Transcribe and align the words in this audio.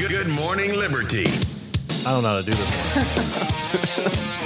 Good, 0.00 0.08
good 0.08 0.28
morning, 0.28 0.78
Liberty. 0.78 1.26
I 2.06 2.12
don't 2.12 2.22
know 2.22 2.30
how 2.30 2.40
to 2.40 2.42
do 2.42 2.54
this 2.54 2.70
one. 2.96 4.26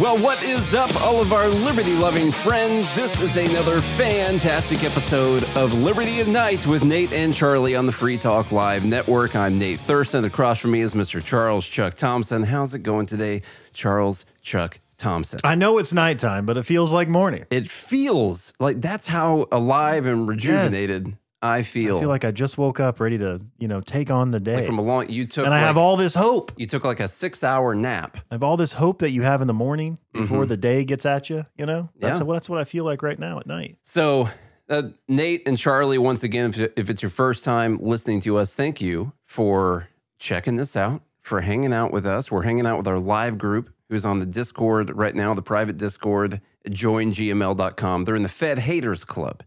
Well, 0.00 0.18
what 0.18 0.42
is 0.42 0.74
up, 0.74 0.94
all 1.00 1.22
of 1.22 1.32
our 1.32 1.48
liberty 1.48 1.94
loving 1.94 2.30
friends? 2.30 2.92
This 2.94 3.18
is 3.20 3.36
another 3.36 3.80
fantastic 3.80 4.84
episode 4.84 5.44
of 5.56 5.72
Liberty 5.72 6.20
at 6.20 6.26
Night 6.26 6.66
with 6.66 6.84
Nate 6.84 7.12
and 7.12 7.32
Charlie 7.32 7.76
on 7.76 7.86
the 7.86 7.92
Free 7.92 8.18
Talk 8.18 8.52
Live 8.52 8.84
Network. 8.84 9.34
I'm 9.34 9.58
Nate 9.58 9.80
Thurston. 9.80 10.24
Across 10.26 10.58
from 10.58 10.72
me 10.72 10.80
is 10.80 10.92
Mr. 10.92 11.24
Charles 11.24 11.66
Chuck 11.66 11.94
Thompson. 11.94 12.42
How's 12.42 12.74
it 12.74 12.80
going 12.80 13.06
today, 13.06 13.40
Charles 13.72 14.26
Chuck 14.42 14.80
Thompson? 14.98 15.40
I 15.44 15.54
know 15.54 15.78
it's 15.78 15.94
nighttime, 15.94 16.44
but 16.44 16.58
it 16.58 16.64
feels 16.64 16.92
like 16.92 17.08
morning. 17.08 17.44
It 17.50 17.70
feels 17.70 18.52
like 18.58 18.82
that's 18.82 19.06
how 19.06 19.46
alive 19.50 20.06
and 20.06 20.28
rejuvenated 20.28 21.16
I 21.42 21.62
feel. 21.62 21.98
I 21.98 22.00
feel 22.00 22.08
like 22.08 22.24
I 22.24 22.30
just 22.30 22.56
woke 22.58 22.80
up 22.80 22.98
ready 22.98 23.18
to, 23.18 23.40
you 23.58 23.68
know, 23.68 23.80
take 23.80 24.10
on 24.10 24.30
the 24.30 24.40
day. 24.40 24.56
Like 24.56 24.66
from 24.66 24.78
a 24.78 24.82
long, 24.82 25.08
you 25.10 25.26
took, 25.26 25.44
and 25.44 25.54
I 25.54 25.58
like- 25.58 25.66
have 25.66 25.76
all 25.76 25.96
this 25.96 26.14
hope. 26.14 26.50
you 26.56 26.66
took 26.66 26.84
like 26.84 26.98
a 27.00 27.08
six 27.08 27.44
hour 27.44 27.74
nap. 27.74 28.16
I 28.30 28.34
have 28.34 28.42
all 28.42 28.56
this 28.56 28.72
hope 28.72 29.00
that 29.00 29.10
you 29.10 29.22
have 29.22 29.40
in 29.42 29.46
the 29.46 29.54
morning 29.54 29.98
before 30.12 30.46
the 30.46 30.56
day 30.56 30.84
gets 30.84 31.04
at 31.06 31.28
you. 31.30 31.44
You 31.56 31.66
know, 31.66 31.90
that's 32.00 32.20
Mm-hmm. 32.20 32.32
That's 32.32 32.48
what 32.48 32.58
I 32.58 32.64
feel 32.64 32.84
like 32.84 33.02
right 33.02 33.18
now 33.18 33.38
at 33.38 33.46
night. 33.46 33.76
So, 33.82 34.28
uh, 34.68 34.82
Nate 35.08 35.46
and 35.46 35.56
Charlie, 35.58 35.98
once 35.98 36.24
again, 36.24 36.50
if, 36.50 36.72
if 36.76 36.90
it's 36.90 37.02
your 37.02 37.10
first 37.10 37.44
time 37.44 37.78
listening 37.80 38.20
to 38.22 38.36
us, 38.38 38.54
thank 38.54 38.80
you 38.80 39.12
for 39.24 39.88
checking 40.18 40.56
this 40.56 40.74
out, 40.76 41.02
for 41.22 41.42
hanging 41.42 41.72
out 41.74 41.92
with 41.92 42.06
us. 42.06 42.30
We're 42.32 42.42
hanging 42.42 42.66
out 42.66 42.78
with 42.78 42.88
our 42.88 42.98
live 42.98 43.36
group 43.38 43.70
who's 43.90 44.04
on 44.04 44.18
the 44.18 44.26
Discord 44.26 44.90
right 44.96 45.14
now, 45.14 45.34
the 45.34 45.42
private 45.42 45.76
Discord, 45.76 46.40
joingml.com. 46.68 48.04
They're 48.04 48.16
in 48.16 48.22
the 48.22 48.28
Fed 48.28 48.58
Haters 48.58 49.04
Club. 49.04 49.42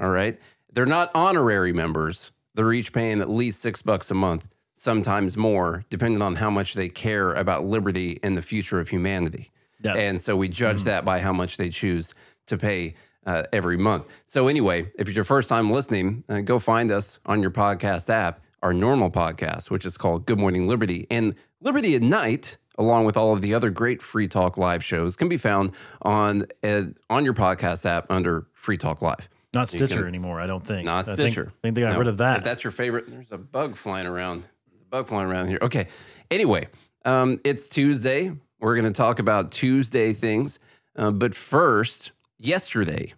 All 0.00 0.08
right. 0.10 0.38
They're 0.74 0.86
not 0.86 1.10
honorary 1.14 1.72
members. 1.72 2.32
They're 2.54 2.72
each 2.72 2.92
paying 2.92 3.20
at 3.20 3.30
least 3.30 3.60
six 3.60 3.80
bucks 3.80 4.10
a 4.10 4.14
month, 4.14 4.46
sometimes 4.74 5.36
more, 5.36 5.84
depending 5.88 6.20
on 6.20 6.34
how 6.34 6.50
much 6.50 6.74
they 6.74 6.88
care 6.88 7.32
about 7.32 7.64
liberty 7.64 8.18
and 8.22 8.36
the 8.36 8.42
future 8.42 8.80
of 8.80 8.88
humanity. 8.88 9.52
Yeah. 9.82 9.94
And 9.94 10.20
so 10.20 10.36
we 10.36 10.48
judge 10.48 10.82
that 10.84 11.04
by 11.04 11.20
how 11.20 11.32
much 11.32 11.58
they 11.58 11.68
choose 11.68 12.14
to 12.46 12.58
pay 12.58 12.94
uh, 13.26 13.44
every 13.52 13.76
month. 13.76 14.06
So, 14.26 14.48
anyway, 14.48 14.90
if 14.98 15.08
it's 15.08 15.14
your 15.14 15.24
first 15.24 15.48
time 15.48 15.70
listening, 15.70 16.24
uh, 16.28 16.40
go 16.40 16.58
find 16.58 16.90
us 16.90 17.20
on 17.24 17.40
your 17.40 17.50
podcast 17.50 18.10
app, 18.10 18.42
our 18.62 18.72
normal 18.72 19.10
podcast, 19.10 19.70
which 19.70 19.86
is 19.86 19.96
called 19.96 20.26
Good 20.26 20.38
Morning 20.38 20.66
Liberty. 20.66 21.06
And 21.10 21.34
Liberty 21.60 21.94
at 21.94 22.02
Night, 22.02 22.58
along 22.78 23.04
with 23.04 23.16
all 23.16 23.32
of 23.32 23.42
the 23.42 23.54
other 23.54 23.70
great 23.70 24.02
Free 24.02 24.28
Talk 24.28 24.58
Live 24.58 24.84
shows, 24.84 25.16
can 25.16 25.28
be 25.28 25.36
found 25.36 25.72
on, 26.02 26.46
uh, 26.62 26.82
on 27.08 27.24
your 27.24 27.34
podcast 27.34 27.86
app 27.86 28.06
under 28.10 28.46
Free 28.52 28.76
Talk 28.76 29.00
Live. 29.00 29.28
Not 29.54 29.72
You 29.72 29.78
Stitcher 29.78 30.00
can- 30.00 30.06
anymore. 30.08 30.40
I 30.40 30.46
don't 30.46 30.64
think. 30.66 30.84
Not 30.86 31.08
I 31.08 31.14
think- 31.14 31.32
Stitcher. 31.32 31.48
I 31.48 31.58
think 31.62 31.74
they 31.76 31.80
got 31.82 31.92
No, 31.92 31.98
rid 31.98 32.08
of 32.08 32.16
that. 32.18 32.38
If 32.38 32.44
that's 32.44 32.64
your 32.64 32.70
favorite, 32.70 33.08
there's 33.10 33.30
a 33.30 33.38
bug 33.38 33.76
flying 33.76 34.06
around. 34.06 34.42
There's 34.70 34.82
a 34.82 34.90
bug 34.90 35.08
flying 35.08 35.28
around 35.28 35.48
here. 35.48 35.58
Okay. 35.62 35.86
Anyway, 36.30 36.68
um, 37.04 37.40
it's 37.44 37.68
Tuesday. 37.68 38.32
We're 38.60 38.74
going 38.74 38.90
to 38.92 38.96
talk 38.96 39.18
about 39.18 39.52
Tuesday 39.52 40.12
things. 40.12 40.58
Uh, 40.96 41.10
but 41.10 41.34
first, 41.34 42.12
yesterday 42.38 43.12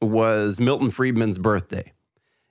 was 0.00 0.60
Milton 0.60 0.90
Friedman's 0.90 1.38
birthday. 1.38 1.92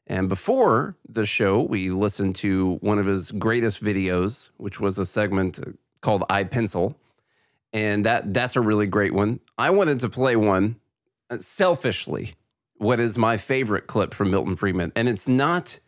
And 0.08 0.30
before 0.30 0.96
the 1.10 1.26
show, 1.26 1.62
we 1.62 1.90
listened 1.90 2.36
to 2.38 2.76
one 2.82 3.00
of 3.00 3.06
his 3.08 3.32
greatest 3.32 3.84
videos, 3.84 4.50
which 4.58 4.80
was 4.80 5.00
a 5.00 5.06
segment 5.06 5.60
uh, 5.60 5.72
called 6.02 6.24
I 6.30 6.44
Pencil. 6.44 6.96
And 7.74 8.06
that 8.06 8.34
that's 8.34 8.56
a 8.56 8.62
really 8.62 8.86
great 8.88 9.14
one. 9.14 9.40
I 9.58 9.72
wanted 9.72 10.00
to 10.02 10.10
play 10.10 10.36
one 10.36 10.76
uh, 11.30 11.40
selfishly 11.40 12.36
what 12.78 13.00
is 13.00 13.18
my 13.18 13.38
favorite 13.38 13.88
clip 13.88 14.14
from 14.14 14.32
Milton 14.32 14.56
Friedman. 14.56 14.92
And 14.96 15.08
it's 15.08 15.28
not 15.28 15.80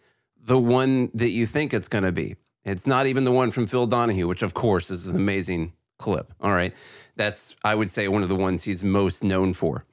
the 0.42 0.58
one 0.58 1.12
that 1.14 1.30
you 1.30 1.46
think 1.46 1.74
it's 1.74 1.88
going 1.88 2.04
to 2.04 2.12
be. 2.12 2.36
It's 2.64 2.88
not 2.88 3.08
even 3.08 3.24
the 3.24 3.32
one 3.32 3.52
from 3.52 3.68
Phil 3.68 3.88
Donahue, 3.88 4.28
which 4.28 4.42
of 4.42 4.54
course 4.54 4.90
is 4.90 5.08
an 5.08 5.16
amazing 5.16 5.74
clip. 5.98 6.34
All 6.42 6.52
right. 6.52 6.74
That's, 7.16 7.56
I 7.64 7.76
would 7.76 7.90
say, 7.90 8.08
one 8.08 8.24
of 8.24 8.30
the 8.30 8.36
ones 8.36 8.64
he's 8.64 8.84
most 8.84 9.24
known 9.24 9.54
for. 9.54 9.86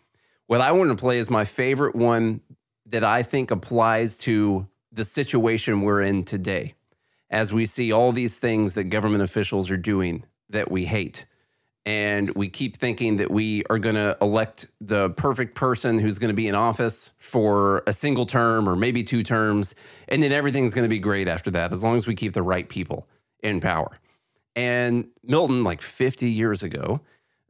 What 0.47 0.61
I 0.61 0.73
want 0.73 0.91
to 0.91 0.97
play 0.97 1.19
is 1.19 1.31
my 1.31 1.45
favorite 1.45 1.95
one 1.95 2.41
that 2.87 3.05
I 3.05 3.23
think 3.23 3.51
applies 3.51 4.19
to 4.19 4.69
the 4.93 5.05
situation 5.05 5.81
we're 5.81 6.03
in 6.03 6.25
today 6.25 6.75
as 7.31 7.53
we 7.53 7.67
see 7.67 7.91
all 7.91 8.13
these 8.13 8.39
things 8.39 8.75
that 8.75 8.85
government 8.85 9.23
officials 9.23 9.71
are 9.71 9.77
doing 9.77 10.25
that 10.51 10.71
we 10.71 10.85
hate 10.85 11.27
and 11.87 12.31
we 12.35 12.49
keep 12.49 12.77
thinking 12.77 13.17
that 13.17 13.31
we 13.31 13.63
are 13.69 13.79
going 13.79 13.95
to 13.95 14.17
elect 14.23 14.67
the 14.81 15.11
perfect 15.11 15.55
person 15.55 15.99
who's 15.99 16.19
going 16.19 16.31
to 16.31 16.35
be 16.35 16.49
in 16.49 16.55
office 16.55 17.11
for 17.19 17.83
a 17.87 17.93
single 17.93 18.25
term 18.27 18.69
or 18.69 18.75
maybe 18.77 19.03
two 19.05 19.23
terms 19.23 19.75
and 20.09 20.23
then 20.23 20.33
everything's 20.33 20.73
going 20.75 20.85
to 20.85 20.89
be 20.89 20.99
great 20.99 21.29
after 21.29 21.51
that 21.51 21.73
as 21.73 21.83
long 21.85 21.97
as 21.97 22.07
we 22.07 22.15
keep 22.15 22.33
the 22.33 22.43
right 22.43 22.69
people 22.69 23.07
in 23.43 23.61
power 23.61 23.99
and 24.57 25.07
milton 25.23 25.63
like 25.63 25.83
50 25.83 26.31
years 26.31 26.63
ago 26.63 27.01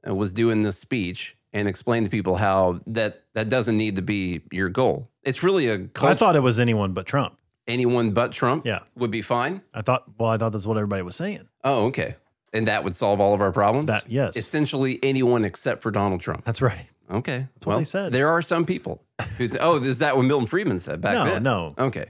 uh, 0.09 0.15
was 0.15 0.33
doing 0.33 0.63
this 0.63 0.79
speech 0.79 1.37
and 1.53 1.69
explained 1.69 2.07
to 2.07 2.11
people 2.11 2.37
how 2.37 2.81
that 2.87 3.23
that 3.35 3.49
doesn't 3.49 3.77
need 3.77 3.97
to 3.97 4.03
be 4.03 4.43
your 4.51 4.69
goal 4.69 5.09
it's 5.23 5.43
really 5.43 5.69
a 5.69 5.75
I 5.75 5.87
cult- 5.93 6.19
thought 6.19 6.37
it 6.37 6.41
was 6.43 6.59
anyone 6.59 6.93
but 6.93 7.07
Trump. 7.07 7.39
anyone 7.69 8.11
but 8.13 8.33
trump 8.33 8.67
Yeah. 8.67 8.81
would 8.97 9.11
be 9.11 9.23
fine 9.23 9.63
I 9.73 9.83
thought. 9.83 10.05
Well, 10.19 10.31
I 10.31 10.39
thought 10.39 10.51
that's 10.53 10.67
what 10.67 10.77
everybody 10.77 11.03
was 11.03 11.15
saying. 11.17 11.47
oh 11.63 11.87
okay 11.87 12.17
and 12.55 12.67
that 12.69 12.83
would 12.85 12.95
solve 12.95 13.21
all 13.21 13.35
of 13.35 13.41
our 13.43 13.53
problems 13.53 13.89
That 13.89 14.05
yes, 14.09 14.37
essentially 14.37 14.99
anyone 15.03 15.45
except 15.45 15.83
for 15.83 15.91
donald 15.91 16.21
trump 16.23 16.45
that's 16.47 16.63
right. 16.63 16.87
Okay. 17.11 17.47
That's 17.55 17.67
what 17.67 17.77
they 17.77 17.85
said. 17.85 18.13
There 18.13 18.31
are 18.31 18.41
some 18.41 18.65
people 18.65 19.03
who, 19.37 19.51
oh, 19.61 19.83
is 19.83 19.99
that 19.99 20.17
what 20.17 20.23
Milton 20.23 20.47
Friedman 20.47 20.79
said 20.79 21.03
back 21.03 21.13
no, 21.13 21.25
then? 21.27 21.43
no. 21.43 21.75
No. 21.77 21.85
Okay. 21.85 22.07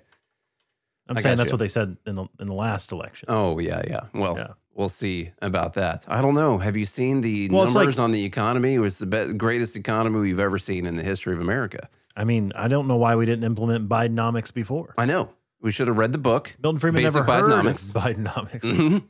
I'm 1.08 1.16
I 1.16 1.20
saying 1.20 1.36
that's 1.36 1.50
you. 1.50 1.54
what 1.54 1.58
they 1.58 1.66
said 1.68 1.96
in 2.06 2.14
the 2.14 2.26
in 2.38 2.46
the 2.46 2.54
last 2.54 2.92
election. 2.92 3.26
Oh, 3.28 3.58
yeah, 3.58 3.82
yeah. 3.88 4.02
Well, 4.14 4.36
Yeah. 4.38 4.46
we'll 4.72 4.88
see 4.88 5.32
about 5.42 5.74
that. 5.74 6.04
I 6.06 6.22
don't 6.22 6.34
know. 6.34 6.58
Have 6.58 6.76
you 6.76 6.86
seen 6.86 7.22
the 7.22 7.48
Well, 7.50 7.64
numbers 7.64 7.98
like- 7.98 8.04
on 8.04 8.12
the 8.12 8.24
economy? 8.24 8.74
It 8.74 8.78
was 8.78 8.98
the 8.98 9.06
be- 9.06 9.32
greatest 9.34 9.74
economy 9.76 10.20
we've 10.20 10.38
ever 10.38 10.58
seen 10.60 10.86
in 10.86 10.94
the 10.94 11.02
history 11.02 11.34
of 11.34 11.40
America. 11.40 11.88
I 12.16 12.22
mean, 12.22 12.52
I 12.54 12.68
don't 12.68 12.86
know 12.86 12.96
why 12.96 13.16
we 13.16 13.26
didn't 13.26 13.44
implement 13.44 13.88
Bidenomics 13.88 14.54
before. 14.54 14.94
I 14.96 15.06
know. 15.06 15.30
We 15.60 15.72
should 15.72 15.88
have 15.88 15.98
read 15.98 16.12
the 16.12 16.18
book. 16.18 16.54
Milton 16.62 16.78
Friedman 16.78 17.02
Basic 17.02 17.16
never 17.26 17.32
heard 17.32 17.50
Bidenomics. 17.50 17.92
Bidenomics. 17.92 18.60
Mhm. 18.60 19.02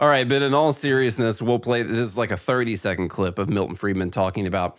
All 0.00 0.08
right, 0.08 0.28
but 0.28 0.42
in 0.42 0.54
all 0.54 0.72
seriousness, 0.72 1.42
we'll 1.42 1.58
play. 1.58 1.82
This 1.82 1.98
is 1.98 2.16
like 2.16 2.30
a 2.30 2.36
30 2.36 2.76
second 2.76 3.08
clip 3.08 3.38
of 3.38 3.48
Milton 3.48 3.74
Friedman 3.74 4.12
talking 4.12 4.46
about 4.46 4.78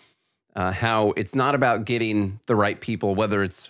uh, 0.56 0.72
how 0.72 1.12
it's 1.12 1.36
not 1.36 1.56
about 1.56 1.86
getting 1.86 2.40
the 2.48 2.56
right 2.56 2.80
people, 2.80 3.16
whether 3.16 3.44
it's, 3.44 3.70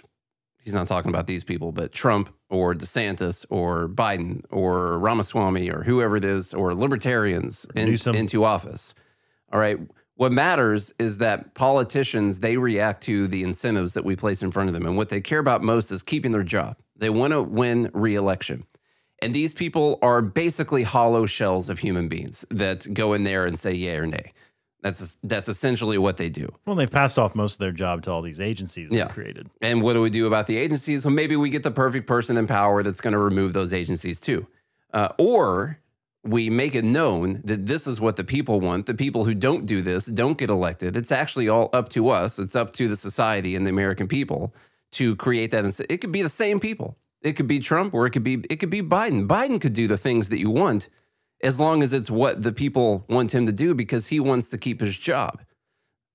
he's 0.64 0.76
not 0.76 0.88
talking 0.88 1.10
about 1.10 1.26
these 1.26 1.44
people, 1.44 1.72
but 1.72 1.92
Trump 1.92 2.34
or 2.50 2.76
DeSantis 2.76 3.46
or 3.50 3.88
Biden 3.88 4.44
or 4.52 5.00
Ramaswamy 5.00 5.72
or 5.72 5.84
whoever 5.84 6.18
it 6.18 6.26
is, 6.26 6.54
or 6.54 6.76
libertarians 6.76 7.66
in- 7.76 7.88
into 8.16 8.44
office. 8.44 8.94
All 9.52 9.60
right. 9.60 9.80
What 10.16 10.32
matters 10.32 10.94
is 11.00 11.18
that 11.20 11.56
politicians, 11.56 12.42
they 12.42 12.58
react 12.58 13.04
to 13.04 13.28
the 13.28 13.42
incentives 13.42 13.94
that 13.94 14.04
we 14.04 14.16
place 14.16 14.44
in 14.44 14.52
front 14.52 14.70
of 14.70 14.74
them. 14.74 14.86
And 14.86 14.98
what 14.98 15.10
they 15.10 15.22
care 15.22 15.40
about 15.40 15.64
most 15.64 15.92
is 15.92 16.04
keeping 16.04 16.32
their 16.32 16.44
job. 16.44 16.78
They 16.96 17.10
want 17.10 17.32
to 17.32 17.42
win 17.42 17.90
reelection. 17.94 18.66
And 19.22 19.34
these 19.34 19.54
people 19.54 20.00
are 20.02 20.22
basically 20.22 20.84
hollow 20.84 21.26
shells 21.26 21.70
of 21.70 21.80
human 21.80 22.08
beings 22.08 22.46
that 22.50 22.92
go 22.94 23.14
in 23.14 23.24
there 23.24 23.46
and 23.46 23.58
say 23.60 23.74
yay 23.74 23.98
or 23.98 24.08
nay. 24.08 24.34
That's 24.82 25.18
that's 25.24 25.50
essentially 25.50 25.98
what 25.98 26.16
they 26.16 26.30
do. 26.30 26.48
well, 26.66 26.76
they've 26.76 26.90
passed 26.90 27.20
off 27.20 27.36
most 27.36 27.56
of 27.56 27.60
their 27.60 27.74
job 27.74 28.02
to 28.04 28.12
all 28.12 28.22
these 28.22 28.40
agencies 28.40 28.90
Yeah. 28.92 29.08
they 29.08 29.14
created. 29.14 29.50
And 29.62 29.82
what 29.82 29.94
do 29.94 30.02
we 30.02 30.10
do 30.10 30.26
about 30.26 30.48
the 30.48 30.56
agencies? 30.56 31.04
Well, 31.04 31.14
maybe 31.14 31.36
we 31.36 31.50
get 31.50 31.64
the 31.64 31.72
perfect 31.72 32.08
person 32.08 32.38
in 32.38 32.48
power 32.48 32.82
that's 32.82 33.02
going 33.02 33.12
to 33.12 33.20
remove 33.20 33.52
those 33.52 33.74
agencies 33.74 34.22
too. 34.22 34.48
Uh, 34.94 35.10
or 35.18 35.80
we 36.24 36.50
make 36.50 36.76
it 36.76 36.86
known 36.86 37.42
that 37.44 37.66
this 37.66 37.88
is 37.88 38.00
what 38.00 38.16
the 38.16 38.24
people 38.24 38.62
want. 38.62 38.86
The 38.86 38.94
people 38.94 39.26
who 39.26 39.34
don't 39.34 39.66
do 39.66 39.82
this 39.82 40.06
don't 40.06 40.38
get 40.38 40.50
elected. 40.50 40.96
It's 40.96 41.12
actually 41.12 41.50
all 41.50 41.70
up 41.74 41.90
to 41.90 42.10
us. 42.10 42.40
It's 42.40 42.56
up 42.56 42.74
to 42.76 42.88
the 42.88 42.96
society 42.98 43.56
and 43.56 43.66
the 43.66 43.70
American 43.72 44.08
people 44.08 44.54
to 44.94 45.16
create 45.18 45.52
that. 45.52 45.66
It 45.90 45.98
could 45.98 46.12
be 46.14 46.22
the 46.22 46.30
same 46.30 46.60
people. 46.60 46.98
It 47.22 47.34
could 47.34 47.48
be 47.48 47.60
Trump 47.60 47.94
or 47.94 48.06
it 48.06 48.12
could 48.12 48.24
be 48.24 48.44
it 48.50 48.58
could 48.58 48.70
be 48.70 48.82
Biden. 48.82 49.28
Biden 49.28 49.60
could 49.60 49.74
do 49.74 49.88
the 49.88 49.98
things 49.98 50.30
that 50.30 50.40
you 50.40 50.50
want 50.50 50.88
as 51.44 51.60
long 51.60 51.84
as 51.84 51.94
it's 51.94 52.10
what 52.12 52.42
the 52.42 52.52
people 52.52 53.06
want 53.10 53.34
him 53.34 53.46
to 53.46 53.52
do 53.52 53.74
because 53.74 54.08
he 54.08 54.20
wants 54.20 54.50
to 54.50 54.58
keep 54.58 54.82
his 54.82 54.98
job 54.98 55.42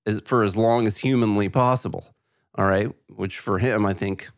as, 0.05 0.21
for 0.25 0.43
as 0.43 0.55
long 0.55 0.85
as 0.87 0.97
humanly 0.97 1.49
possible. 1.49 2.07
All 2.55 2.65
right, 2.65 2.89
which 3.09 3.39
for 3.39 3.59
him, 3.59 3.85
I 3.85 3.93
think, 3.93 4.29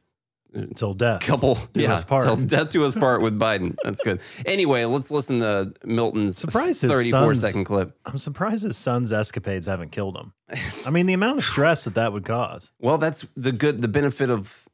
uh, 0.56 0.60
Until 0.62 0.94
death. 0.96 1.22
couple 1.22 1.60
Do 1.74 1.82
yeah, 1.82 1.94
us 1.94 2.04
part. 2.04 2.26
till 2.26 2.36
death 2.56 2.70
to 2.70 2.82
his 2.82 2.96
part 2.96 3.22
with 3.22 3.38
Biden. 3.40 3.76
That's 3.84 4.02
good. 4.02 4.22
Anyway, 4.46 4.86
let's 4.86 5.12
listen 5.12 5.40
to 5.40 5.72
Milton's 5.86 6.38
Surprised 6.38 6.82
his 6.82 6.92
34 6.92 7.12
son's- 7.36 7.42
second 7.42 7.66
clip. 7.66 7.96
I'm 8.06 8.18
surprised 8.18 8.64
his 8.64 8.76
son's 8.78 9.12
escapades 9.14 9.68
haven't 9.68 9.92
killed 9.92 10.18
him. 10.18 10.34
I 10.86 10.90
mean, 10.90 11.06
the 11.06 11.14
amount 11.14 11.38
of 11.38 11.46
stress 11.46 11.84
that 11.84 11.96
that 11.96 12.12
would 12.12 12.26
cause. 12.26 12.72
Well, 12.80 12.98
that's 12.98 13.26
the 13.36 13.52
good, 13.52 13.82
the 13.82 13.88
benefit 13.88 14.30
of 14.30 14.67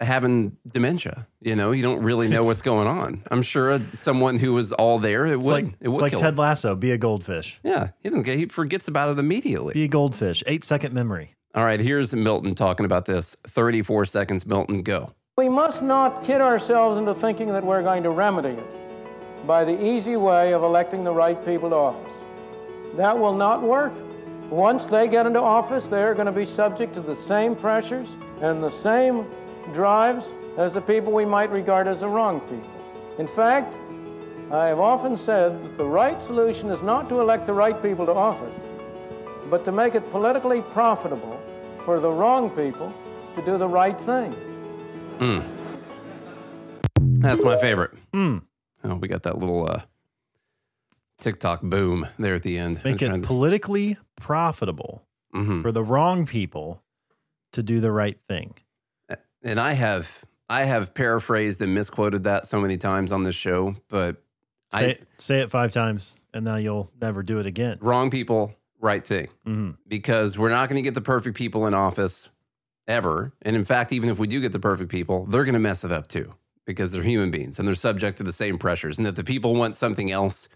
having 0.00 0.56
dementia. 0.66 1.26
You 1.40 1.56
know, 1.56 1.72
you 1.72 1.82
don't 1.82 2.02
really 2.02 2.28
know 2.28 2.42
what's 2.42 2.62
going 2.62 2.86
on. 2.88 3.22
I'm 3.30 3.42
sure 3.42 3.80
someone 3.92 4.36
who 4.36 4.52
was 4.54 4.72
all 4.72 4.98
there, 4.98 5.26
it 5.26 5.34
It's 5.36 5.44
would, 5.44 5.52
like, 5.52 5.64
it 5.66 5.74
it's 5.80 5.88
would 5.88 6.00
like 6.00 6.10
kill 6.12 6.20
Ted 6.20 6.34
him. 6.34 6.36
Lasso. 6.36 6.74
Be 6.74 6.90
a 6.92 6.98
goldfish. 6.98 7.60
Yeah, 7.62 7.90
he 8.00 8.08
doesn't 8.08 8.24
get, 8.24 8.38
he 8.38 8.46
forgets 8.46 8.88
about 8.88 9.10
it 9.10 9.18
immediately. 9.18 9.74
Be 9.74 9.84
a 9.84 9.88
goldfish. 9.88 10.42
Eight 10.46 10.64
second 10.64 10.92
memory. 10.94 11.34
All 11.54 11.64
right, 11.64 11.80
here's 11.80 12.14
Milton 12.14 12.54
talking 12.54 12.86
about 12.86 13.06
this. 13.06 13.36
34 13.46 14.04
seconds, 14.06 14.46
Milton, 14.46 14.82
go. 14.82 15.12
We 15.36 15.48
must 15.48 15.82
not 15.82 16.24
kid 16.24 16.40
ourselves 16.40 16.98
into 16.98 17.14
thinking 17.14 17.48
that 17.48 17.64
we're 17.64 17.82
going 17.82 18.02
to 18.02 18.10
remedy 18.10 18.50
it 18.50 19.46
by 19.46 19.64
the 19.64 19.84
easy 19.84 20.16
way 20.16 20.52
of 20.52 20.62
electing 20.62 21.04
the 21.04 21.12
right 21.12 21.42
people 21.46 21.70
to 21.70 21.76
office. 21.76 22.12
That 22.96 23.18
will 23.18 23.34
not 23.34 23.62
work. 23.62 23.92
Once 24.50 24.86
they 24.86 25.08
get 25.08 25.26
into 25.26 25.40
office, 25.40 25.84
they're 25.86 26.14
going 26.14 26.26
to 26.26 26.32
be 26.32 26.44
subject 26.44 26.94
to 26.94 27.00
the 27.00 27.14
same 27.14 27.54
pressures 27.54 28.08
and 28.40 28.62
the 28.62 28.70
same 28.70 29.26
drives 29.72 30.24
as 30.56 30.74
the 30.74 30.80
people 30.80 31.12
we 31.12 31.24
might 31.24 31.50
regard 31.50 31.86
as 31.86 32.00
the 32.00 32.08
wrong 32.08 32.40
people. 32.40 32.70
In 33.18 33.26
fact, 33.26 33.76
I 34.50 34.66
have 34.66 34.80
often 34.80 35.16
said 35.16 35.62
that 35.62 35.76
the 35.76 35.84
right 35.84 36.20
solution 36.22 36.70
is 36.70 36.80
not 36.82 37.08
to 37.10 37.20
elect 37.20 37.46
the 37.46 37.52
right 37.52 37.80
people 37.82 38.06
to 38.06 38.12
office, 38.12 38.54
but 39.50 39.64
to 39.64 39.72
make 39.72 39.94
it 39.94 40.10
politically 40.10 40.62
profitable 40.62 41.40
for 41.84 42.00
the 42.00 42.10
wrong 42.10 42.50
people 42.50 42.92
to 43.36 43.42
do 43.44 43.58
the 43.58 43.68
right 43.68 43.98
thing. 44.00 44.34
That's 47.20 47.42
my 47.42 47.58
favorite. 47.58 47.92
Mm. 48.12 48.42
Oh, 48.84 48.94
we 48.94 49.08
got 49.08 49.24
that 49.24 49.38
little 49.38 49.68
uh, 49.68 49.82
TikTok 51.20 51.62
boom 51.62 52.06
there 52.18 52.34
at 52.34 52.42
the 52.42 52.58
end. 52.58 52.80
Make 52.84 53.02
it 53.02 53.22
politically 53.22 53.98
profitable 54.16 55.04
hmm 55.32 55.60
for 55.60 55.72
the 55.72 55.82
wrong 55.84 56.24
people 56.24 56.82
to 57.52 57.62
do 57.62 57.80
the 57.80 57.92
right 57.92 58.18
thing. 58.28 58.54
And 59.42 59.60
I 59.60 59.72
have 59.72 60.24
I 60.48 60.64
have 60.64 60.94
paraphrased 60.94 61.60
and 61.62 61.74
misquoted 61.74 62.24
that 62.24 62.46
so 62.46 62.60
many 62.60 62.76
times 62.76 63.12
on 63.12 63.22
this 63.22 63.36
show, 63.36 63.76
but 63.88 64.16
Say, 64.72 64.78
I 64.78 64.88
it, 64.90 65.06
say 65.16 65.40
it 65.40 65.50
five 65.50 65.72
times, 65.72 66.24
and 66.34 66.44
now 66.44 66.56
you'll 66.56 66.90
never 67.00 67.22
do 67.22 67.38
it 67.38 67.46
again. 67.46 67.78
wrong 67.80 68.10
people, 68.10 68.54
right 68.80 69.06
thing. 69.06 69.28
hmm 69.44 69.70
because 69.86 70.36
we're 70.38 70.50
not 70.50 70.68
going 70.68 70.76
to 70.76 70.82
get 70.82 70.94
the 70.94 71.00
perfect 71.00 71.36
people 71.36 71.66
in 71.66 71.72
office 71.74 72.30
ever. 72.86 73.32
And 73.42 73.56
in 73.56 73.64
fact, 73.64 73.92
even 73.92 74.10
if 74.10 74.18
we 74.18 74.26
do 74.26 74.40
get 74.40 74.52
the 74.52 74.58
perfect 74.58 74.90
people, 74.90 75.24
they're 75.26 75.44
going 75.44 75.54
to 75.54 75.58
mess 75.58 75.84
it 75.84 75.92
up 75.92 76.08
too 76.08 76.34
because 76.66 76.90
they're 76.90 77.02
human 77.02 77.30
beings 77.30 77.58
and 77.58 77.66
they're 77.66 77.74
subject 77.74 78.18
to 78.18 78.24
the 78.24 78.32
same 78.32 78.58
pressures. 78.58 78.98
And 78.98 79.06
if 79.06 79.14
the 79.14 79.24
people 79.24 79.54
want 79.54 79.74
something 79.76 80.10
else, 80.10 80.48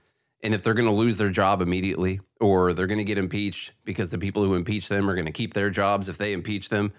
and 0.43 0.52
if 0.55 0.62
they're 0.62 0.75
going 0.75 0.88
to 0.88 0.93
lose 0.94 1.17
their 1.17 1.31
job 1.31 1.62
immediately 1.62 2.20
or 2.40 2.75
they're 2.75 2.87
going 2.87 2.99
to 2.99 3.05
get 3.05 3.17
impeached 3.17 3.73
because 3.85 4.11
the 4.11 4.19
people 4.19 4.44
who 4.44 4.55
impeach 4.55 4.88
them 4.88 5.08
are 5.08 5.14
going 5.14 5.26
to 5.26 5.32
keep 5.32 5.55
their 5.55 5.70
jobs 5.70 6.08
if 6.11 6.19
they 6.19 6.32
impeach 6.35 6.69
them, 6.69 6.93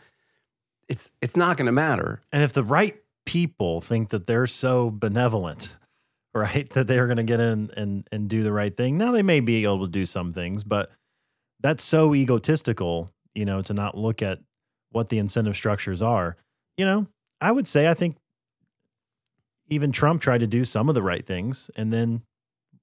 it's 0.88 1.12
it's 1.22 1.38
not 1.38 1.58
going 1.58 1.66
to 1.66 1.72
matter. 1.72 2.22
And 2.32 2.44
if 2.44 2.54
the 2.54 2.64
right 2.64 2.98
people 3.26 3.82
think 3.82 4.10
that 4.10 4.28
they're 4.28 4.48
so 4.48 4.92
benevolent, 4.92 5.76
right, 6.34 6.70
that 6.72 6.88
they're 6.88 7.08
going 7.08 7.18
to 7.18 7.24
get 7.24 7.40
in 7.40 7.72
and 7.76 8.08
and 8.12 8.30
do 8.30 8.44
the 8.44 8.52
right 8.52 8.76
thing, 8.76 8.98
now 8.98 9.12
they 9.12 9.24
may 9.24 9.40
be 9.40 9.64
able 9.64 9.86
to 9.86 9.92
do 9.92 10.06
some 10.06 10.34
things, 10.34 10.64
but 10.64 10.92
that's 11.62 11.84
so 11.84 12.14
egotistical, 12.14 13.10
you 13.34 13.46
know, 13.46 13.62
to 13.62 13.74
not 13.74 13.98
look 13.98 14.22
at 14.22 14.40
what 14.92 15.10
the 15.10 15.18
incentive 15.18 15.56
structures 15.56 16.02
are. 16.02 16.36
You 16.78 16.86
know, 16.86 17.08
I 17.40 17.52
would 17.52 17.68
say 17.68 17.88
I 17.88 17.94
think 17.94 18.18
even 19.70 19.92
Trump 19.92 20.22
tried 20.22 20.40
to 20.40 20.48
do 20.48 20.66
some 20.66 20.90
of 20.90 20.96
the 20.96 21.02
right 21.02 21.26
things 21.26 21.72
and 21.76 21.92
then 21.92 22.22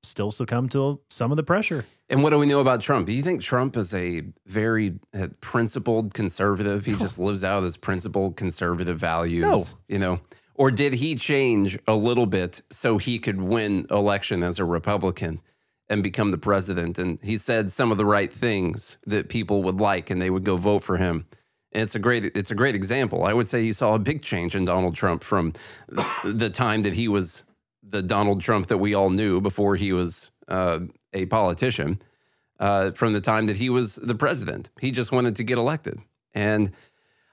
still 0.03 0.31
succumb 0.31 0.69
to 0.71 1.01
some 1.09 1.31
of 1.31 1.37
the 1.37 1.43
pressure. 1.43 1.85
And 2.09 2.23
what 2.23 2.31
do 2.31 2.39
we 2.39 2.47
know 2.47 2.61
about 2.61 2.81
Trump? 2.81 3.07
Do 3.07 3.13
you 3.13 3.23
think 3.23 3.43
Trump 3.43 3.77
is 3.77 3.95
a 3.95 4.23
very 4.47 4.99
uh, 5.15 5.29
principled 5.41 6.15
conservative? 6.15 6.85
He 6.85 6.95
just 6.97 7.19
lives 7.19 7.45
out 7.45 7.63
his 7.63 7.77
principled 7.77 8.37
conservative 8.37 8.99
values, 8.99 9.43
No. 9.43 9.65
you 9.89 9.99
know? 9.99 10.21
Or 10.55 10.71
did 10.71 10.95
he 10.95 11.15
change 11.15 11.79
a 11.87 11.95
little 11.95 12.27
bit 12.27 12.61
so 12.71 12.99
he 12.99 13.19
could 13.19 13.41
win 13.41 13.87
election 13.91 14.43
as 14.43 14.59
a 14.59 14.65
Republican 14.65 15.41
and 15.89 16.03
become 16.03 16.31
the 16.33 16.39
president? 16.39 16.99
And 16.99 17.19
he 17.23 17.37
said 17.39 17.73
some 17.73 17.91
of 17.91 17.97
the 17.99 18.05
right 18.05 18.33
things 18.33 18.99
that 19.07 19.29
people 19.29 19.63
would 19.63 19.81
like 19.81 20.11
and 20.11 20.21
they 20.21 20.29
would 20.31 20.45
go 20.45 20.57
vote 20.57 20.83
for 20.83 20.99
him. 20.99 21.27
And 21.73 21.85
it's 21.85 21.95
a 21.95 21.99
great 22.01 22.25
it's 22.35 22.51
a 22.51 22.55
great 22.57 22.75
example. 22.75 23.25
I 23.25 23.33
would 23.33 23.47
say 23.47 23.63
he 23.63 23.73
saw 23.73 23.95
a 23.95 23.99
big 23.99 24.23
change 24.23 24.55
in 24.57 24.65
Donald 24.65 24.97
Trump 24.97 25.23
from 25.23 25.53
the 26.25 26.51
time 26.51 26.83
that 26.83 26.95
he 26.95 27.07
was 27.07 27.45
the 27.91 28.03
Donald 28.03 28.41
Trump 28.41 28.69
that 28.69 28.79
we 28.79 28.95
all 28.95 29.11
knew 29.11 29.41
before 29.41 29.77
he 29.77 29.93
was 29.93 30.31
uh, 30.49 30.81
a 31.13 31.27
politician, 31.27 32.01
uh, 32.59 32.91
from 32.93 33.13
the 33.13 33.21
time 33.21 33.47
that 33.47 33.57
he 33.57 33.71
was 33.71 33.97
the 33.97 34.15
president. 34.15 34.71
He 34.81 34.91
just 34.91 35.13
wanted 35.13 35.37
to 35.37 35.45
get 35.45 35.59
elected. 35.59 35.99
And 36.35 36.73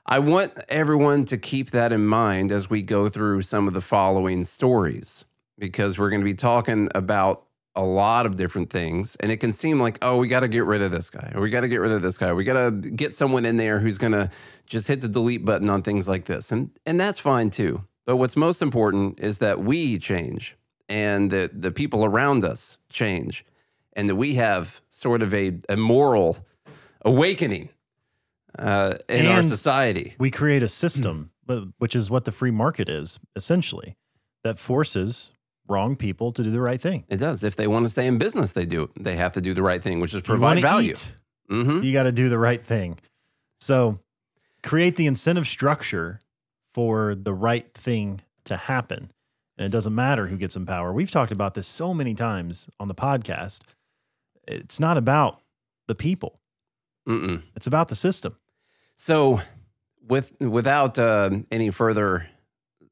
I 0.06 0.20
want 0.20 0.54
everyone 0.70 1.26
to 1.26 1.38
keep 1.38 1.72
that 1.72 1.92
in 1.92 2.06
mind 2.06 2.52
as 2.52 2.70
we 2.70 2.82
go 2.82 3.10
through 3.10 3.42
some 3.42 3.68
of 3.68 3.74
the 3.74 3.82
following 3.82 4.46
stories, 4.46 5.26
because 5.60 6.00
we're 6.00 6.10
going 6.10 6.22
to 6.22 6.26
be 6.26 6.34
talking 6.34 6.90
about 6.96 7.44
a 7.76 7.84
lot 7.84 8.26
of 8.26 8.36
different 8.36 8.72
things. 8.72 9.16
And 9.20 9.32
it 9.32 9.38
can 9.38 9.52
seem 9.52 9.80
like, 9.80 10.00
oh, 10.02 10.18
we 10.18 10.28
got 10.28 10.40
to 10.40 10.48
get 10.48 10.66
rid 10.66 10.82
of 10.82 10.92
this 10.92 11.10
guy, 11.10 11.34
we 11.38 11.50
got 11.50 11.62
to 11.62 11.68
get 11.68 11.78
rid 11.78 11.92
of 11.92 12.02
this 12.02 12.18
guy. 12.18 12.34
We 12.34 12.44
got 12.44 12.54
to 12.54 12.72
get 12.72 13.14
someone 13.14 13.46
in 13.46 13.58
there 13.58 13.80
who's 13.80 13.98
going 13.98 14.14
to 14.14 14.32
just 14.66 14.88
hit 14.88 15.02
the 15.02 15.08
delete 15.08 15.46
button 15.46 15.70
on 15.70 15.84
things 15.84 16.08
like 16.08 16.26
this. 16.26 16.52
And, 16.52 16.72
and 16.86 17.00
that's 17.00 17.20
fine 17.20 17.50
too. 17.50 17.84
But 18.08 18.16
what's 18.16 18.38
most 18.38 18.62
important 18.62 19.20
is 19.20 19.38
that 19.40 19.62
we 19.64 20.00
change 20.00 20.56
and 20.88 21.30
that 21.32 21.62
the 21.62 21.72
people 21.72 22.06
around 22.06 22.46
us 22.46 22.78
change 22.90 23.46
and 23.94 24.08
that 24.08 24.16
we 24.16 24.36
have 24.36 24.82
sort 24.90 25.22
of 25.22 25.34
a, 25.34 25.60
a 25.68 25.76
moral 25.76 26.38
awakening 27.04 27.68
uh, 28.58 28.96
in 29.10 29.28
our 29.28 29.44
society. 29.44 30.16
We 30.20 30.32
create 30.32 30.64
a 30.64 30.70
system, 30.70 31.32
which 31.80 31.98
is 31.98 32.10
what 32.10 32.24
the 32.24 32.32
free 32.32 32.50
market 32.50 32.88
is 32.88 33.20
essentially, 33.36 33.98
that 34.44 34.58
forces 34.58 35.34
wrong 35.68 35.98
people 35.98 36.32
to 36.32 36.44
do 36.44 36.50
the 36.50 36.62
right 36.62 36.82
thing. 36.82 37.04
It 37.10 37.18
does. 37.18 37.44
If 37.44 37.58
they 37.58 37.68
want 37.68 37.86
to 37.88 37.90
stay 37.90 38.08
in 38.08 38.18
business, 38.18 38.54
they 38.54 38.66
do. 38.66 38.90
They 38.98 39.18
have 39.18 39.34
to 39.34 39.42
do 39.42 39.54
the 39.54 39.64
right 39.64 39.84
thing, 39.84 40.00
which 40.00 40.14
is 40.14 40.20
If 40.20 40.30
you 40.30 40.36
provide 40.36 40.62
value. 40.62 40.92
eat, 40.92 41.12
hmm 41.50 41.82
you 41.82 41.92
got 41.92 42.04
to 42.04 42.14
do 42.14 42.30
the 42.30 42.40
right 42.40 42.66
thing. 42.66 43.00
So 43.60 44.00
create 44.64 44.96
the 44.96 45.08
incentive 45.08 45.46
structure 45.48 46.22
for 46.78 47.16
the 47.16 47.34
right 47.34 47.74
thing 47.74 48.22
to 48.46 48.56
happen. 48.56 49.12
And 49.58 49.66
it 49.66 49.72
doesn't 49.72 49.96
matter 49.96 50.28
who 50.28 50.38
gets 50.38 50.56
in 50.56 50.68
power. 50.68 50.94
We've 50.94 51.10
talked 51.10 51.32
about 51.32 51.56
this 51.56 51.68
so 51.68 51.92
many 51.92 52.14
times 52.14 52.70
on 52.80 52.88
the 52.88 52.94
podcast. 52.94 53.62
It's 54.48 54.80
not 54.80 54.96
about 54.96 55.42
the 55.88 55.96
people, 55.96 56.40
Mm-mm. 57.10 57.42
it's 57.56 57.66
about 57.66 57.88
the 57.88 57.96
system. 57.96 58.38
So, 58.96 59.42
with 60.08 60.40
without 60.40 61.00
uh, 61.00 61.32
any 61.50 61.72
further 61.72 62.28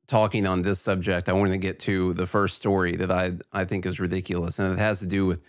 talking 0.07 0.47
on 0.47 0.63
this 0.63 0.79
subject, 0.79 1.29
I 1.29 1.33
want 1.33 1.51
to 1.51 1.57
get 1.59 1.77
to 1.81 2.15
the 2.15 2.25
first 2.25 2.55
story 2.55 2.95
that 2.95 3.11
I 3.11 3.33
I 3.53 3.65
think 3.65 3.85
is 3.85 3.99
ridiculous, 3.99 4.57
and 4.57 4.73
it 4.73 4.79
has 4.79 4.99
to 5.01 5.05
do 5.05 5.27
with 5.27 5.43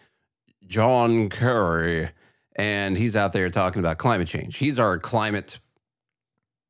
John 0.66 1.30
Kerry, 1.30 2.10
and 2.54 2.98
he's 2.98 3.16
out 3.16 3.32
there 3.32 3.48
talking 3.48 3.80
about 3.80 3.96
climate 3.96 4.28
change. 4.28 4.58
He's 4.58 4.78
our 4.78 4.98
climate 4.98 5.58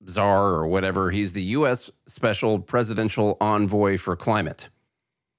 czar 0.08 0.48
or 0.54 0.66
whatever. 0.66 1.10
He's 1.10 1.32
the 1.32 1.42
U.S. 1.42 1.90
Special 2.06 2.58
Presidential 2.58 3.36
Envoy 3.40 3.98
for 3.98 4.16
Climate. 4.16 4.68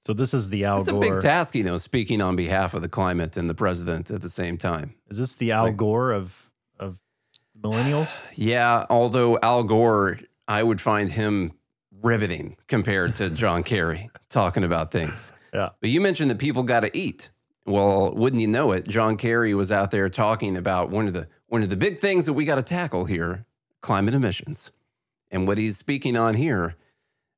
So 0.06 0.14
this 0.14 0.34
is 0.34 0.50
the 0.50 0.64
Al 0.66 0.80
It's 0.80 0.88
a 0.88 0.92
Gore. 0.92 1.02
big 1.02 1.22
task, 1.22 1.54
you 1.56 1.64
know, 1.64 1.78
speaking 1.78 2.22
on 2.22 2.36
behalf 2.36 2.74
of 2.74 2.82
the 2.82 2.88
climate 2.90 3.36
and 3.36 3.50
the 3.50 3.54
president 3.54 4.10
at 4.10 4.22
the 4.22 4.30
same 4.30 4.58
time. 4.58 4.96
Is 5.10 5.18
this 5.18 5.36
the 5.36 5.52
Al 5.52 5.66
Like- 5.66 5.78
Gore 5.78 6.12
of 6.12 6.50
of 6.80 7.00
millennials? 7.60 8.22
Yeah, 8.36 8.86
although 8.90 9.38
Al 9.42 9.64
Gore, 9.64 10.20
I 10.48 10.64
would 10.64 10.80
find 10.80 11.12
him 11.12 11.52
riveting 12.02 12.56
compared 12.68 13.16
to 13.16 13.30
John 13.42 13.64
Kerry 13.64 14.10
talking 14.30 14.64
about 14.64 14.92
things. 14.92 15.34
Yeah. 15.54 15.70
But 15.82 15.90
you 15.90 16.00
mentioned 16.02 16.30
that 16.30 16.38
people 16.40 16.64
got 16.64 16.82
to 16.82 16.96
eat. 16.98 17.30
Well, 17.66 18.14
wouldn't 18.14 18.42
you 18.42 18.48
know 18.48 18.72
it? 18.72 18.88
John 18.88 19.18
Kerry 19.18 19.54
was 19.54 19.72
out 19.74 19.92
there 19.92 20.08
talking 20.08 20.56
about 20.56 20.90
one 20.90 21.08
of 21.08 21.14
the 21.14 21.28
one 21.48 21.64
of 21.64 21.70
the 21.70 21.76
big 21.76 22.00
things 22.00 22.26
that 22.28 22.34
we 22.34 22.46
got 22.46 22.56
to 22.56 22.62
tackle 22.62 23.06
here, 23.06 23.46
climate 23.82 24.14
emissions. 24.14 24.72
And 25.32 25.48
what 25.48 25.58
he's 25.58 25.78
speaking 25.78 26.16
on 26.18 26.36
here, 26.36 26.76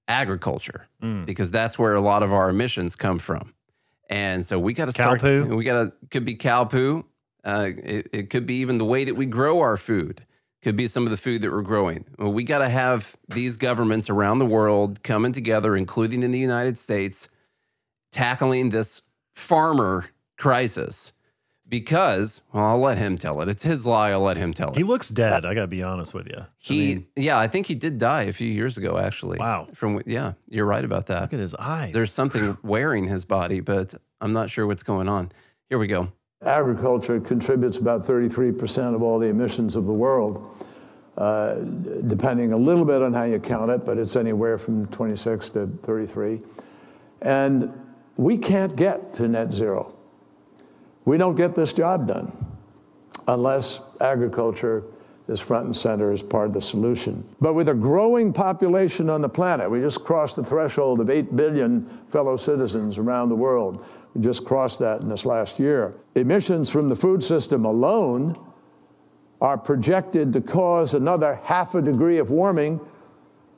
agriculture, 0.08 0.88
Mm. 1.02 1.26
because 1.26 1.52
that's 1.52 1.78
where 1.80 1.96
a 1.96 2.02
lot 2.02 2.24
of 2.24 2.34
our 2.34 2.50
emissions 2.50 2.96
come 2.96 3.20
from. 3.20 3.54
And 4.10 4.46
so 4.46 4.58
we 4.60 4.74
got 4.74 4.86
to 4.86 4.92
start. 4.92 5.22
poo? 5.22 5.56
We 5.56 5.64
got 5.64 5.84
to 5.84 5.94
could 6.10 6.26
be 6.26 6.36
cow 6.36 6.66
poo. 6.66 7.06
Uh, 7.44 7.70
it, 7.78 8.08
it 8.12 8.30
could 8.30 8.46
be 8.46 8.56
even 8.56 8.78
the 8.80 8.86
way 8.86 9.06
that 9.06 9.16
we 9.16 9.26
grow 9.26 9.60
our 9.60 9.78
food. 9.78 10.26
Could 10.62 10.76
be 10.76 10.88
some 10.88 11.06
of 11.06 11.10
the 11.10 11.16
food 11.18 11.42
that 11.44 11.52
we're 11.52 11.62
growing. 11.62 12.04
Well, 12.18 12.34
we 12.34 12.44
got 12.44 12.58
to 12.58 12.68
have 12.70 13.16
these 13.30 13.56
governments 13.56 14.10
around 14.10 14.40
the 14.40 14.46
world 14.46 15.04
coming 15.04 15.32
together, 15.32 15.74
including 15.78 16.22
in 16.22 16.32
the 16.32 16.40
United 16.40 16.78
States, 16.78 17.30
tackling 18.12 18.70
this 18.70 19.02
farmer 19.34 20.10
crisis. 20.38 21.14
Because, 21.70 22.42
well, 22.52 22.66
I'll 22.66 22.80
let 22.80 22.98
him 22.98 23.16
tell 23.18 23.40
it. 23.42 23.48
It's 23.48 23.62
his 23.62 23.86
lie. 23.86 24.10
I'll 24.10 24.22
let 24.22 24.38
him 24.38 24.54
tell 24.54 24.72
it. 24.72 24.78
He 24.78 24.84
looks 24.84 25.10
dead. 25.10 25.46
I 25.46 25.54
got 25.54 25.62
to 25.62 25.68
be 25.68 25.84
honest 25.84 26.16
with 26.16 26.28
you. 26.28 26.38
I 26.40 26.46
He, 26.58 26.80
mean, 26.96 27.08
yeah, 27.16 27.38
I 27.38 27.48
think 27.48 27.68
he 27.68 27.76
did 27.76 28.00
die 28.00 28.24
a 28.24 28.32
few 28.34 28.48
years 28.48 28.78
ago, 28.78 28.98
actually. 28.98 29.38
Wow. 29.38 29.68
From 29.76 30.02
yeah, 30.08 30.34
you're 30.48 30.66
right 30.66 30.84
about 30.84 31.06
that. 31.08 31.22
look 31.22 31.34
at 31.34 31.40
his 31.40 31.54
eyes. 31.56 31.94
There's 31.94 32.12
something 32.12 32.58
wearing 32.64 33.06
his 33.08 33.24
body, 33.24 33.60
but 33.60 33.94
I'm 34.20 34.34
not 34.34 34.50
sure 34.50 34.66
what's 34.66 34.84
going 34.84 35.08
on. 35.08 35.32
Here 35.70 35.78
we 35.78 35.86
go. 35.88 36.12
Agriculture 36.44 37.20
contributes 37.20 37.78
about 37.78 38.06
33% 38.06 38.96
of 38.96 39.04
all 39.04 39.20
the 39.20 39.28
emissions 39.28 39.76
of 39.76 39.86
the 39.86 39.94
world, 39.94 40.66
uh, 41.18 41.56
depending 42.08 42.54
a 42.54 42.58
little 42.58 42.86
bit 42.86 43.02
on 43.04 43.14
how 43.14 43.24
you 43.26 43.38
count 43.40 43.70
it, 43.70 43.86
but 43.86 43.98
it's 44.00 44.16
anywhere 44.16 44.58
from 44.58 44.88
26 44.88 45.50
to 45.52 45.68
33. 45.84 46.42
And 47.22 47.72
we 48.18 48.38
can't 48.38 48.76
get 48.76 49.14
to 49.16 49.28
net 49.28 49.52
zero. 49.54 49.94
We 51.10 51.18
don't 51.18 51.34
get 51.34 51.56
this 51.56 51.74
job 51.74 52.08
done 52.08 52.32
unless 53.28 53.82
agriculture 54.00 54.84
is 55.28 55.40
front 55.42 55.66
and 55.66 55.76
center 55.76 56.12
as 56.12 56.22
part 56.22 56.46
of 56.46 56.54
the 56.54 56.62
solution. 56.62 57.28
But 57.42 57.56
with 57.56 57.70
a 57.70 57.74
growing 57.74 58.32
population 58.32 59.10
on 59.10 59.20
the 59.20 59.28
planet, 59.28 59.72
we 59.72 59.80
just 59.80 60.04
crossed 60.04 60.36
the 60.36 60.44
threshold 60.44 61.00
of 61.00 61.10
8 61.10 61.36
billion 61.36 61.88
fellow 62.10 62.36
citizens 62.36 63.00
around 63.00 63.30
the 63.30 63.36
world. 63.36 63.84
We 64.14 64.22
just 64.22 64.46
crossed 64.46 64.78
that 64.82 65.02
in 65.02 65.10
this 65.10 65.26
last 65.26 65.58
year. 65.58 65.96
Emissions 66.14 66.70
from 66.70 66.90
the 66.90 66.96
food 66.96 67.24
system 67.24 67.66
alone 67.66 68.38
are 69.42 69.58
projected 69.58 70.32
to 70.34 70.42
cause 70.42 70.94
another 70.94 71.40
half 71.44 71.74
a 71.74 71.82
degree 71.82 72.20
of 72.20 72.30
warming 72.30 72.80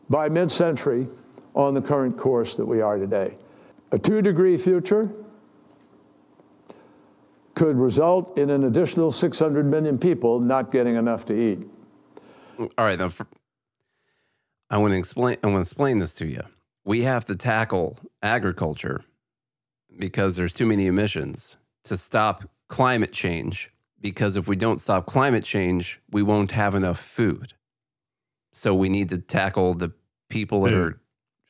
by 0.10 0.29
mid 0.29 0.50
century 0.50 1.05
on 1.53 1.74
the 1.74 1.81
current 1.81 2.17
course 2.17 2.55
that 2.55 2.65
we 2.65 2.79
are 2.79 2.98
today. 2.98 3.36
A 3.91 4.00
two 4.00 4.22
degree 4.22 4.58
future 4.58 5.13
could 7.55 7.75
result 7.75 8.38
in 8.38 8.50
an 8.50 8.63
additional 8.63 9.12
600 9.12 9.65
million 9.65 9.98
people 9.98 10.39
not 10.39 10.72
getting 10.72 10.96
enough 10.96 11.25
to 11.25 11.38
eat. 11.38 11.60
All 12.60 12.86
right, 12.86 12.98
now 12.98 13.10
for, 13.10 13.27
I 14.70 14.77
want 14.77 14.93
to 14.93 14.98
explain. 14.98 15.38
I 15.43 15.48
want 15.48 15.58
to 15.58 15.62
explain 15.70 16.00
this 16.00 16.13
to 16.15 16.25
you. 16.25 16.41
We 16.84 17.03
have 17.03 17.25
to 17.25 17.36
tackle 17.36 17.98
agriculture 18.22 19.03
because 19.98 20.36
there's 20.36 20.53
too 20.53 20.65
many 20.65 20.88
emissions 20.88 21.58
to 21.84 21.98
stop 21.98 22.46
climate 22.70 23.12
change. 23.12 23.72
Because 24.00 24.36
if 24.36 24.48
we 24.48 24.55
don't 24.55 24.81
stop 24.81 25.05
climate 25.05 25.43
change, 25.43 26.00
we 26.12 26.24
won't 26.24 26.51
have 26.51 26.74
enough 26.74 27.00
food. 27.00 27.53
So 28.51 28.74
we 28.74 28.89
need 28.89 29.10
to 29.10 29.20
tackle 29.20 29.75
the 29.75 29.91
people 30.29 30.63
that 30.63 30.74
are 30.74 31.00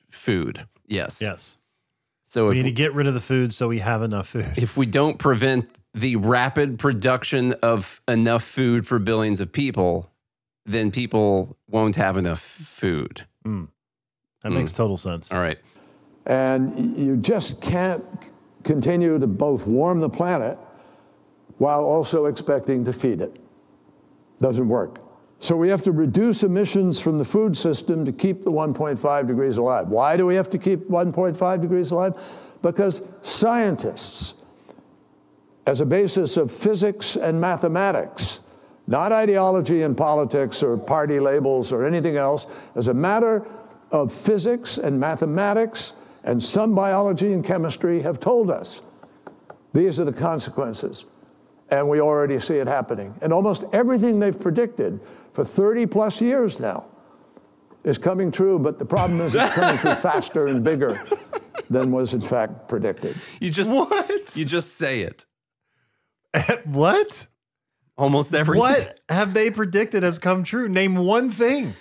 food. 0.10 0.66
Yes. 0.88 1.22
Yes. 1.22 1.60
So 2.26 2.50
We 2.50 2.60
if 2.60 2.64
need 2.64 2.70
to 2.70 2.76
get 2.76 2.94
rid 2.94 3.08
of 3.08 3.14
the 3.14 3.22
food 3.22 3.54
so 3.54 3.68
we 3.70 3.80
have 3.80 4.02
enough 4.04 4.28
food. 4.28 4.48
if 4.58 4.76
we 4.76 4.86
don't 4.86 5.18
prevent 5.18 5.70
the 5.94 6.16
rapid 6.16 6.80
production 6.80 7.54
of 7.62 8.02
enough 8.08 8.44
food 8.44 8.88
for 8.88 9.00
billions 9.00 9.42
of 9.42 9.52
people, 9.52 10.10
then 10.66 10.92
people 10.92 11.58
won't 11.68 11.96
have 11.96 12.18
enough 12.18 12.42
food. 12.42 13.26
Hmm. 13.44 13.66
That 14.42 14.50
hmm. 14.50 14.56
makes 14.56 14.74
total 14.74 14.98
sense. 14.98 15.32
All 15.32 15.40
right. 15.40 15.60
And 16.26 16.98
you 16.98 17.18
just 17.18 17.62
can't 17.62 18.04
continue 18.64 19.18
to 19.20 19.28
both 19.28 19.66
warm 19.66 20.00
the 20.00 20.10
planet 20.10 20.58
while 21.58 21.84
also 21.84 22.26
expecting 22.26 22.86
to 22.86 22.94
feed 22.94 23.22
it. 23.22 23.38
Doesn't 24.40 24.68
work. 24.68 25.00
So 25.40 25.56
we 25.56 25.70
have 25.70 25.82
to 25.84 25.92
reduce 25.92 26.44
emissions 26.44 27.00
from 27.00 27.18
the 27.18 27.26
food 27.26 27.58
system 27.58 28.06
to 28.06 28.12
keep 28.12 28.44
the 28.44 28.52
1.5 28.52 29.28
degrees 29.28 29.58
alive. 29.58 29.88
Why 29.88 30.16
do 30.16 30.26
we 30.28 30.36
have 30.36 30.52
to 30.52 30.60
keep 30.60 30.88
1.5 30.88 31.62
degrees 31.62 31.90
alive? 31.90 32.14
Because 32.62 33.02
scientists, 33.24 34.36
as 35.66 35.82
a 35.82 35.86
basis 35.86 36.38
of 36.38 36.52
physics 36.52 37.16
and 37.16 37.40
mathematics, 37.40 38.42
not 38.88 39.12
ideology 39.12 39.84
and 39.84 39.96
politics 39.96 40.64
or 40.64 40.78
party 40.78 41.20
labels 41.20 41.72
or 41.72 41.86
anything 41.86 42.18
else, 42.18 42.48
as 42.76 42.88
a 42.88 42.94
matter 42.94 43.46
of 43.92 44.12
physics 44.12 44.78
and 44.78 45.00
mathematics 45.00 45.94
and 46.24 46.42
some 46.42 46.76
biology 46.76 47.34
and 47.34 47.44
chemistry 47.44 48.02
have 48.02 48.20
told 48.20 48.50
us 48.50 48.82
these 49.74 50.00
are 50.00 50.06
the 50.06 50.14
consequences. 50.14 51.06
And 51.70 51.88
we 51.88 52.02
already 52.02 52.40
see 52.40 52.56
it 52.56 52.68
happening. 52.68 53.16
And 53.22 53.32
almost 53.32 53.64
everything 53.72 54.20
they've 54.20 54.38
predicted 54.38 55.00
for 55.34 55.46
30 55.46 55.86
plus 55.86 56.20
years 56.20 56.60
now 56.60 56.86
is 57.86 57.98
coming 57.98 58.32
true, 58.32 58.60
but 58.60 58.78
the 58.78 58.86
problem 58.86 59.22
is 59.22 59.34
it's 59.34 59.54
coming 59.56 59.78
true 59.78 59.96
faster 60.02 60.48
and 60.48 60.64
bigger 60.64 61.02
than 61.70 61.92
was 61.92 62.14
in 62.14 62.22
fact 62.22 62.68
predicted. 62.68 63.16
You 63.40 63.50
just 63.50 63.72
What? 63.72 64.36
You 64.36 64.44
just 64.44 64.76
say 64.76 65.02
it. 65.02 65.26
what? 66.66 67.28
Almost 67.98 68.34
every 68.34 68.58
What 68.58 69.00
have 69.10 69.34
they 69.34 69.52
predicted 69.52 70.04
has 70.04 70.18
come 70.20 70.44
true? 70.44 70.68
Name 70.68 70.96
one 70.96 71.30
thing. 71.30 71.76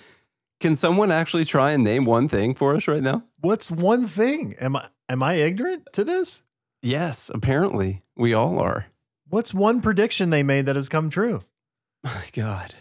Can 0.59 0.75
someone 0.75 1.11
actually 1.11 1.45
try 1.45 1.71
and 1.71 1.83
name 1.83 2.05
one 2.05 2.27
thing 2.27 2.53
for 2.53 2.75
us 2.75 2.87
right 2.87 3.01
now? 3.01 3.23
What's 3.39 3.71
one 3.71 4.05
thing? 4.05 4.55
Am 4.61 4.75
I 4.75 4.89
am 5.09 5.23
I 5.23 5.35
ignorant 5.35 5.87
to 5.93 6.03
this? 6.03 6.43
Yes, 6.83 7.31
apparently 7.33 8.03
we 8.15 8.33
all 8.33 8.59
are. 8.59 8.87
What's 9.27 9.53
one 9.53 9.81
prediction 9.81 10.29
they 10.29 10.43
made 10.43 10.65
that 10.65 10.75
has 10.75 10.89
come 10.89 11.09
true? 11.09 11.43
My 12.03 12.23
God. 12.33 12.75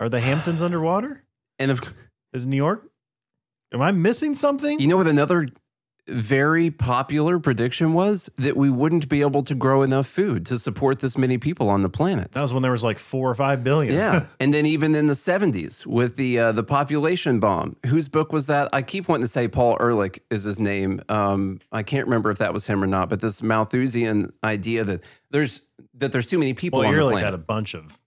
Are 0.00 0.08
the 0.08 0.20
Hamptons 0.20 0.62
underwater? 0.62 1.22
And 1.60 1.70
if 1.70 1.80
Is 2.32 2.46
New 2.46 2.56
York? 2.56 2.90
Am 3.72 3.80
I 3.80 3.92
missing 3.92 4.34
something? 4.34 4.80
you 4.80 4.88
know 4.88 4.96
what 4.96 5.06
another 5.06 5.46
very 6.06 6.70
popular 6.70 7.38
prediction 7.38 7.94
was 7.94 8.28
that 8.36 8.56
we 8.56 8.68
wouldn't 8.68 9.08
be 9.08 9.22
able 9.22 9.42
to 9.42 9.54
grow 9.54 9.82
enough 9.82 10.06
food 10.06 10.44
to 10.46 10.58
support 10.58 11.00
this 11.00 11.16
many 11.16 11.38
people 11.38 11.70
on 11.70 11.82
the 11.82 11.88
planet. 11.88 12.32
that 12.32 12.42
was 12.42 12.52
when 12.52 12.62
there 12.62 12.72
was 12.72 12.84
like 12.84 12.98
four 12.98 13.30
or 13.30 13.34
five 13.34 13.64
billion. 13.64 13.94
Yeah, 13.94 14.26
and 14.40 14.52
then 14.52 14.66
even 14.66 14.94
in 14.94 15.06
the 15.06 15.14
'70s 15.14 15.86
with 15.86 16.16
the 16.16 16.38
uh, 16.38 16.52
the 16.52 16.64
population 16.64 17.40
bomb, 17.40 17.76
whose 17.86 18.08
book 18.08 18.32
was 18.32 18.46
that? 18.46 18.68
I 18.72 18.82
keep 18.82 19.08
wanting 19.08 19.24
to 19.24 19.28
say 19.28 19.48
Paul 19.48 19.76
Ehrlich 19.80 20.22
is 20.30 20.44
his 20.44 20.60
name. 20.60 21.00
Um, 21.08 21.60
I 21.72 21.82
can't 21.82 22.06
remember 22.06 22.30
if 22.30 22.38
that 22.38 22.52
was 22.52 22.66
him 22.66 22.82
or 22.82 22.86
not. 22.86 23.08
But 23.08 23.20
this 23.20 23.42
Malthusian 23.42 24.32
idea 24.42 24.84
that 24.84 25.02
there's 25.30 25.62
that 25.94 26.12
there's 26.12 26.26
too 26.26 26.38
many 26.38 26.54
people 26.54 26.80
well, 26.80 26.88
on 26.88 26.94
the 26.94 26.98
Ehrlich 26.98 27.12
planet. 27.14 27.24
had 27.24 27.34
a 27.34 27.38
bunch 27.38 27.74
of, 27.74 27.98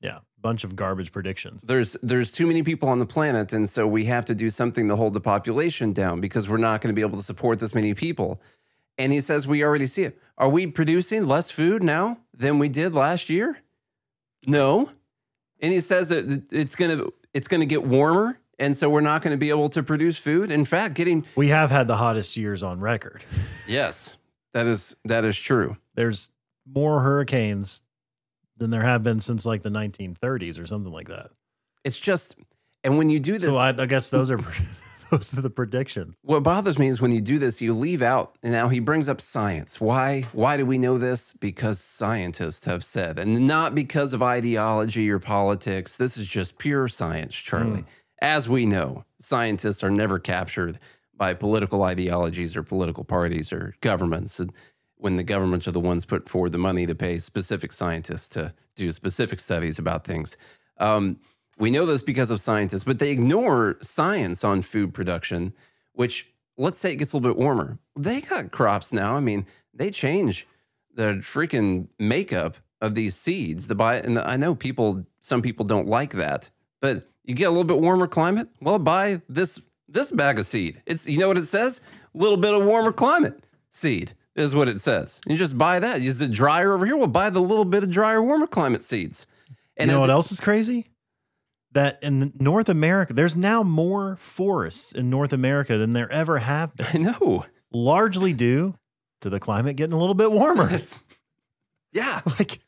yeah, 0.00 0.18
bunch 0.42 0.64
of 0.64 0.74
garbage 0.76 1.12
predictions. 1.12 1.62
there's 1.62 1.96
there's 2.02 2.32
too 2.32 2.46
many 2.46 2.62
people 2.62 2.88
on 2.88 2.98
the 2.98 3.06
planet, 3.06 3.52
and 3.52 3.68
so 3.68 3.86
we 3.86 4.04
have 4.06 4.24
to 4.26 4.34
do 4.34 4.50
something 4.50 4.88
to 4.88 4.96
hold 4.96 5.12
the 5.12 5.20
population 5.20 5.92
down 5.92 6.20
because 6.20 6.48
we're 6.48 6.56
not 6.56 6.80
going 6.80 6.94
to 6.94 6.98
be 6.98 7.02
able 7.06 7.18
to 7.18 7.24
support 7.24 7.58
this 7.58 7.74
many 7.74 7.94
people. 7.94 8.40
And 8.98 9.12
he 9.12 9.20
says 9.20 9.46
we 9.46 9.62
already 9.64 9.86
see 9.86 10.02
it. 10.02 10.18
Are 10.36 10.48
we 10.48 10.66
producing 10.66 11.26
less 11.26 11.50
food 11.50 11.82
now 11.82 12.18
than 12.36 12.58
we 12.58 12.68
did 12.68 12.94
last 12.94 13.30
year? 13.30 13.58
No. 14.46 14.90
And 15.60 15.72
he 15.72 15.80
says 15.80 16.08
that 16.08 16.48
it's 16.50 16.74
gonna 16.74 17.04
it's 17.34 17.48
gonna 17.48 17.66
get 17.66 17.84
warmer, 17.84 18.38
and 18.58 18.76
so 18.76 18.88
we're 18.90 19.00
not 19.02 19.22
going 19.22 19.32
to 19.32 19.38
be 19.38 19.50
able 19.50 19.68
to 19.70 19.82
produce 19.82 20.18
food. 20.18 20.50
In 20.50 20.64
fact, 20.64 20.94
getting 20.94 21.24
We 21.36 21.48
have 21.48 21.70
had 21.70 21.86
the 21.86 21.96
hottest 21.96 22.36
years 22.36 22.62
on 22.62 22.80
record. 22.80 23.22
yes, 23.68 24.16
that 24.54 24.66
is 24.66 24.96
that 25.04 25.24
is 25.24 25.36
true. 25.38 25.76
There's 25.94 26.30
more 26.66 27.00
hurricanes 27.00 27.82
than 28.60 28.70
there 28.70 28.82
have 28.82 29.02
been 29.02 29.18
since 29.18 29.44
like 29.44 29.62
the 29.62 29.70
1930s 29.70 30.62
or 30.62 30.66
something 30.66 30.92
like 30.92 31.08
that. 31.08 31.30
It's 31.82 31.98
just, 31.98 32.36
and 32.84 32.98
when 32.98 33.08
you 33.08 33.18
do 33.18 33.32
this, 33.32 33.44
So 33.44 33.56
I, 33.56 33.70
I 33.70 33.86
guess 33.86 34.10
those 34.10 34.30
are 34.30 34.38
those 35.10 35.36
are 35.36 35.40
the 35.40 35.50
predictions. 35.50 36.14
What 36.22 36.42
bothers 36.42 36.78
me 36.78 36.88
is 36.88 37.00
when 37.00 37.10
you 37.10 37.22
do 37.22 37.38
this, 37.38 37.60
you 37.60 37.74
leave 37.74 38.02
out. 38.02 38.36
And 38.42 38.52
now 38.52 38.68
he 38.68 38.78
brings 38.78 39.08
up 39.08 39.20
science. 39.20 39.80
Why? 39.80 40.28
Why 40.32 40.56
do 40.56 40.64
we 40.64 40.78
know 40.78 40.98
this? 40.98 41.32
Because 41.32 41.80
scientists 41.80 42.66
have 42.66 42.84
said, 42.84 43.18
and 43.18 43.46
not 43.46 43.74
because 43.74 44.12
of 44.12 44.22
ideology 44.22 45.10
or 45.10 45.18
politics. 45.18 45.96
This 45.96 46.16
is 46.16 46.28
just 46.28 46.58
pure 46.58 46.86
science, 46.86 47.34
Charlie. 47.34 47.80
Hmm. 47.80 47.86
As 48.22 48.48
we 48.48 48.66
know, 48.66 49.04
scientists 49.20 49.82
are 49.82 49.90
never 49.90 50.18
captured 50.18 50.78
by 51.16 51.32
political 51.32 51.82
ideologies 51.82 52.54
or 52.54 52.62
political 52.62 53.04
parties 53.04 53.52
or 53.52 53.74
governments. 53.80 54.38
And 54.38 54.52
when 55.00 55.16
the 55.16 55.22
governments 55.22 55.66
are 55.66 55.72
the 55.72 55.80
ones 55.80 56.04
put 56.04 56.28
forward 56.28 56.52
the 56.52 56.58
money 56.58 56.86
to 56.86 56.94
pay 56.94 57.18
specific 57.18 57.72
scientists 57.72 58.28
to 58.30 58.52
do 58.76 58.92
specific 58.92 59.40
studies 59.40 59.78
about 59.78 60.04
things. 60.04 60.36
Um, 60.78 61.18
we 61.58 61.70
know 61.70 61.86
this 61.86 62.02
because 62.02 62.30
of 62.30 62.40
scientists, 62.40 62.84
but 62.84 62.98
they 62.98 63.10
ignore 63.10 63.76
science 63.82 64.44
on 64.44 64.62
food 64.62 64.94
production, 64.94 65.52
which 65.92 66.32
let's 66.56 66.78
say 66.78 66.92
it 66.92 66.96
gets 66.96 67.12
a 67.12 67.16
little 67.16 67.34
bit 67.34 67.38
warmer. 67.38 67.78
They 67.98 68.20
got 68.20 68.50
crops 68.50 68.92
now. 68.92 69.16
I 69.16 69.20
mean, 69.20 69.46
they 69.74 69.90
change 69.90 70.46
the 70.94 71.20
freaking 71.22 71.88
makeup 71.98 72.56
of 72.80 72.94
these 72.94 73.14
seeds. 73.14 73.66
The 73.66 73.74
buy, 73.74 73.96
and 73.96 74.18
I 74.18 74.36
know 74.36 74.54
people, 74.54 75.04
some 75.20 75.42
people 75.42 75.66
don't 75.66 75.86
like 75.86 76.12
that, 76.12 76.50
but 76.80 77.08
you 77.24 77.34
get 77.34 77.44
a 77.44 77.50
little 77.50 77.64
bit 77.64 77.80
warmer 77.80 78.06
climate. 78.06 78.48
Well, 78.60 78.78
buy 78.78 79.20
this 79.28 79.60
this 79.88 80.12
bag 80.12 80.38
of 80.38 80.46
seed. 80.46 80.82
It's 80.86 81.08
you 81.08 81.18
know 81.18 81.28
what 81.28 81.38
it 81.38 81.46
says? 81.46 81.80
A 82.14 82.18
little 82.18 82.36
bit 82.36 82.54
of 82.54 82.64
warmer 82.64 82.92
climate 82.92 83.44
seed 83.70 84.14
is 84.40 84.54
what 84.54 84.68
it 84.68 84.80
says. 84.80 85.20
You 85.26 85.36
just 85.36 85.56
buy 85.58 85.78
that. 85.78 86.00
Is 86.00 86.20
it 86.20 86.30
drier 86.32 86.72
over 86.72 86.84
here? 86.86 86.96
Well, 86.96 87.06
buy 87.06 87.30
the 87.30 87.40
little 87.40 87.64
bit 87.64 87.82
of 87.82 87.90
drier, 87.90 88.22
warmer 88.22 88.46
climate 88.46 88.82
seeds. 88.82 89.26
And 89.76 89.90
you 89.90 89.94
know 89.96 90.00
what 90.00 90.10
it- 90.10 90.14
else 90.14 90.32
is 90.32 90.40
crazy? 90.40 90.86
That 91.72 92.02
in 92.02 92.32
North 92.40 92.68
America, 92.68 93.12
there's 93.12 93.36
now 93.36 93.62
more 93.62 94.16
forests 94.16 94.92
in 94.92 95.08
North 95.08 95.32
America 95.32 95.78
than 95.78 95.92
there 95.92 96.10
ever 96.10 96.38
have 96.38 96.74
been, 96.74 96.86
I 96.92 96.98
know. 97.12 97.44
largely 97.72 98.32
due 98.32 98.74
to 99.20 99.30
the 99.30 99.38
climate 99.38 99.76
getting 99.76 99.92
a 99.92 99.98
little 99.98 100.14
bit 100.16 100.32
warmer. 100.32 100.68
It's, 100.74 101.04
yeah. 101.92 102.22
like 102.38 102.58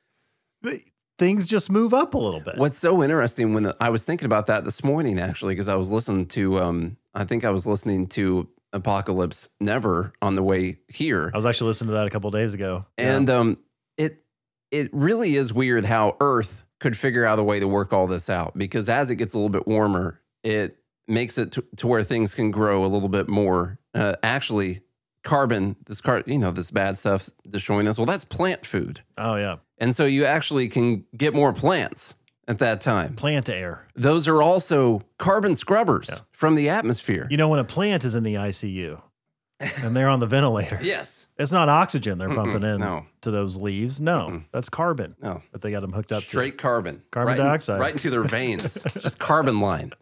th- 0.62 0.82
things 1.18 1.46
just 1.46 1.68
move 1.70 1.92
up 1.94 2.14
a 2.14 2.18
little 2.18 2.40
bit. 2.40 2.58
What's 2.58 2.78
so 2.78 3.02
interesting 3.02 3.54
when 3.54 3.72
I 3.80 3.90
was 3.90 4.04
thinking 4.04 4.26
about 4.26 4.46
that 4.46 4.64
this 4.64 4.84
morning, 4.84 5.18
actually, 5.18 5.54
because 5.54 5.68
I 5.68 5.74
was 5.74 5.90
listening 5.90 6.26
to, 6.28 6.60
um, 6.60 6.96
I 7.14 7.24
think 7.24 7.44
I 7.44 7.50
was 7.50 7.66
listening 7.66 8.06
to 8.08 8.48
Apocalypse 8.72 9.48
Never 9.60 10.12
on 10.22 10.34
the 10.34 10.42
way 10.42 10.78
here, 10.88 11.30
I 11.32 11.36
was 11.36 11.46
actually 11.46 11.68
listening 11.68 11.88
to 11.88 11.94
that 11.94 12.06
a 12.06 12.10
couple 12.10 12.30
days 12.30 12.54
ago. 12.54 12.86
Yeah. 12.98 13.16
and 13.16 13.30
um, 13.30 13.58
it 13.96 14.22
it 14.70 14.90
really 14.92 15.36
is 15.36 15.52
weird 15.52 15.84
how 15.84 16.16
Earth 16.20 16.64
could 16.80 16.96
figure 16.96 17.24
out 17.24 17.38
a 17.38 17.42
way 17.42 17.60
to 17.60 17.68
work 17.68 17.92
all 17.92 18.06
this 18.06 18.28
out. 18.28 18.56
Because 18.58 18.88
as 18.88 19.10
it 19.10 19.16
gets 19.16 19.34
a 19.34 19.38
little 19.38 19.48
bit 19.50 19.68
warmer, 19.68 20.20
it 20.42 20.78
makes 21.06 21.38
it 21.38 21.52
to, 21.52 21.64
to 21.76 21.86
where 21.86 22.02
things 22.02 22.34
can 22.34 22.50
grow 22.50 22.84
a 22.84 22.88
little 22.88 23.08
bit 23.08 23.28
more. 23.28 23.78
Uh, 23.94 24.14
actually, 24.22 24.80
carbon, 25.22 25.76
this 25.86 26.00
car, 26.00 26.22
you 26.26 26.38
know, 26.38 26.50
this 26.50 26.70
bad 26.70 26.98
stuff 26.98 27.28
destroying 27.48 27.86
us. 27.86 27.98
Well, 27.98 28.06
that's 28.06 28.24
plant 28.24 28.66
food. 28.66 29.02
oh 29.18 29.36
yeah, 29.36 29.56
And 29.78 29.94
so 29.94 30.04
you 30.04 30.24
actually 30.24 30.68
can 30.68 31.04
get 31.16 31.34
more 31.34 31.52
plants 31.52 32.16
at 32.48 32.58
that 32.58 32.80
time. 32.80 33.14
Plant 33.14 33.48
air. 33.48 33.86
Those 33.94 34.28
are 34.28 34.42
also 34.42 35.02
carbon 35.18 35.54
scrubbers 35.54 36.08
Yeah. 36.10 36.18
from 36.32 36.54
the 36.54 36.68
atmosphere. 36.68 37.26
You 37.30 37.36
know, 37.36 37.48
when 37.48 37.60
a 37.60 37.64
plant 37.64 38.04
is 38.04 38.14
in 38.14 38.22
the 38.24 38.34
ICU 38.34 39.00
and 39.60 39.94
they're 39.96 40.08
on 40.08 40.20
the 40.20 40.26
ventilator, 40.26 40.78
yes. 40.82 41.28
it's 41.38 41.52
not 41.52 41.68
oxygen 41.68 42.18
they're 42.18 42.34
pumping 42.34 42.62
in 42.64 42.80
no. 42.80 43.06
to 43.20 43.30
those 43.30 43.56
leaves. 43.56 44.00
No, 44.00 44.28
mm. 44.30 44.44
that's 44.52 44.68
carbon 44.68 45.14
No. 45.22 45.40
but 45.52 45.60
they 45.60 45.70
got 45.70 45.80
them 45.80 45.92
hooked 45.92 46.10
up 46.12 46.22
Straight 46.24 46.58
carbon. 46.58 47.02
Carbon 47.10 47.32
right 47.34 47.40
in- 47.40 47.46
dioxide. 47.46 47.80
right 47.80 47.92
into 47.94 48.10
their 48.10 48.24
veins. 48.24 48.82
Just 49.00 49.18
carbon 49.18 49.60
line. 49.60 49.92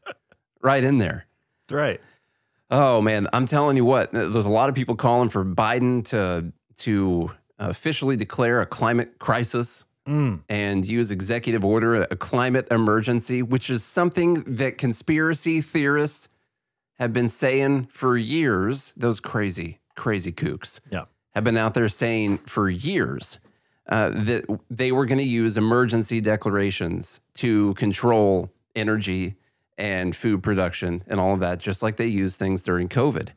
Right 0.62 0.82
in 0.84 0.98
there. 0.98 1.26
to. 1.68 1.74
That's 1.74 1.78
right. 1.80 2.00
Oh 2.70 3.00
man, 3.00 3.26
I'm 3.32 3.46
telling 3.46 3.76
you 3.76 3.84
what. 3.84 4.12
There's 4.12 4.46
a 4.46 4.50
lot 4.50 4.68
of 4.68 4.74
people 4.74 4.94
calling 4.94 5.28
for 5.28 5.44
Biden 5.44 6.04
to 6.06 6.52
to 6.84 7.30
officially 7.58 8.16
declare 8.16 8.60
a 8.62 8.66
climate 8.66 9.18
crisis 9.18 9.84
Mm. 10.10 10.40
and 10.48 10.84
use 10.86 11.12
executive 11.12 11.64
order 11.64 12.02
a 12.02 12.16
climate 12.16 12.66
emergency, 12.72 13.42
which 13.42 13.70
is 13.70 13.84
something 13.84 14.42
that 14.56 14.76
conspiracy 14.76 15.60
theorists 15.60 16.28
have 16.98 17.12
been 17.12 17.28
saying 17.28 17.86
for 17.92 18.16
years. 18.16 18.92
Those 18.96 19.20
crazy, 19.20 19.78
crazy 19.94 20.32
kooks 20.32 20.80
Yeah. 20.90 21.04
have 21.34 21.44
been 21.44 21.56
out 21.56 21.74
there 21.74 21.88
saying 21.88 22.38
for 22.38 22.68
years 22.68 23.38
uh, 23.88 24.10
that 24.10 24.44
they 24.68 24.90
were 24.90 25.06
going 25.06 25.18
to 25.18 25.24
use 25.24 25.56
emergency 25.56 26.20
declarations 26.20 27.20
to 27.34 27.74
control 27.74 28.50
energy 28.74 29.36
and 29.78 30.14
food 30.16 30.42
production 30.42 31.02
and 31.06 31.20
all 31.20 31.34
of 31.34 31.40
that, 31.40 31.60
just 31.60 31.82
like 31.84 31.96
they 31.96 32.06
used 32.06 32.36
things 32.38 32.62
during 32.62 32.88
COVID. 32.88 33.28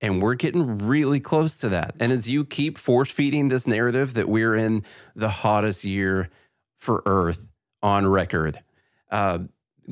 And 0.00 0.20
we're 0.20 0.34
getting 0.34 0.78
really 0.78 1.20
close 1.20 1.56
to 1.58 1.68
that. 1.70 1.94
And 1.98 2.12
as 2.12 2.28
you 2.28 2.44
keep 2.44 2.76
force 2.76 3.10
feeding 3.10 3.48
this 3.48 3.66
narrative 3.66 4.14
that 4.14 4.28
we're 4.28 4.54
in 4.54 4.84
the 5.14 5.30
hottest 5.30 5.84
year 5.84 6.28
for 6.76 7.02
Earth 7.06 7.48
on 7.82 8.06
record, 8.06 8.62
uh, 9.10 9.38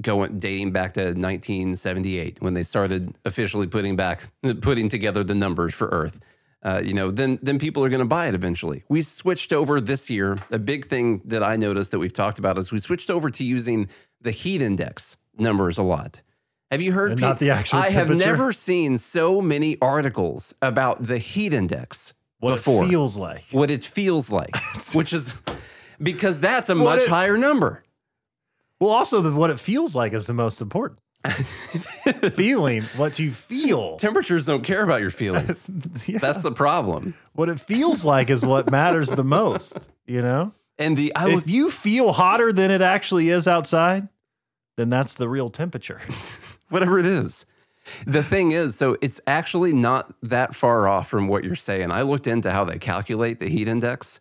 going 0.00 0.38
dating 0.38 0.72
back 0.72 0.92
to 0.94 1.00
1978 1.00 2.42
when 2.42 2.54
they 2.54 2.62
started 2.62 3.16
officially 3.24 3.66
putting 3.66 3.96
back 3.96 4.30
putting 4.60 4.88
together 4.88 5.24
the 5.24 5.34
numbers 5.34 5.74
for 5.74 5.88
Earth. 5.88 6.20
Uh, 6.62 6.80
you 6.82 6.94
know, 6.94 7.10
then 7.10 7.38
then 7.42 7.58
people 7.58 7.84
are 7.84 7.90
going 7.90 8.00
to 8.00 8.06
buy 8.06 8.26
it 8.26 8.34
eventually. 8.34 8.82
We 8.88 9.02
switched 9.02 9.52
over 9.52 9.80
this 9.80 10.08
year. 10.08 10.38
A 10.50 10.58
big 10.58 10.86
thing 10.86 11.20
that 11.26 11.42
I 11.42 11.56
noticed 11.56 11.90
that 11.90 11.98
we've 11.98 12.12
talked 12.12 12.38
about 12.38 12.58
is 12.58 12.72
we 12.72 12.80
switched 12.80 13.10
over 13.10 13.30
to 13.30 13.44
using 13.44 13.88
the 14.20 14.30
heat 14.30 14.62
index 14.62 15.16
numbers 15.36 15.76
a 15.76 15.82
lot. 15.82 16.20
Have 16.74 16.82
you 16.82 16.92
heard? 16.92 17.12
And 17.12 17.20
not 17.20 17.38
the 17.38 17.50
actual 17.50 17.78
I 17.78 17.90
have 17.90 18.10
never 18.10 18.52
seen 18.52 18.98
so 18.98 19.40
many 19.40 19.78
articles 19.80 20.54
about 20.60 21.04
the 21.04 21.18
heat 21.18 21.54
index 21.54 22.14
What 22.40 22.56
before. 22.56 22.84
it 22.84 22.88
feels 22.88 23.16
like. 23.16 23.44
what 23.52 23.70
it 23.70 23.84
feels 23.84 24.28
like, 24.30 24.50
which 24.92 25.12
is 25.12 25.34
because 26.02 26.40
that's 26.40 26.68
a 26.70 26.74
much 26.74 27.00
it- 27.00 27.08
higher 27.08 27.38
number. 27.38 27.84
Well, 28.80 28.90
also, 28.90 29.20
the, 29.22 29.32
what 29.32 29.50
it 29.50 29.60
feels 29.60 29.94
like 29.94 30.12
is 30.12 30.26
the 30.26 30.34
most 30.34 30.60
important. 30.60 30.98
Feeling 32.32 32.82
what 32.96 33.18
you 33.20 33.30
feel. 33.30 33.96
Temperatures 33.98 34.46
don't 34.46 34.62
care 34.64 34.82
about 34.82 35.00
your 35.00 35.10
feelings. 35.10 35.70
Yeah. 36.06 36.18
That's 36.18 36.42
the 36.42 36.52
problem. 36.52 37.14
what 37.34 37.48
it 37.48 37.60
feels 37.60 38.04
like 38.04 38.30
is 38.30 38.44
what 38.44 38.70
matters 38.70 39.10
the 39.10 39.24
most. 39.24 39.78
You 40.06 40.20
know, 40.22 40.52
And 40.76 40.96
the 40.96 41.14
I 41.14 41.30
if 41.30 41.48
you 41.48 41.70
feel 41.70 42.12
hotter 42.12 42.52
than 42.52 42.70
it 42.70 42.82
actually 42.82 43.30
is 43.30 43.46
outside, 43.48 44.08
then 44.76 44.90
that's 44.90 45.14
the 45.14 45.28
real 45.28 45.48
temperature. 45.50 46.02
whatever 46.70 46.98
it 46.98 47.06
is. 47.06 47.46
The 48.06 48.22
thing 48.22 48.52
is, 48.52 48.76
so 48.76 48.96
it's 49.02 49.20
actually 49.26 49.72
not 49.74 50.14
that 50.22 50.54
far 50.54 50.88
off 50.88 51.08
from 51.08 51.28
what 51.28 51.44
you're 51.44 51.54
saying. 51.54 51.92
I 51.92 52.02
looked 52.02 52.26
into 52.26 52.50
how 52.50 52.64
they 52.64 52.78
calculate 52.78 53.40
the 53.40 53.48
heat 53.48 53.68
index. 53.68 54.20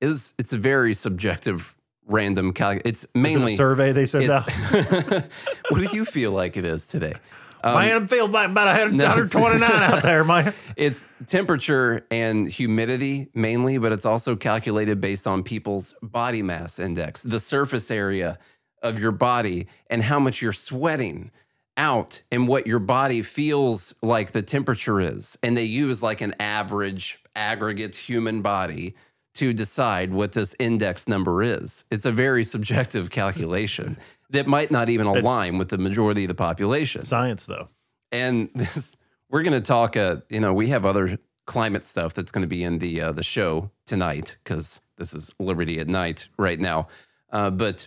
Is 0.00 0.34
it's 0.38 0.52
a 0.52 0.58
very 0.58 0.94
subjective, 0.94 1.76
random 2.06 2.52
calc. 2.52 2.82
It's 2.84 3.04
it 3.04 3.10
mainly 3.14 3.54
a 3.54 3.56
survey 3.56 3.92
they 3.92 4.06
said 4.06 4.28
out? 4.28 4.48
it's- 4.48 5.28
what 5.70 5.78
do 5.88 5.96
you 5.96 6.04
feel 6.04 6.32
like 6.32 6.56
it 6.56 6.64
is 6.64 6.86
today? 6.86 7.14
Um, 7.62 7.76
Man, 7.76 8.02
it 8.02 8.10
feels 8.10 8.28
like 8.28 8.50
about 8.50 8.66
100, 8.66 8.92
no, 8.94 9.04
129 9.04 9.70
out 9.70 10.02
there, 10.02 10.22
man. 10.22 10.52
It's 10.76 11.06
temperature 11.26 12.04
and 12.10 12.46
humidity 12.46 13.28
mainly, 13.32 13.78
but 13.78 13.90
it's 13.92 14.04
also 14.04 14.36
calculated 14.36 15.00
based 15.00 15.26
on 15.26 15.42
people's 15.44 15.94
body 16.02 16.42
mass 16.42 16.78
index, 16.78 17.22
the 17.22 17.40
surface 17.40 17.90
area 17.90 18.38
of 18.82 18.98
your 18.98 19.12
body, 19.12 19.68
and 19.88 20.02
how 20.02 20.18
much 20.18 20.42
you're 20.42 20.52
sweating 20.52 21.30
out 21.76 22.22
and 22.30 22.46
what 22.48 22.66
your 22.66 22.78
body 22.78 23.22
feels 23.22 23.94
like 24.02 24.32
the 24.32 24.42
temperature 24.42 25.00
is. 25.00 25.36
And 25.42 25.56
they 25.56 25.64
use 25.64 26.02
like 26.02 26.20
an 26.20 26.34
average 26.40 27.18
aggregate 27.34 27.96
human 27.96 28.42
body 28.42 28.94
to 29.34 29.52
decide 29.52 30.12
what 30.12 30.32
this 30.32 30.54
index 30.60 31.08
number 31.08 31.42
is. 31.42 31.84
It's 31.90 32.06
a 32.06 32.12
very 32.12 32.44
subjective 32.44 33.10
calculation 33.10 33.96
that 34.30 34.46
might 34.46 34.70
not 34.70 34.88
even 34.88 35.06
It's- 35.08 35.22
align 35.24 35.58
with 35.58 35.68
the 35.70 35.78
majority 35.78 36.24
of 36.24 36.28
the 36.28 36.34
population 36.34 37.02
Science, 37.02 37.46
though. 37.46 37.68
and 38.12 38.48
this 38.54 38.96
we're 39.30 39.42
going 39.42 39.52
to 39.54 39.60
talk 39.60 39.96
uh 39.96 40.16
you 40.28 40.38
know 40.40 40.52
we 40.54 40.68
have 40.68 40.86
other 40.86 41.18
climate 41.46 41.84
stuff 41.84 42.14
that's 42.14 42.30
going 42.32 42.42
to 42.42 42.48
be 42.48 42.62
in 42.62 42.78
the 42.78 43.00
uh, 43.00 43.12
the 43.12 43.22
show 43.24 43.70
tonight 43.86 44.38
because 44.44 44.80
this 44.96 45.12
is 45.12 45.32
liberty 45.40 45.78
at 45.80 45.88
night 45.88 46.28
right 46.38 46.60
now 46.60 46.86
uh, 47.32 47.50
but 47.50 47.86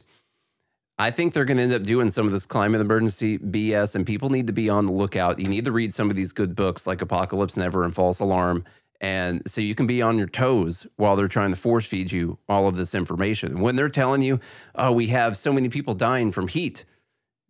i 1.00 1.12
think 1.12 1.34
they're 1.34 1.46
going 1.46 1.58
to 1.58 1.64
end 1.64 1.74
up 1.74 1.84
doing 1.84 2.10
some 2.10 2.26
of 2.26 2.32
this 2.32 2.46
climate 2.46 2.82
emergency 2.82 3.38
bs 3.38 3.96
and 3.96 4.06
people 4.06 4.30
need 4.30 4.48
to 4.48 4.54
be 4.54 4.70
on 4.70 4.86
the 4.86 4.94
lookout. 4.94 5.40
You 5.40 5.48
need 5.48 5.66
to 5.66 5.72
read 5.72 5.94
some 5.94 6.10
of 6.10 6.16
these 6.16 6.34
good 6.34 6.56
books 6.56 6.88
like 6.88 7.02
apocalypse 7.02 7.58
never 7.58 7.84
and 7.84 7.94
false 7.94 8.20
alarm 8.20 8.64
and 9.00 9.44
so 9.46 9.62
you 9.62 9.76
can 9.76 9.86
be 9.86 10.02
on 10.02 10.18
your 10.18 10.28
toes 10.28 10.88
while 10.96 11.16
they're 11.16 11.28
trying 11.28 11.52
to 11.52 11.56
force 11.56 11.86
feed 11.86 12.12
you 12.12 12.40
all 12.50 12.68
of 12.68 12.76
this 12.78 12.96
information. 12.96 13.62
When 13.62 13.76
they're 13.76 13.90
telling 13.90 14.22
you 14.22 14.40
oh 14.76 14.92
we 14.92 15.08
have 15.08 15.38
so 15.38 15.54
many 15.54 15.70
people 15.70 15.94
dying 15.94 16.32
from 16.32 16.48
heat 16.48 16.86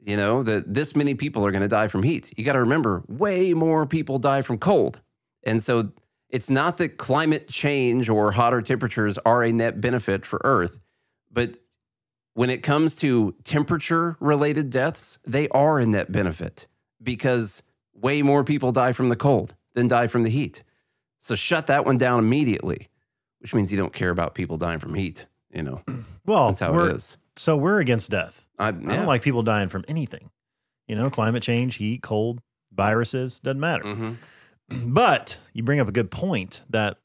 you 0.03 0.17
know 0.17 0.43
that 0.43 0.73
this 0.73 0.95
many 0.95 1.15
people 1.15 1.45
are 1.45 1.51
going 1.51 1.61
to 1.61 1.67
die 1.67 1.87
from 1.87 2.03
heat 2.03 2.33
you 2.37 2.43
got 2.43 2.53
to 2.53 2.59
remember 2.59 3.03
way 3.07 3.53
more 3.53 3.85
people 3.85 4.19
die 4.19 4.41
from 4.41 4.57
cold. 4.57 5.01
And 5.43 5.63
so 5.63 5.91
it's 6.29 6.49
not 6.49 6.77
that 6.77 6.97
climate 6.97 7.47
change 7.47 8.09
or 8.09 8.33
hotter 8.33 8.61
temperatures 8.61 9.17
are 9.19 9.43
a 9.43 9.51
net 9.51 9.79
benefit 9.79 10.25
for 10.25 10.41
earth 10.43 10.79
but 11.31 11.57
when 12.37 12.49
it 12.51 12.61
comes 12.61 12.93
to 12.93 13.33
temperature 13.43 14.15
related 14.19 14.69
deaths 14.69 15.17
they 15.25 15.47
are 15.49 15.79
a 15.79 15.85
net 15.85 16.11
benefit 16.11 16.67
because 17.01 17.63
way 17.93 18.21
more 18.21 18.43
people 18.43 18.71
die 18.71 18.91
from 18.91 19.09
the 19.09 19.15
cold 19.15 19.55
than 19.73 19.87
die 19.87 20.05
from 20.07 20.21
the 20.23 20.29
heat 20.29 20.63
so 21.19 21.33
shut 21.35 21.65
that 21.67 21.83
one 21.85 21.97
down 21.97 22.19
immediately 22.19 22.89
which 23.39 23.53
means 23.55 23.71
you 23.71 23.77
don't 23.77 23.93
care 23.93 24.09
about 24.11 24.35
people 24.35 24.57
dying 24.57 24.79
from 24.79 24.93
heat 24.93 25.25
you 25.51 25.63
know 25.63 25.81
Well, 26.25 26.47
that's 26.47 26.59
how 26.59 26.77
it 26.79 26.95
is 26.95 27.17
So 27.37 27.55
we're 27.55 27.79
against 27.79 28.11
death. 28.11 28.45
I, 28.59 28.67
I 28.67 28.71
don't 28.71 29.05
like 29.05 29.21
people 29.21 29.43
dying 29.43 29.69
from 29.69 29.85
anything. 29.87 30.29
You 30.87 30.95
know, 30.97 31.09
climate 31.09 31.41
change, 31.41 31.75
heat, 31.75 32.01
cold, 32.03 32.41
viruses, 32.73 33.39
doesn't 33.39 33.59
matter. 33.59 33.83
Mhm. 33.83 34.17
But 34.93 35.37
you 35.53 35.63
bring 35.63 35.79
up 35.79 35.87
a 35.87 35.93
good 35.93 36.11
point 36.11 36.63
that 36.69 36.97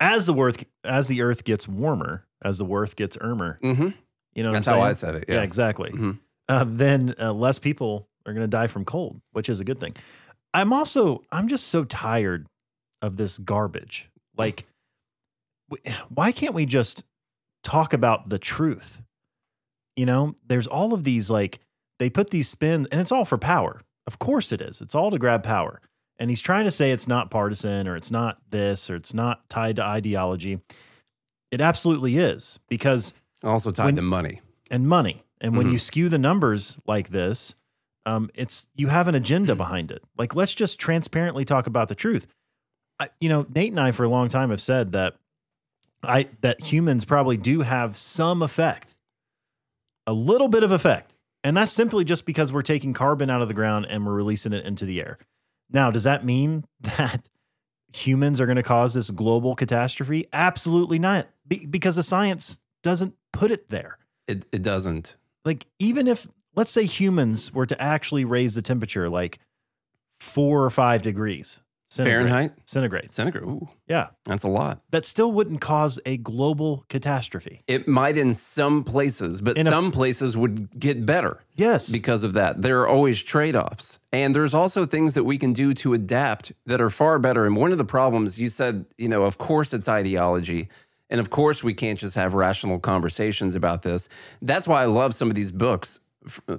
as 0.00 0.26
the 0.26 0.34
earth 0.40 0.64
as 0.84 1.08
the 1.08 1.20
earth 1.20 1.44
gets 1.44 1.68
warmer, 1.68 2.24
as 2.42 2.56
the 2.58 2.66
earth 2.66 2.96
gets 2.96 3.18
ermer, 3.20 3.58
Mhm. 3.62 3.92
You 4.34 4.42
know, 4.42 4.52
that's 4.52 4.68
how 4.68 4.80
i 4.80 4.92
said 4.92 5.14
it 5.16 5.24
Yeah, 5.28 5.36
yeah, 5.36 5.42
exactly. 5.42 5.90
Mhm. 5.90 6.18
Uh, 6.48 6.64
then 6.66 7.14
uh, 7.20 7.32
less 7.32 7.58
people 7.58 8.08
are 8.26 8.32
going 8.32 8.44
to 8.44 8.48
die 8.48 8.66
from 8.66 8.84
cold, 8.84 9.20
which 9.32 9.48
is 9.48 9.60
a 9.60 9.64
good 9.64 9.78
thing. 9.80 9.94
I'm 10.52 10.72
also 10.72 11.22
I'm 11.30 11.48
just 11.48 11.68
so 11.68 11.84
tired 11.84 12.46
of 13.02 13.16
this 13.16 13.38
garbage. 13.38 14.08
Like, 14.36 14.66
why 16.08 16.32
can't 16.32 16.54
we 16.54 16.66
just 16.66 17.04
talk 17.62 17.92
about 17.92 18.28
the 18.28 18.38
truth? 18.38 19.00
You 19.96 20.06
know, 20.06 20.34
there's 20.46 20.66
all 20.66 20.92
of 20.94 21.04
these 21.04 21.30
like 21.30 21.60
they 21.98 22.10
put 22.10 22.30
these 22.30 22.48
spins, 22.48 22.88
and 22.90 23.00
it's 23.00 23.12
all 23.12 23.24
for 23.24 23.38
power. 23.38 23.82
Of 24.06 24.18
course 24.18 24.50
it 24.52 24.60
is. 24.60 24.80
It's 24.80 24.94
all 24.94 25.10
to 25.10 25.18
grab 25.18 25.42
power. 25.42 25.80
And 26.18 26.28
he's 26.30 26.40
trying 26.42 26.64
to 26.64 26.70
say 26.70 26.90
it's 26.90 27.08
not 27.08 27.30
partisan 27.30 27.86
or 27.88 27.96
it's 27.96 28.10
not 28.10 28.38
this 28.50 28.90
or 28.90 28.96
it's 28.96 29.14
not 29.14 29.48
tied 29.48 29.76
to 29.76 29.82
ideology. 29.82 30.60
It 31.50 31.60
absolutely 31.60 32.18
is 32.18 32.58
because 32.68 33.14
Also 33.42 33.70
tied 33.70 33.86
When- 33.86 33.96
to 33.96 34.02
money. 34.02 34.40
and 34.70 34.86
money. 34.88 35.24
And 35.40 35.56
when 35.56 35.68
Mhm. 35.68 35.72
you 35.72 35.78
skew 35.78 36.08
the 36.10 36.18
numbers 36.18 36.76
like 36.86 37.08
this, 37.08 37.54
um, 38.06 38.30
it's 38.34 38.68
you 38.74 38.88
have 38.88 39.08
an 39.08 39.14
agenda 39.14 39.54
behind 39.54 39.90
it. 39.90 40.02
Like 40.18 40.34
let's 40.34 40.54
just 40.54 40.78
transparently 40.78 41.44
talk 41.44 41.66
about 41.66 41.88
the 41.88 41.94
truth. 41.94 42.26
I, 42.98 43.08
you 43.20 43.28
know, 43.30 43.46
Nate 43.54 43.70
and 43.70 43.80
I 43.80 43.92
for 43.92 44.04
a 44.04 44.08
long 44.08 44.28
time 44.28 44.50
have 44.50 44.60
said 44.60 44.92
that 44.92 45.16
I 46.02 46.28
that 46.42 46.60
humans 46.60 47.04
probably 47.06 47.36
do 47.38 47.60
have 47.62 47.96
some 47.96 48.42
effect, 48.42 48.94
a 50.06 50.12
little 50.12 50.48
bit 50.48 50.62
of 50.62 50.70
effect, 50.70 51.16
and 51.44 51.56
that's 51.56 51.72
simply 51.72 52.04
just 52.04 52.26
because 52.26 52.52
we're 52.52 52.62
taking 52.62 52.92
carbon 52.92 53.30
out 53.30 53.42
of 53.42 53.48
the 53.48 53.54
ground 53.54 53.86
and 53.88 54.06
we're 54.06 54.12
releasing 54.14 54.52
it 54.52 54.64
into 54.64 54.84
the 54.84 55.00
air. 55.00 55.18
Now, 55.70 55.90
does 55.90 56.04
that 56.04 56.24
mean 56.24 56.64
that 56.80 57.28
humans 57.92 58.40
are 58.40 58.46
going 58.46 58.56
to 58.56 58.62
cause 58.62 58.92
this 58.94 59.10
global 59.10 59.54
catastrophe? 59.56 60.26
Absolutely 60.32 60.98
not, 60.98 61.28
Be- 61.46 61.64
because 61.66 61.96
the 61.96 62.02
science 62.02 62.60
doesn't 62.82 63.14
put 63.32 63.50
it 63.50 63.68
there 63.70 63.98
It, 64.26 64.46
it 64.52 64.62
doesn't. 64.62 65.16
like 65.44 65.66
even 65.78 66.06
if 66.08 66.26
let's 66.56 66.70
say 66.72 66.84
humans 66.84 67.52
were 67.52 67.66
to 67.66 67.80
actually 67.80 68.24
raise 68.24 68.54
the 68.54 68.62
temperature 68.62 69.08
like 69.08 69.38
four 70.18 70.64
or 70.64 70.70
five 70.70 71.02
degrees 71.02 71.62
centigrade. 71.88 72.28
Fahrenheit? 72.28 72.52
Centigrade. 72.66 73.10
Centigrade. 73.12 73.44
Ooh, 73.44 73.68
Yeah. 73.88 74.08
that's 74.24 74.44
a 74.44 74.48
lot. 74.48 74.80
That 74.90 75.04
still 75.04 75.32
wouldn't 75.32 75.60
cause 75.60 75.98
a 76.06 76.18
global 76.18 76.84
catastrophe. 76.88 77.62
It 77.66 77.88
might 77.88 78.16
in 78.16 78.34
some 78.34 78.84
places, 78.84 79.40
but 79.40 79.56
In 79.56 79.66
a- 79.66 79.70
some 79.70 79.90
places 79.90 80.36
would 80.36 80.78
get 80.78 81.04
better. 81.04 81.42
Yes. 81.56 81.90
because 81.90 82.22
of 82.22 82.32
that. 82.34 82.62
There 82.62 82.80
are 82.80 82.86
always 82.88 83.22
trade 83.22 83.56
offs. 83.56 83.98
And 84.12 84.34
there's 84.34 84.54
also 84.54 84.86
things 84.86 85.14
that 85.14 85.24
we 85.24 85.36
can 85.36 85.52
do 85.52 85.74
to 85.74 85.92
adapt 85.94 86.52
that 86.66 86.80
are 86.80 86.90
far 86.90 87.18
better. 87.18 87.44
And 87.44 87.56
one 87.56 87.72
of 87.72 87.78
the 87.78 87.84
problems 87.84 88.40
you 88.40 88.48
said, 88.50 88.86
you 88.96 89.08
know, 89.08 89.24
of 89.24 89.38
course 89.38 89.74
it's 89.74 89.88
ideology. 89.88 90.68
And 91.10 91.20
of 91.20 91.28
course 91.28 91.62
we 91.62 91.74
can't 91.74 91.98
just 91.98 92.14
have 92.14 92.34
rational 92.34 92.78
conversations 92.78 93.56
about 93.56 93.82
this. 93.82 94.08
That's 94.40 94.66
why 94.66 94.82
I 94.82 94.86
love 94.86 95.14
some 95.14 95.28
of 95.28 95.34
these 95.34 95.52
books. 95.52 96.00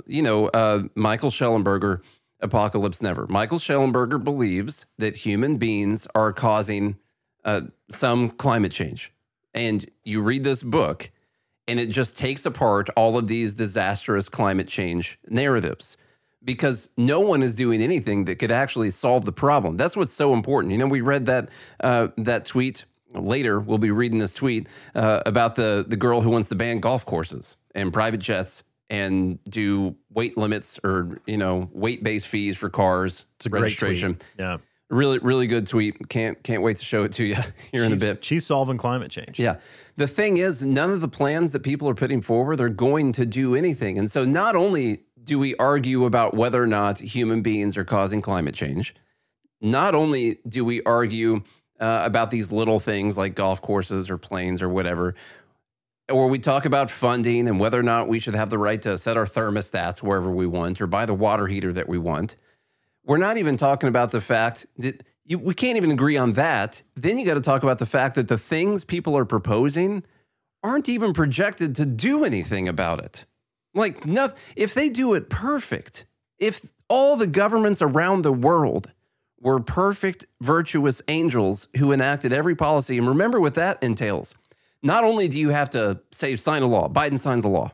You 0.05 0.21
know, 0.21 0.47
uh, 0.47 0.83
Michael 0.95 1.31
Shellenberger, 1.31 2.01
Apocalypse 2.41 3.01
Never. 3.01 3.25
Michael 3.27 3.59
Shellenberger 3.59 4.23
believes 4.23 4.85
that 4.97 5.15
human 5.15 5.57
beings 5.57 6.07
are 6.13 6.33
causing 6.33 6.97
uh, 7.45 7.61
some 7.89 8.29
climate 8.31 8.71
change. 8.71 9.13
And 9.53 9.89
you 10.03 10.21
read 10.21 10.43
this 10.43 10.63
book, 10.63 11.11
and 11.67 11.79
it 11.79 11.87
just 11.87 12.15
takes 12.15 12.45
apart 12.45 12.89
all 12.95 13.17
of 13.17 13.27
these 13.27 13.53
disastrous 13.53 14.29
climate 14.29 14.67
change 14.67 15.19
narratives 15.27 15.97
because 16.43 16.89
no 16.97 17.19
one 17.19 17.43
is 17.43 17.53
doing 17.53 17.81
anything 17.81 18.25
that 18.25 18.35
could 18.35 18.51
actually 18.51 18.89
solve 18.89 19.25
the 19.25 19.31
problem. 19.31 19.77
That's 19.77 19.95
what's 19.95 20.13
so 20.13 20.33
important. 20.33 20.71
You 20.71 20.79
know, 20.79 20.87
we 20.87 21.01
read 21.01 21.25
that 21.27 21.49
uh, 21.81 22.07
that 22.17 22.45
tweet 22.45 22.85
later. 23.13 23.59
We'll 23.59 23.77
be 23.77 23.91
reading 23.91 24.19
this 24.19 24.33
tweet 24.33 24.67
uh, 24.95 25.21
about 25.25 25.55
the 25.55 25.85
the 25.87 25.97
girl 25.97 26.21
who 26.21 26.29
wants 26.29 26.49
to 26.49 26.55
ban 26.55 26.79
golf 26.79 27.05
courses 27.05 27.57
and 27.75 27.91
private 27.91 28.19
jets 28.19 28.63
and 28.89 29.39
do 29.45 29.95
weight 30.09 30.37
limits 30.37 30.79
or 30.83 31.21
you 31.25 31.37
know 31.37 31.69
weight 31.73 32.03
based 32.03 32.27
fees 32.27 32.57
for 32.57 32.69
cars. 32.69 33.25
it's 33.37 33.45
a 33.45 33.49
great 33.49 33.61
registration. 33.63 34.15
tweet. 34.15 34.25
Yeah. 34.39 34.57
Really, 34.89 35.19
really 35.19 35.47
good 35.47 35.67
tweet. 35.67 36.09
Can't 36.09 36.43
can't 36.43 36.61
wait 36.61 36.75
to 36.77 36.83
show 36.85 37.03
it 37.03 37.13
to 37.13 37.23
you 37.23 37.35
here 37.71 37.83
in 37.83 37.93
a 37.93 37.95
bit. 37.95 38.25
She's 38.25 38.45
solving 38.45 38.77
climate 38.77 39.09
change. 39.09 39.39
Yeah. 39.39 39.57
The 39.95 40.07
thing 40.07 40.35
is, 40.35 40.61
none 40.61 40.89
of 40.89 40.99
the 40.99 41.07
plans 41.07 41.51
that 41.51 41.63
people 41.63 41.87
are 41.87 41.95
putting 41.95 42.21
forward 42.21 42.59
are 42.59 42.69
going 42.69 43.13
to 43.13 43.25
do 43.25 43.55
anything. 43.55 43.97
And 43.97 44.11
so, 44.11 44.25
not 44.25 44.57
only 44.57 45.03
do 45.23 45.39
we 45.39 45.55
argue 45.55 46.03
about 46.03 46.33
whether 46.33 46.61
or 46.61 46.67
not 46.67 46.99
human 46.99 47.41
beings 47.41 47.77
are 47.77 47.85
causing 47.85 48.21
climate 48.21 48.55
change, 48.55 48.93
not 49.61 49.95
only 49.95 50.39
do 50.47 50.65
we 50.65 50.83
argue 50.83 51.41
uh, 51.81 52.03
about 52.05 52.31
these 52.31 52.51
little 52.51 52.79
things 52.79 53.17
like 53.17 53.35
golf 53.35 53.61
courses 53.61 54.09
or 54.09 54.17
planes 54.17 54.61
or 54.61 54.69
whatever, 54.69 55.15
or 56.09 56.27
we 56.27 56.39
talk 56.39 56.65
about 56.65 56.91
funding 56.91 57.47
and 57.47 57.59
whether 57.59 57.79
or 57.79 57.83
not 57.83 58.07
we 58.07 58.19
should 58.19 58.35
have 58.35 58.49
the 58.49 58.57
right 58.57 58.81
to 58.83 58.97
set 58.97 59.17
our 59.17 59.25
thermostats 59.25 60.03
wherever 60.03 60.31
we 60.31 60.45
want 60.45 60.79
or 60.79 60.87
buy 60.87 61.05
the 61.05 61.13
water 61.13 61.47
heater 61.47 61.73
that 61.73 61.89
we 61.89 61.97
want. 61.97 62.35
We're 63.03 63.17
not 63.17 63.37
even 63.37 63.57
talking 63.57 63.89
about 63.89 64.11
the 64.11 64.21
fact 64.21 64.67
that 64.77 65.03
you, 65.25 65.39
we 65.39 65.53
can't 65.53 65.77
even 65.77 65.91
agree 65.91 66.17
on 66.17 66.33
that. 66.33 66.83
Then 66.95 67.17
you 67.17 67.25
got 67.25 67.33
to 67.35 67.41
talk 67.41 67.63
about 67.63 67.79
the 67.79 67.85
fact 67.85 68.15
that 68.15 68.27
the 68.27 68.37
things 68.37 68.83
people 68.83 69.17
are 69.17 69.25
proposing 69.25 70.03
aren't 70.63 70.89
even 70.89 71.13
projected 71.13 71.73
to 71.75 71.85
do 71.85 72.23
anything 72.23 72.67
about 72.67 72.99
it. 73.03 73.25
Like, 73.73 74.05
no, 74.05 74.33
if 74.55 74.73
they 74.73 74.89
do 74.89 75.13
it 75.13 75.29
perfect, 75.29 76.05
if 76.37 76.61
all 76.89 77.15
the 77.15 77.27
governments 77.27 77.81
around 77.81 78.21
the 78.21 78.33
world 78.33 78.91
were 79.41 79.59
perfect, 79.59 80.25
virtuous 80.39 81.01
angels 81.07 81.67
who 81.77 81.91
enacted 81.91 82.31
every 82.31 82.55
policy, 82.55 82.97
and 82.97 83.07
remember 83.07 83.39
what 83.39 83.55
that 83.55 83.81
entails. 83.81 84.35
Not 84.83 85.03
only 85.03 85.27
do 85.27 85.37
you 85.37 85.49
have 85.49 85.69
to 85.71 85.99
say, 86.11 86.35
sign 86.35 86.63
a 86.63 86.67
law, 86.67 86.87
Biden 86.87 87.19
signs 87.19 87.43
a 87.43 87.47
law, 87.47 87.71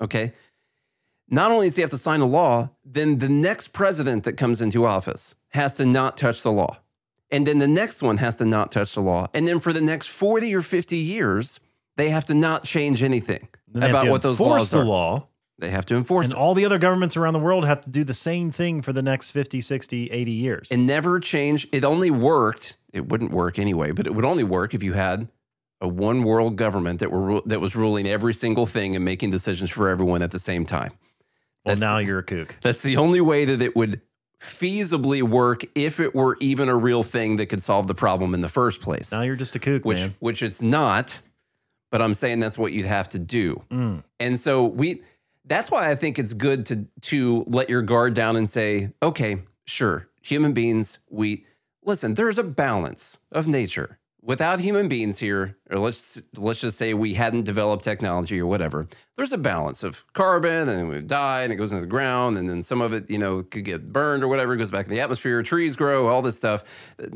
okay? 0.00 0.32
Not 1.28 1.50
only 1.50 1.66
does 1.68 1.76
he 1.76 1.82
have 1.82 1.90
to 1.90 1.98
sign 1.98 2.20
a 2.20 2.26
law, 2.26 2.70
then 2.84 3.18
the 3.18 3.28
next 3.28 3.72
president 3.72 4.24
that 4.24 4.34
comes 4.34 4.62
into 4.62 4.84
office 4.84 5.34
has 5.50 5.74
to 5.74 5.84
not 5.86 6.16
touch 6.16 6.42
the 6.42 6.52
law. 6.52 6.78
And 7.30 7.46
then 7.46 7.58
the 7.58 7.66
next 7.68 8.02
one 8.02 8.18
has 8.18 8.36
to 8.36 8.44
not 8.46 8.70
touch 8.70 8.94
the 8.94 9.00
law. 9.00 9.26
And 9.34 9.48
then 9.48 9.58
for 9.58 9.72
the 9.72 9.80
next 9.80 10.06
40 10.06 10.54
or 10.54 10.62
50 10.62 10.96
years, 10.96 11.58
they 11.96 12.10
have 12.10 12.24
to 12.26 12.34
not 12.34 12.62
change 12.62 13.02
anything 13.02 13.48
Then 13.66 13.80
they 13.80 13.88
have 13.88 13.96
about 13.96 14.10
what 14.10 14.22
those 14.22 14.38
laws 14.38 14.70
the 14.70 14.80
are. 14.80 14.84
law. 14.84 15.28
They 15.58 15.70
have 15.70 15.86
to 15.86 15.96
enforce 15.96 16.26
And 16.26 16.34
it. 16.34 16.38
all 16.38 16.54
the 16.54 16.66
other 16.66 16.78
governments 16.78 17.16
around 17.16 17.32
the 17.32 17.38
world 17.38 17.64
have 17.64 17.80
to 17.82 17.90
do 17.90 18.04
the 18.04 18.12
same 18.14 18.50
thing 18.50 18.82
for 18.82 18.92
the 18.92 19.02
next 19.02 19.30
50, 19.30 19.60
60, 19.62 20.10
80 20.10 20.30
years. 20.30 20.68
and 20.70 20.86
never 20.86 21.18
change. 21.18 21.66
It 21.72 21.82
only 21.84 22.10
worked. 22.10 22.76
It 22.92 23.08
wouldn't 23.08 23.30
work 23.30 23.58
anyway, 23.58 23.92
but 23.92 24.06
it 24.06 24.14
would 24.14 24.24
only 24.24 24.44
work 24.44 24.74
if 24.74 24.82
you 24.82 24.92
had 24.92 25.28
a 25.80 25.88
one 25.88 26.22
world 26.22 26.56
government 26.56 27.00
that 27.00 27.10
were 27.10 27.40
that 27.46 27.60
was 27.60 27.74
ruling 27.76 28.06
every 28.06 28.32
single 28.34 28.64
thing 28.66 28.96
and 28.96 29.04
making 29.04 29.30
decisions 29.30 29.70
for 29.70 29.88
everyone 29.88 30.22
at 30.22 30.30
the 30.30 30.38
same 30.38 30.64
time. 30.64 30.90
well, 31.64 31.74
that's- 31.74 31.80
now 31.80 31.98
you're 31.98 32.18
a 32.20 32.22
kook. 32.22 32.56
That's 32.62 32.82
the 32.82 32.96
only 32.96 33.20
way 33.20 33.44
that 33.46 33.60
it 33.62 33.74
would 33.76 34.00
feasibly 34.40 35.22
work 35.22 35.64
if 35.74 36.00
it 36.00 36.14
were 36.14 36.36
even 36.40 36.68
a 36.68 36.76
real 36.76 37.02
thing 37.02 37.36
that 37.36 37.46
could 37.46 37.62
solve 37.62 37.86
the 37.86 37.94
problem 37.94 38.34
in 38.34 38.40
the 38.40 38.48
first 38.48 38.80
place. 38.80 39.10
Now 39.12 39.22
you're 39.22 39.36
just 39.36 39.56
a 39.56 39.58
kook, 39.58 39.84
which 39.84 39.98
man. 39.98 40.14
which 40.20 40.42
it's 40.42 40.62
not, 40.62 41.20
but 41.90 42.00
I'm 42.02 42.14
saying 42.14 42.40
that's 42.40 42.58
what 42.58 42.72
you'd 42.72 42.86
have 42.86 43.08
to 43.08 43.18
do. 43.18 43.62
Mm. 43.70 44.02
And 44.20 44.38
so 44.40 44.64
we 44.64 45.02
that's 45.46 45.70
why 45.70 45.90
I 45.90 45.94
think 45.94 46.18
it's 46.18 46.34
good 46.34 46.66
to 46.66 46.86
to 47.02 47.44
let 47.46 47.70
your 47.70 47.82
guard 47.82 48.14
down 48.14 48.36
and 48.36 48.48
say, 48.48 48.90
okay, 49.02 49.42
sure, 49.64 50.08
human 50.20 50.52
beings, 50.52 50.98
we 51.08 51.46
listen, 51.84 52.14
there's 52.14 52.38
a 52.38 52.44
balance 52.44 53.18
of 53.32 53.46
nature. 53.46 53.98
Without 54.22 54.58
human 54.58 54.88
beings 54.88 55.20
here, 55.20 55.56
or 55.70 55.78
let's 55.78 56.20
let's 56.36 56.60
just 56.60 56.76
say 56.76 56.94
we 56.94 57.14
hadn't 57.14 57.44
developed 57.44 57.84
technology 57.84 58.40
or 58.40 58.46
whatever, 58.46 58.88
there's 59.16 59.30
a 59.30 59.38
balance 59.38 59.84
of 59.84 60.04
carbon 60.14 60.68
and 60.68 60.88
we 60.88 61.00
die 61.00 61.42
and 61.42 61.52
it 61.52 61.56
goes 61.56 61.70
into 61.70 61.82
the 61.82 61.86
ground 61.86 62.36
and 62.36 62.48
then 62.48 62.60
some 62.60 62.80
of 62.80 62.92
it, 62.92 63.08
you 63.08 63.18
know, 63.18 63.44
could 63.44 63.64
get 63.64 63.92
burned 63.92 64.24
or 64.24 64.28
whatever, 64.28 64.56
goes 64.56 64.72
back 64.72 64.86
in 64.86 64.90
the 64.90 65.00
atmosphere, 65.00 65.44
trees 65.44 65.76
grow, 65.76 66.08
all 66.08 66.22
this 66.22 66.36
stuff. 66.36 66.64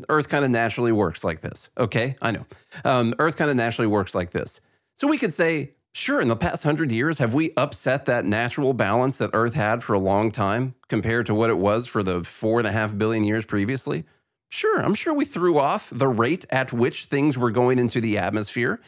Earth 0.07 0.29
kind 0.29 0.45
of 0.45 0.51
naturally 0.51 0.93
works 0.93 1.25
like 1.25 1.41
this. 1.41 1.69
Okay, 1.77 2.15
I 2.21 2.31
know. 2.31 2.45
Um, 2.85 3.13
Earth 3.19 3.35
kind 3.35 3.51
of 3.51 3.57
naturally 3.57 3.87
works 3.87 4.15
like 4.15 4.31
this. 4.31 4.61
So 4.95 5.05
we 5.05 5.17
could 5.17 5.33
say, 5.33 5.73
sure, 5.93 6.21
in 6.21 6.27
the 6.27 6.35
past 6.35 6.63
hundred 6.63 6.91
years, 6.91 7.19
have 7.19 7.33
we 7.33 7.53
upset 7.57 8.05
that 8.05 8.25
natural 8.25 8.73
balance 8.73 9.17
that 9.17 9.31
Earth 9.33 9.53
had 9.53 9.83
for 9.83 9.93
a 9.93 9.99
long 9.99 10.31
time 10.31 10.75
compared 10.87 11.25
to 11.27 11.35
what 11.35 11.49
it 11.49 11.57
was 11.57 11.87
for 11.87 12.03
the 12.03 12.23
four 12.23 12.59
and 12.59 12.67
a 12.67 12.71
half 12.71 12.97
billion 12.97 13.23
years 13.23 13.45
previously? 13.45 14.05
Sure, 14.49 14.81
I'm 14.81 14.95
sure 14.95 15.13
we 15.13 15.25
threw 15.25 15.59
off 15.59 15.89
the 15.91 16.07
rate 16.07 16.45
at 16.49 16.73
which 16.73 17.05
things 17.05 17.37
were 17.37 17.51
going 17.51 17.79
into 17.79 18.01
the 18.01 18.17
atmosphere. 18.17 18.81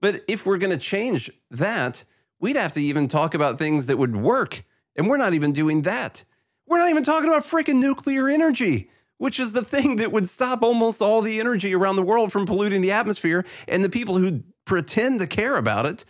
But 0.00 0.24
if 0.26 0.44
we're 0.44 0.58
going 0.58 0.76
to 0.76 0.84
change 0.84 1.30
that, 1.50 2.04
we'd 2.40 2.56
have 2.56 2.72
to 2.72 2.80
even 2.80 3.08
talk 3.08 3.34
about 3.34 3.58
things 3.58 3.86
that 3.86 3.98
would 3.98 4.16
work. 4.16 4.64
And 4.96 5.08
we're 5.08 5.16
not 5.16 5.34
even 5.34 5.52
doing 5.52 5.82
that. 5.82 6.24
We're 6.66 6.78
not 6.78 6.90
even 6.90 7.04
talking 7.04 7.28
about 7.28 7.44
freaking 7.44 7.76
nuclear 7.76 8.28
energy, 8.28 8.90
which 9.18 9.38
is 9.38 9.52
the 9.52 9.62
thing 9.62 9.96
that 9.96 10.10
would 10.10 10.28
stop 10.28 10.62
almost 10.62 11.00
all 11.00 11.22
the 11.22 11.38
energy 11.38 11.74
around 11.74 11.96
the 11.96 12.02
world 12.02 12.32
from 12.32 12.44
polluting 12.44 12.80
the 12.80 12.92
atmosphere. 12.92 13.44
And 13.68 13.84
the 13.84 13.88
people 13.88 14.18
who 14.18 14.42
pretend 14.64 15.20
to 15.20 15.26
care 15.26 15.56
about 15.56 15.86
it 15.86 16.04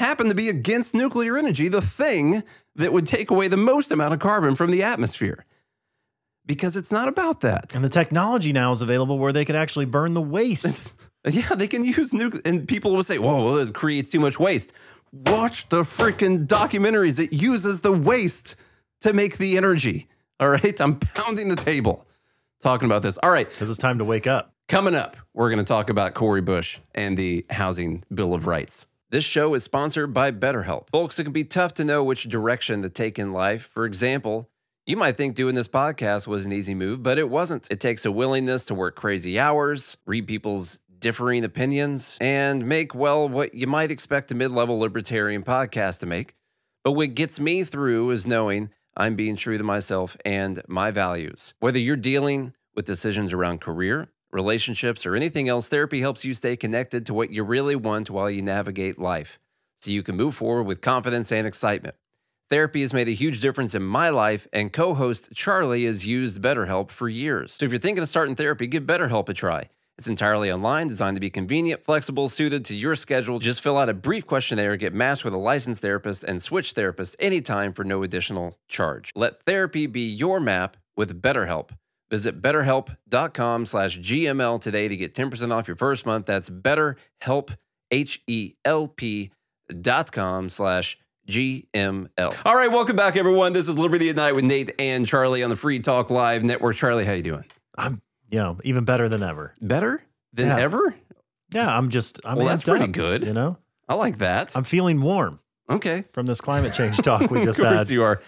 happen 0.00 0.28
to 0.28 0.34
be 0.34 0.48
against 0.48 0.94
nuclear 0.94 1.36
energy, 1.36 1.68
the 1.68 1.82
thing 1.82 2.42
that 2.74 2.92
would 2.92 3.06
take 3.06 3.30
away 3.30 3.48
the 3.48 3.56
most 3.56 3.92
amount 3.92 4.14
of 4.14 4.18
carbon 4.20 4.54
from 4.54 4.70
the 4.70 4.82
atmosphere. 4.82 5.44
Because 6.46 6.74
it's 6.74 6.90
not 6.90 7.06
about 7.06 7.42
that. 7.42 7.74
And 7.74 7.84
the 7.84 7.90
technology 7.90 8.52
now 8.52 8.72
is 8.72 8.82
available 8.82 9.18
where 9.18 9.32
they 9.32 9.44
could 9.44 9.54
actually 9.54 9.84
burn 9.84 10.14
the 10.14 10.22
waste. 10.22 10.94
Yeah, 11.28 11.54
they 11.54 11.68
can 11.68 11.84
use 11.84 12.14
nuclear, 12.14 12.40
and 12.46 12.66
people 12.66 12.96
will 12.96 13.02
say, 13.02 13.18
"Whoa, 13.18 13.44
well, 13.44 13.54
this 13.56 13.70
creates 13.70 14.08
too 14.08 14.20
much 14.20 14.40
waste." 14.40 14.72
Watch 15.12 15.68
the 15.68 15.82
freaking 15.82 16.46
documentaries. 16.46 17.18
It 17.22 17.30
uses 17.30 17.82
the 17.82 17.92
waste 17.92 18.56
to 19.02 19.12
make 19.12 19.36
the 19.36 19.58
energy. 19.58 20.08
All 20.40 20.48
right, 20.48 20.80
I'm 20.80 20.98
pounding 20.98 21.50
the 21.50 21.56
table 21.56 22.06
talking 22.62 22.86
about 22.86 23.02
this. 23.02 23.18
All 23.18 23.30
right, 23.30 23.46
Because 23.46 23.68
it's 23.68 23.78
time 23.78 23.98
to 23.98 24.04
wake 24.06 24.26
up. 24.26 24.54
Coming 24.66 24.94
up, 24.94 25.14
we're 25.34 25.50
going 25.50 25.58
to 25.58 25.64
talk 25.64 25.90
about 25.90 26.14
Cori 26.14 26.40
Bush 26.40 26.78
and 26.94 27.18
the 27.18 27.44
Housing 27.50 28.02
Bill 28.14 28.32
of 28.32 28.46
Rights. 28.46 28.86
This 29.10 29.24
show 29.24 29.54
is 29.54 29.64
sponsored 29.64 30.14
by 30.14 30.30
BetterHelp. 30.30 30.90
Folks, 30.92 31.18
it 31.18 31.24
can 31.24 31.32
be 31.32 31.42
tough 31.42 31.72
to 31.74 31.84
know 31.84 32.04
which 32.04 32.28
direction 32.28 32.82
to 32.82 32.88
take 32.88 33.18
in 33.18 33.32
life. 33.32 33.68
For 33.74 33.84
example, 33.84 34.48
you 34.86 34.96
might 34.96 35.16
think 35.16 35.34
doing 35.34 35.56
this 35.56 35.66
podcast 35.66 36.28
was 36.28 36.46
an 36.46 36.52
easy 36.52 36.76
move, 36.76 37.02
but 37.02 37.18
it 37.18 37.28
wasn't. 37.28 37.66
It 37.72 37.80
takes 37.80 38.06
a 38.06 38.12
willingness 38.12 38.66
to 38.66 38.74
work 38.74 38.94
crazy 38.94 39.36
hours, 39.36 39.96
read 40.06 40.28
people's 40.28 40.78
differing 41.00 41.42
opinions, 41.42 42.18
and 42.20 42.68
make, 42.68 42.94
well, 42.94 43.28
what 43.28 43.52
you 43.52 43.66
might 43.66 43.90
expect 43.90 44.30
a 44.30 44.36
mid 44.36 44.52
level 44.52 44.78
libertarian 44.78 45.42
podcast 45.42 45.98
to 46.00 46.06
make. 46.06 46.36
But 46.84 46.92
what 46.92 47.16
gets 47.16 47.40
me 47.40 47.64
through 47.64 48.12
is 48.12 48.28
knowing 48.28 48.70
I'm 48.96 49.16
being 49.16 49.34
true 49.34 49.58
to 49.58 49.64
myself 49.64 50.16
and 50.24 50.62
my 50.68 50.92
values. 50.92 51.54
Whether 51.58 51.80
you're 51.80 51.96
dealing 51.96 52.54
with 52.76 52.86
decisions 52.86 53.32
around 53.32 53.60
career, 53.60 54.06
relationships, 54.32 55.06
or 55.06 55.14
anything 55.14 55.48
else, 55.48 55.68
therapy 55.68 56.00
helps 56.00 56.24
you 56.24 56.34
stay 56.34 56.56
connected 56.56 57.06
to 57.06 57.14
what 57.14 57.30
you 57.30 57.42
really 57.42 57.76
want 57.76 58.10
while 58.10 58.30
you 58.30 58.42
navigate 58.42 58.98
life 58.98 59.38
so 59.78 59.90
you 59.90 60.02
can 60.02 60.16
move 60.16 60.34
forward 60.34 60.64
with 60.64 60.80
confidence 60.80 61.32
and 61.32 61.46
excitement. 61.46 61.94
Therapy 62.50 62.80
has 62.80 62.92
made 62.92 63.08
a 63.08 63.12
huge 63.12 63.40
difference 63.40 63.74
in 63.74 63.82
my 63.82 64.10
life, 64.10 64.46
and 64.52 64.72
co 64.72 64.94
host 64.94 65.30
Charlie 65.32 65.84
has 65.84 66.06
used 66.06 66.42
BetterHelp 66.42 66.90
for 66.90 67.08
years. 67.08 67.52
So 67.52 67.64
if 67.64 67.70
you're 67.70 67.78
thinking 67.78 68.02
of 68.02 68.08
starting 68.08 68.34
therapy, 68.34 68.66
give 68.66 68.82
BetterHelp 68.84 69.28
a 69.28 69.34
try. 69.34 69.68
It's 69.96 70.08
entirely 70.08 70.50
online, 70.50 70.88
designed 70.88 71.16
to 71.16 71.20
be 71.20 71.30
convenient, 71.30 71.84
flexible, 71.84 72.28
suited 72.28 72.64
to 72.64 72.74
your 72.74 72.96
schedule. 72.96 73.38
Just 73.38 73.62
fill 73.62 73.76
out 73.76 73.90
a 73.90 73.94
brief 73.94 74.26
questionnaire, 74.26 74.76
get 74.76 74.94
matched 74.94 75.24
with 75.24 75.34
a 75.34 75.38
licensed 75.38 75.82
therapist, 75.82 76.24
and 76.24 76.42
switch 76.42 76.74
therapists 76.74 77.14
anytime 77.18 77.72
for 77.72 77.84
no 77.84 78.02
additional 78.02 78.56
charge. 78.66 79.12
Let 79.14 79.42
therapy 79.42 79.86
be 79.86 80.08
your 80.08 80.40
map 80.40 80.76
with 80.96 81.20
BetterHelp. 81.20 81.70
Visit 82.10 82.42
betterhelp.com 82.42 83.66
slash 83.66 83.98
GML 83.98 84.60
today 84.60 84.88
to 84.88 84.96
get 84.96 85.14
10% 85.14 85.52
off 85.52 85.68
your 85.68 85.76
first 85.76 86.04
month. 86.06 86.26
That's 86.26 86.50
betterhelp, 86.50 87.56
H-E-L-P 87.90 89.30
dot 89.80 90.10
com 90.10 90.48
slash 90.48 90.98
GML. 91.28 92.36
All 92.44 92.56
right, 92.56 92.70
welcome 92.70 92.96
back, 92.96 93.16
everyone. 93.16 93.52
This 93.52 93.68
is 93.68 93.78
Liberty 93.78 94.10
at 94.10 94.16
Night 94.16 94.34
with 94.34 94.44
Nate 94.44 94.72
and 94.80 95.06
Charlie 95.06 95.44
on 95.44 95.50
the 95.50 95.56
Free 95.56 95.78
Talk 95.78 96.10
Live 96.10 96.42
Network. 96.42 96.74
Charlie, 96.74 97.04
how 97.04 97.12
you 97.12 97.22
doing? 97.22 97.44
I'm, 97.78 98.02
you 98.28 98.38
know, 98.38 98.58
even 98.64 98.84
better 98.84 99.08
than 99.08 99.22
ever. 99.22 99.54
Better 99.60 100.02
than 100.32 100.46
Yeah. 100.48 100.58
ever? 100.58 100.94
Yeah, 101.52 101.76
I'm 101.76 101.90
just, 101.90 102.20
I'm 102.24 102.38
Well, 102.38 102.46
that's 102.48 102.64
pretty 102.64 102.86
up, 102.86 102.92
good. 102.92 103.24
You 103.24 103.32
know, 103.32 103.56
I 103.88 103.94
like 103.94 104.18
that. 104.18 104.56
I'm 104.56 104.64
feeling 104.64 105.00
warm 105.00 105.38
okay. 105.70 106.02
from 106.12 106.26
this 106.26 106.40
climate 106.40 106.74
change 106.74 106.96
talk 107.02 107.30
we 107.30 107.44
just 107.44 107.60
of 107.60 107.66
course 107.66 107.78
had. 107.78 107.90
you 107.90 108.02
are. 108.02 108.20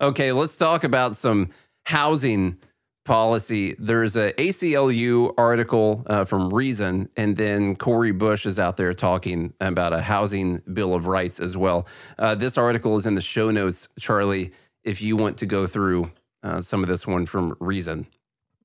Okay, 0.00 0.30
let's 0.30 0.56
talk 0.56 0.84
about 0.84 1.16
some 1.16 1.50
housing 1.84 2.58
policy. 3.06 3.74
There's 3.78 4.16
a 4.16 4.32
ACLU 4.34 5.32
article 5.38 6.02
uh, 6.06 6.26
from 6.26 6.52
Reason, 6.52 7.08
and 7.16 7.36
then 7.36 7.76
Cori 7.76 8.12
Bush 8.12 8.44
is 8.44 8.58
out 8.58 8.76
there 8.76 8.92
talking 8.92 9.54
about 9.60 9.94
a 9.94 10.02
housing 10.02 10.58
bill 10.72 10.92
of 10.94 11.06
rights 11.06 11.40
as 11.40 11.56
well. 11.56 11.86
Uh, 12.18 12.34
this 12.34 12.58
article 12.58 12.96
is 12.98 13.06
in 13.06 13.14
the 13.14 13.22
show 13.22 13.50
notes, 13.50 13.88
Charlie. 13.98 14.52
If 14.84 15.00
you 15.00 15.16
want 15.16 15.38
to 15.38 15.46
go 15.46 15.66
through 15.66 16.10
uh, 16.42 16.60
some 16.60 16.82
of 16.82 16.88
this 16.88 17.06
one 17.06 17.26
from 17.26 17.56
Reason 17.58 18.06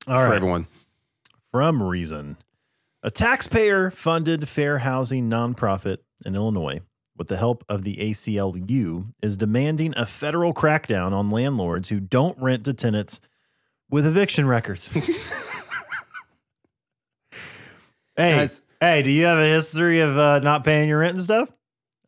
All 0.08 0.16
for 0.16 0.30
right. 0.30 0.36
everyone. 0.36 0.68
From 1.52 1.82
Reason, 1.82 2.38
a 3.04 3.12
taxpayer 3.12 3.92
funded 3.92 4.48
fair 4.48 4.80
housing 4.80 5.30
nonprofit 5.30 5.98
in 6.26 6.36
Illinois, 6.36 6.82
with 7.18 7.28
the 7.28 7.38
help 7.38 7.64
of 7.68 7.84
the 7.84 7.98
ACLU, 7.98 9.14
is 9.22 9.38
demanding 9.38 9.94
a 9.98 10.06
federal 10.06 10.54
crackdown 10.54 11.12
on 11.12 11.32
landlords 11.32 11.90
who 11.90 12.00
don't 12.00 12.38
rent 12.40 12.66
to 12.66 12.74
tenants 12.74 13.22
with 13.92 14.08
eviction 14.08 14.48
records. 14.48 14.90
hey, 18.16 18.36
Guys. 18.36 18.64
hey, 18.80 19.04
do 19.04 19.12
you 19.12 19.26
have 19.26 19.38
a 19.38 19.48
history 19.48 20.00
of 20.00 20.18
uh, 20.18 20.40
not 20.40 20.64
paying 20.64 20.90
your 20.90 21.00
rent 21.00 21.16
and 21.16 21.24
stuff? 21.24 21.52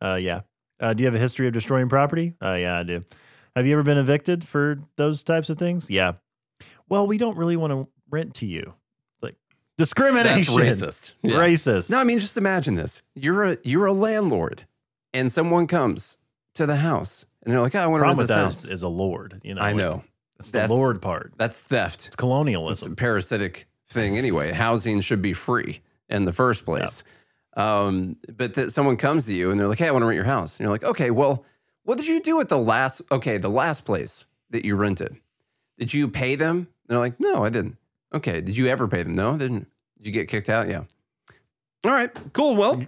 Uh, 0.02 0.18
yeah. 0.20 0.40
Uh, 0.80 0.92
do 0.94 1.02
you 1.02 1.06
have 1.06 1.14
a 1.14 1.18
history 1.18 1.46
of 1.46 1.52
destroying 1.52 1.88
property? 1.88 2.34
Uh, 2.42 2.54
yeah, 2.54 2.80
I 2.80 2.82
do. 2.82 3.04
Have 3.54 3.66
you 3.66 3.74
ever 3.74 3.84
been 3.84 3.98
evicted 3.98 4.44
for 4.44 4.80
those 4.96 5.22
types 5.22 5.48
of 5.48 5.58
things? 5.58 5.88
Yeah. 5.88 6.14
Well, 6.88 7.06
we 7.06 7.18
don't 7.18 7.36
really 7.36 7.56
want 7.56 7.72
to 7.72 7.86
rent 8.10 8.34
to 8.36 8.46
you. 8.46 8.74
Like 9.22 9.36
That's 9.78 9.90
discrimination. 9.90 10.54
racist. 10.54 11.12
Yeah. 11.22 11.36
Racist. 11.36 11.90
No, 11.90 11.98
I 11.98 12.04
mean 12.04 12.18
just 12.18 12.36
imagine 12.36 12.74
this. 12.74 13.02
You're 13.14 13.44
a 13.44 13.58
you're 13.62 13.86
a 13.86 13.92
landlord, 13.92 14.66
and 15.12 15.30
someone 15.32 15.68
comes 15.68 16.18
to 16.56 16.66
the 16.66 16.76
house, 16.76 17.24
and 17.44 17.52
they're 17.52 17.60
like, 17.60 17.74
oh, 17.76 17.80
"I 17.80 17.86
want 17.86 18.02
to 18.02 18.06
rent 18.06 18.18
this 18.18 18.30
house." 18.30 18.64
is, 18.64 18.70
is 18.70 18.82
a 18.82 18.88
lord. 18.88 19.40
You 19.44 19.54
know, 19.54 19.62
I 19.62 19.68
like, 19.68 19.76
know 19.76 20.02
it's 20.38 20.50
the 20.50 20.58
That's- 20.58 20.70
lord 20.70 21.00
part. 21.02 21.32
that's 21.36 21.60
theft. 21.60 22.06
It's 22.06 22.16
colonialism. 22.16 22.72
It's 22.72 22.80
colonialism. 22.80 22.92
a 22.92 22.96
parasitic 22.96 23.66
thing 23.88 24.18
anyway. 24.18 24.52
Housing 24.52 25.00
should 25.00 25.22
be 25.22 25.32
free 25.32 25.80
in 26.08 26.24
the 26.24 26.32
first 26.32 26.64
place. 26.64 27.04
Um, 27.56 28.16
but 28.36 28.54
that 28.54 28.72
someone 28.72 28.96
comes 28.96 29.26
to 29.26 29.34
you 29.34 29.50
and 29.50 29.60
they're 29.60 29.68
like, 29.68 29.78
"Hey, 29.78 29.86
I 29.88 29.90
want 29.92 30.02
to 30.02 30.06
rent 30.06 30.16
your 30.16 30.24
house," 30.24 30.56
and 30.58 30.64
you're 30.64 30.72
like, 30.72 30.82
"Okay, 30.84 31.10
well, 31.12 31.44
what 31.84 31.98
did 31.98 32.06
you 32.08 32.20
do 32.20 32.40
at 32.40 32.48
the 32.48 32.58
last? 32.58 33.00
Okay, 33.12 33.38
the 33.38 33.48
last 33.48 33.84
place 33.84 34.26
that 34.50 34.64
you 34.64 34.74
rented, 34.74 35.16
did 35.78 35.94
you 35.94 36.08
pay 36.08 36.34
them?" 36.34 36.56
And 36.56 36.66
they're 36.88 36.98
like, 36.98 37.20
"No, 37.20 37.44
I 37.44 37.50
didn't." 37.50 37.76
Okay, 38.12 38.40
did 38.40 38.56
you 38.56 38.66
ever 38.66 38.88
pay 38.88 39.02
them? 39.04 39.14
No, 39.14 39.34
I 39.34 39.36
didn't. 39.36 39.68
Did 39.98 40.06
you 40.06 40.12
get 40.12 40.26
kicked 40.28 40.48
out? 40.48 40.68
Yeah. 40.68 40.82
All 41.84 41.92
right, 41.92 42.10
cool. 42.32 42.56
Well, 42.56 42.82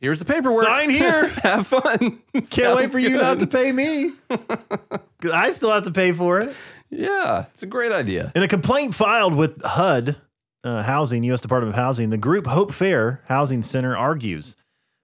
here's 0.00 0.18
the 0.18 0.24
paperwork. 0.24 0.64
Sign 0.66 0.90
here. 0.90 1.28
Have 1.42 1.66
fun. 1.68 2.20
Can't 2.50 2.76
wait 2.76 2.90
for 2.92 2.98
you 2.98 3.10
not 3.18 3.38
to 3.40 3.46
pay 3.46 3.70
me. 3.70 4.12
'Cause 4.28 5.32
I 5.32 5.50
still 5.50 5.70
have 5.72 5.82
to 5.84 5.90
pay 5.92 6.12
for 6.12 6.40
it. 6.40 6.54
Yeah, 6.90 7.46
it's 7.52 7.62
a 7.62 7.66
great 7.66 7.92
idea. 7.92 8.32
In 8.34 8.42
a 8.42 8.48
complaint 8.48 8.94
filed 8.94 9.34
with 9.34 9.62
HUD, 9.62 10.16
uh, 10.64 10.82
Housing, 10.82 11.22
U.S. 11.24 11.40
Department 11.40 11.74
of 11.74 11.76
Housing, 11.76 12.10
the 12.10 12.18
group 12.18 12.46
Hope 12.46 12.72
Fair 12.72 13.22
Housing 13.26 13.62
Center 13.62 13.96
argues 13.96 14.56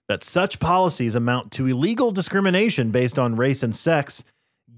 that 0.09 0.25
such 0.25 0.59
policies 0.59 1.15
amount 1.15 1.53
to 1.53 1.67
illegal 1.67 2.11
discrimination 2.11 2.91
based 2.91 3.19
on 3.19 3.37
race 3.37 3.63
and 3.63 3.75
sex, 3.75 4.25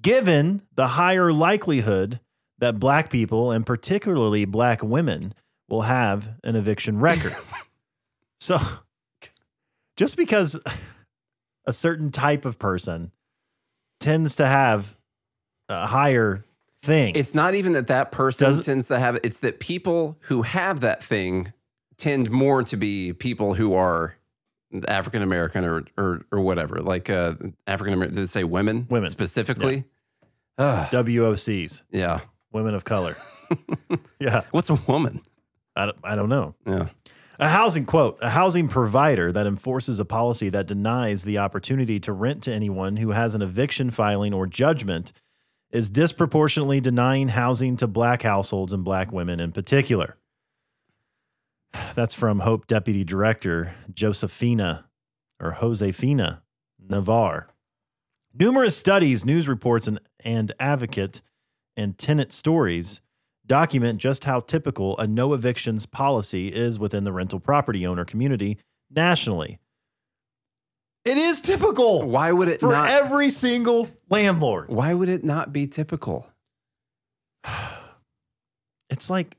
given 0.03 0.63
the 0.75 0.89
higher 0.89 1.33
likelihood 1.33 2.21
that 2.59 2.79
black 2.79 3.11
people, 3.11 3.51
and 3.51 3.67
particularly 3.67 4.45
black 4.45 4.83
women, 4.83 5.35
will 5.69 5.83
have 5.83 6.37
an 6.45 6.57
eviction 6.57 7.01
record. 7.01 7.35
so, 8.41 8.59
just 9.97 10.17
because 10.17 10.59
a 11.67 11.73
certain 11.73 12.11
type 12.11 12.45
of 12.45 12.59
person 12.59 13.11
tends 13.99 14.37
to 14.37 14.47
have 14.47 14.97
a 15.69 15.87
higher 15.87 16.45
thing, 16.87 17.15
It's 17.15 17.35
not 17.35 17.55
even 17.55 17.73
that 17.75 17.89
that 17.89 18.13
person 18.13 18.47
Does 18.49 18.65
tends 18.65 18.89
to 18.89 18.99
have 18.99 19.17
it. 19.17 19.25
It's 19.25 19.41
that 19.41 19.61
people 19.61 20.17
who 20.23 20.43
have 20.43 20.81
that 20.81 21.03
thing 21.03 21.53
tend 21.97 22.31
more 22.31 22.63
to 22.63 22.77
be 22.77 23.13
people 23.13 23.55
who 23.55 23.75
are 23.75 24.17
African 24.89 25.23
American 25.23 25.65
or, 25.65 25.85
or 25.97 26.25
or 26.33 26.41
whatever, 26.41 26.81
like 26.81 27.11
uh, 27.11 27.35
African 27.67 27.95
American. 27.95 28.17
Did 28.17 28.29
say 28.29 28.45
women? 28.45 28.87
Women. 28.89 29.11
specifically. 29.11 29.85
Ugh, 30.59 30.91
WOCs, 30.91 31.83
yeah. 31.91 32.21
women 32.51 32.75
of 32.75 32.85
color. 32.85 33.15
yeah, 34.19 34.43
What's 34.51 34.71
a 34.71 34.75
woman? 34.87 35.21
I 35.75 35.87
don't, 35.87 35.99
I 36.03 36.17
don't 36.17 36.31
know. 36.31 36.55
Yeah. 36.67 36.89
A 37.39 37.49
housing 37.49 37.85
quote, 37.85 38.17
a 38.23 38.31
housing 38.31 38.67
provider 38.67 39.31
that 39.31 39.47
enforces 39.47 40.01
a 40.01 40.07
policy 40.07 40.49
that 40.49 40.67
denies 40.67 41.25
the 41.25 41.37
opportunity 41.37 42.01
to 42.01 42.13
rent 42.13 42.43
to 42.45 42.53
anyone 42.53 42.97
who 42.97 43.11
has 43.11 43.35
an 43.35 43.43
eviction 43.43 43.91
filing 43.91 44.33
or 44.33 44.47
judgment 44.47 45.13
is 45.71 45.91
disproportionately 45.91 46.81
denying 46.81 47.29
housing 47.29 47.77
to 47.77 47.87
black 47.87 48.23
households 48.23 48.73
and 48.73 48.85
black 48.85 49.13
women 49.13 49.41
in 49.41 49.53
particular. 49.53 50.17
That's 51.95 52.15
from 52.15 52.41
Hope 52.41 52.67
Deputy 52.67 53.05
Director 53.05 53.75
Josephina 53.93 54.87
or 55.41 55.53
Josefina 55.61 56.43
Navarre. 56.79 57.49
Numerous 58.39 58.77
studies, 58.77 59.25
news 59.25 59.49
reports, 59.49 59.87
and, 59.87 60.01
and 60.21 60.53
advocate 60.61 61.23
and 61.77 61.99
tenant 61.99 62.33
stories 62.33 63.01
document 63.47 64.01
just 64.01 64.25
how 64.25 64.41
typical 64.41 64.97
a 64.99 65.07
no 65.07 65.33
evictions 65.33 65.87
policy 65.87 66.49
is 66.49 66.79
within 66.79 67.05
the 67.05 67.13
rental 67.13 67.41
property 67.41 67.87
owner 67.87 68.05
community 68.05 68.59
nationally. 68.91 69.59
It 71.07 71.17
is 71.19 71.41
typical 71.41 72.03
Why 72.09 72.33
would 72.33 72.49
it 72.49 72.61
for 72.61 72.73
not? 72.73 72.89
every 72.89 73.31
single 73.31 73.89
landlord. 74.11 74.69
why 74.69 74.93
would 74.93 75.09
it 75.09 75.23
not 75.25 75.53
be 75.53 75.67
typical? 75.67 76.27
It's 78.89 79.11
like 79.11 79.37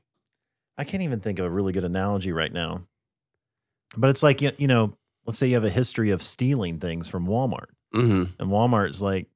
I 0.76 0.84
can't 0.84 1.02
even 1.02 1.20
think 1.20 1.38
of 1.38 1.46
a 1.46 1.50
really 1.50 1.72
good 1.72 1.84
analogy 1.84 2.32
right 2.32 2.52
now. 2.52 2.82
But 3.96 4.10
it's 4.10 4.22
like 4.22 4.42
you 4.42 4.52
you 4.58 4.66
know, 4.68 4.94
let's 5.26 5.38
say 5.38 5.46
you 5.48 5.54
have 5.54 5.64
a 5.64 5.70
history 5.70 6.10
of 6.10 6.22
stealing 6.22 6.78
things 6.78 7.08
from 7.08 7.26
Walmart. 7.26 7.68
hmm 7.92 8.24
And 8.38 8.50
Walmart's 8.50 9.00
like, 9.00 9.26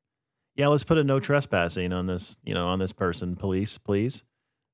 yeah, 0.54 0.68
let's 0.68 0.84
put 0.84 0.98
a 0.98 1.04
no 1.04 1.18
trespassing 1.18 1.92
on 1.92 2.06
this, 2.06 2.36
you 2.44 2.52
know, 2.54 2.68
on 2.68 2.78
this 2.78 2.92
person, 2.92 3.36
police, 3.36 3.78
please. 3.78 4.22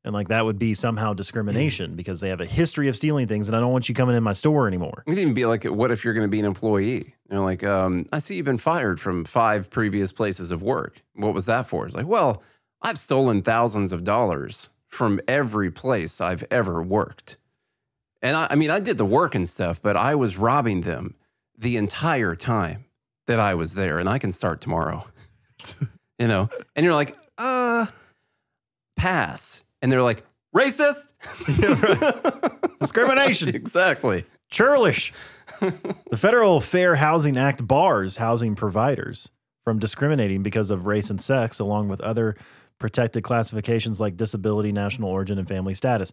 And 0.09 0.15
like 0.15 0.29
that 0.29 0.47
would 0.47 0.59
be 0.59 0.73
somehow 0.73 1.13
discrimination 1.13 1.95
because 1.95 2.21
they 2.21 2.31
have 2.31 2.41
a 2.41 2.47
history 2.47 2.89
of 2.89 2.97
stealing 2.97 3.29
things 3.29 3.47
and 3.47 3.55
I 3.55 3.61
don't 3.61 3.73
want 3.73 3.91
you 3.91 3.95
coming 3.95 4.17
in 4.17 4.23
my 4.23 4.33
store 4.33 4.67
anymore. 4.67 5.05
It 5.07 5.11
could 5.11 5.19
even 5.19 5.35
be 5.35 5.45
like, 5.45 5.65
what 5.65 5.91
if 5.91 6.03
you're 6.03 6.15
going 6.15 6.25
to 6.25 6.31
be 6.31 6.39
an 6.39 6.47
employee? 6.47 7.15
You're 7.31 7.41
like, 7.41 7.63
um, 7.63 8.07
I 8.11 8.19
see 8.19 8.37
you've 8.37 8.47
been 8.47 8.57
fired 8.57 8.99
from 9.03 9.27
five 9.27 9.69
previous 9.69 10.11
places 10.11 10.51
of 10.51 10.63
work. 10.63 11.03
What 11.13 11.35
was 11.35 11.45
that 11.45 11.67
for? 11.67 11.87
It's 11.87 11.95
like, 11.95 12.07
well, 12.07 12.43
I've 12.81 12.99
stolen 12.99 13.43
thousands 13.43 13.93
of 13.93 14.03
dollars 14.03 14.71
from 14.87 15.21
every 15.29 15.71
place 15.71 16.23
I've 16.23 16.43
ever 16.51 16.83
worked. 16.83 17.37
And 18.23 18.35
I, 18.35 18.47
I 18.53 18.55
mean, 18.55 18.71
I 18.71 18.81
did 18.81 18.97
the 18.97 19.05
work 19.05 19.35
and 19.35 19.47
stuff, 19.47 19.83
but 19.83 19.95
I 19.95 20.15
was 20.15 20.39
robbing 20.39 20.81
them 20.81 21.17
the 21.59 21.77
entire 21.77 22.35
time 22.35 22.87
that 23.27 23.39
I 23.39 23.55
was 23.55 23.75
there. 23.75 23.99
And 23.99 24.09
I 24.09 24.19
can 24.19 24.33
start 24.33 24.63
tomorrow, 24.63 25.07
you 26.19 26.29
know? 26.29 26.49
And 26.75 26.85
you're 26.85 26.95
like, 26.95 27.15
uh, 27.37 27.89
pass. 28.97 29.65
And 29.83 29.91
they're 29.91 30.03
like, 30.03 30.25
racist. 30.55 31.13
Discrimination. 32.81 33.49
exactly. 33.55 34.25
Churlish. 34.51 35.13
the 35.61 36.17
Federal 36.17 36.61
Fair 36.61 36.97
Housing 36.97 37.37
Act 37.37 37.67
bars 37.67 38.17
housing 38.17 38.55
providers 38.55 39.31
from 39.65 39.79
discriminating 39.79 40.43
because 40.43 40.71
of 40.71 40.87
race 40.87 41.11
and 41.11 41.21
sex, 41.21 41.59
along 41.59 41.89
with 41.89 42.01
other 42.01 42.37
protected 42.79 43.23
classifications 43.25 44.01
like 44.01 44.17
disability, 44.17 44.73
national 44.73 45.11
origin, 45.11 45.39
and 45.39 45.49
family 45.49 45.75
status. 45.75 46.13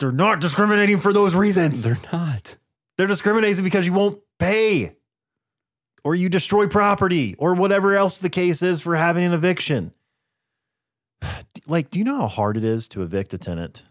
They're 0.00 0.10
not 0.10 0.40
discriminating 0.40 0.98
for 0.98 1.12
those 1.12 1.34
reasons. 1.34 1.82
They're 1.82 1.98
not. 2.12 2.56
They're 2.96 3.06
discriminating 3.06 3.62
because 3.64 3.86
you 3.86 3.92
won't 3.92 4.20
pay 4.38 4.96
or 6.02 6.14
you 6.14 6.28
destroy 6.28 6.66
property 6.66 7.34
or 7.38 7.54
whatever 7.54 7.94
else 7.94 8.18
the 8.18 8.30
case 8.30 8.62
is 8.62 8.80
for 8.80 8.96
having 8.96 9.24
an 9.24 9.32
eviction. 9.32 9.92
Like, 11.66 11.90
do 11.90 11.98
you 11.98 12.04
know 12.04 12.18
how 12.18 12.26
hard 12.28 12.56
it 12.56 12.64
is 12.64 12.88
to 12.88 13.02
evict 13.02 13.32
a 13.34 13.38
tenant? 13.38 13.84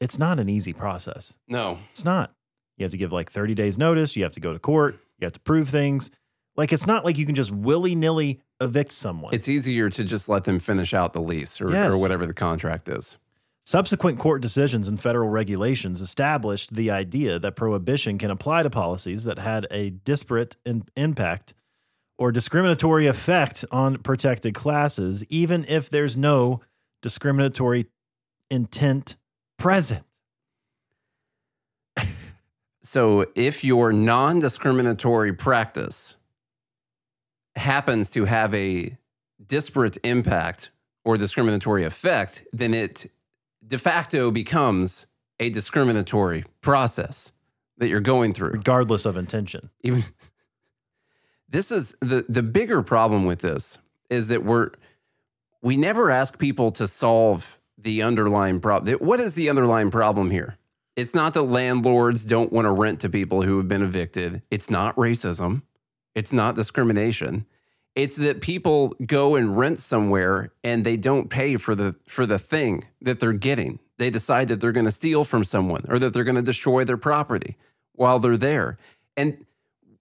It's 0.00 0.18
not 0.18 0.38
an 0.38 0.48
easy 0.48 0.72
process. 0.72 1.36
No. 1.48 1.78
It's 1.90 2.04
not. 2.04 2.32
You 2.78 2.84
have 2.84 2.92
to 2.92 2.96
give 2.98 3.12
like 3.12 3.30
30 3.30 3.54
days 3.54 3.76
notice. 3.76 4.16
You 4.16 4.22
have 4.22 4.32
to 4.32 4.40
go 4.40 4.52
to 4.52 4.58
court. 4.58 4.98
You 5.18 5.26
have 5.26 5.34
to 5.34 5.40
prove 5.40 5.68
things. 5.68 6.10
Like, 6.56 6.72
it's 6.72 6.86
not 6.86 7.04
like 7.04 7.18
you 7.18 7.26
can 7.26 7.34
just 7.34 7.50
willy 7.50 7.94
nilly 7.94 8.40
evict 8.60 8.92
someone. 8.92 9.34
It's 9.34 9.48
easier 9.48 9.90
to 9.90 10.04
just 10.04 10.28
let 10.28 10.44
them 10.44 10.58
finish 10.58 10.94
out 10.94 11.12
the 11.12 11.20
lease 11.20 11.60
or, 11.60 11.70
Yes. 11.70 11.94
or 11.94 11.98
whatever 11.98 12.26
the 12.26 12.34
contract 12.34 12.88
is. 12.88 13.18
Subsequent 13.66 14.18
court 14.18 14.40
decisions 14.42 14.88
and 14.88 14.98
federal 14.98 15.28
regulations 15.28 16.00
established 16.00 16.74
the 16.74 16.90
idea 16.90 17.38
that 17.38 17.54
prohibition 17.56 18.18
can 18.18 18.30
apply 18.30 18.62
to 18.62 18.70
policies 18.70 19.24
that 19.24 19.38
had 19.38 19.66
a 19.70 19.90
disparate 19.90 20.56
in- 20.64 20.84
impact 20.96 21.54
or 22.18 22.32
discriminatory 22.32 23.06
effect 23.06 23.64
on 23.70 23.98
protected 23.98 24.54
classes, 24.54 25.24
even 25.28 25.64
if 25.68 25.88
there's 25.88 26.16
no 26.16 26.60
discriminatory 27.02 27.86
intent 28.50 29.16
present. 29.58 30.04
So 32.82 33.26
if 33.34 33.62
your 33.62 33.92
non 33.92 34.40
discriminatory 34.40 35.32
practice 35.32 36.16
happens 37.54 38.10
to 38.10 38.24
have 38.24 38.54
a 38.54 38.96
disparate 39.46 39.98
impact 40.02 40.70
or 41.04 41.16
discriminatory 41.16 41.84
effect, 41.84 42.44
then 42.52 42.74
it 42.74 43.10
de 43.66 43.78
facto 43.78 44.30
becomes 44.30 45.06
a 45.38 45.50
discriminatory 45.50 46.44
process 46.62 47.32
that 47.78 47.88
you're 47.88 48.00
going 48.00 48.32
through. 48.32 48.50
regardless 48.50 49.04
of 49.06 49.16
intention. 49.16 49.70
Even 49.82 50.04
this 51.48 51.70
is 51.70 51.94
the 52.00 52.24
the 52.28 52.42
bigger 52.42 52.82
problem 52.82 53.24
with 53.24 53.40
this 53.40 53.78
is 54.08 54.28
that 54.28 54.44
we're 54.44 54.70
we 55.62 55.76
never 55.76 56.10
ask 56.10 56.38
people 56.38 56.70
to 56.72 56.86
solve 56.86 57.58
the 57.76 58.02
underlying 58.02 58.60
problem. 58.60 58.94
What 58.96 59.20
is 59.20 59.34
the 59.34 59.48
underlying 59.48 59.90
problem 59.90 60.30
here? 60.30 60.58
It's 60.96 61.14
not 61.14 61.34
that 61.34 61.42
landlords 61.42 62.24
don't 62.24 62.52
want 62.52 62.66
to 62.66 62.72
rent 62.72 63.00
to 63.00 63.08
people 63.08 63.42
who 63.42 63.56
have 63.58 63.68
been 63.68 63.82
evicted. 63.82 64.42
It's 64.50 64.70
not 64.70 64.96
racism. 64.96 65.62
It's 66.14 66.32
not 66.32 66.56
discrimination. 66.56 67.46
It's 67.94 68.16
that 68.16 68.40
people 68.40 68.94
go 69.04 69.36
and 69.36 69.56
rent 69.56 69.78
somewhere 69.78 70.52
and 70.62 70.84
they 70.84 70.96
don't 70.96 71.28
pay 71.28 71.56
for 71.56 71.74
the 71.74 71.94
for 72.06 72.26
the 72.26 72.38
thing 72.38 72.84
that 73.00 73.18
they're 73.18 73.32
getting. 73.32 73.78
They 73.98 74.10
decide 74.10 74.48
that 74.48 74.60
they're 74.60 74.72
going 74.72 74.86
to 74.86 74.92
steal 74.92 75.24
from 75.24 75.44
someone 75.44 75.84
or 75.88 75.98
that 75.98 76.12
they're 76.12 76.24
going 76.24 76.36
to 76.36 76.42
destroy 76.42 76.84
their 76.84 76.96
property 76.96 77.56
while 77.94 78.18
they're 78.18 78.36
there. 78.36 78.78
And 79.16 79.44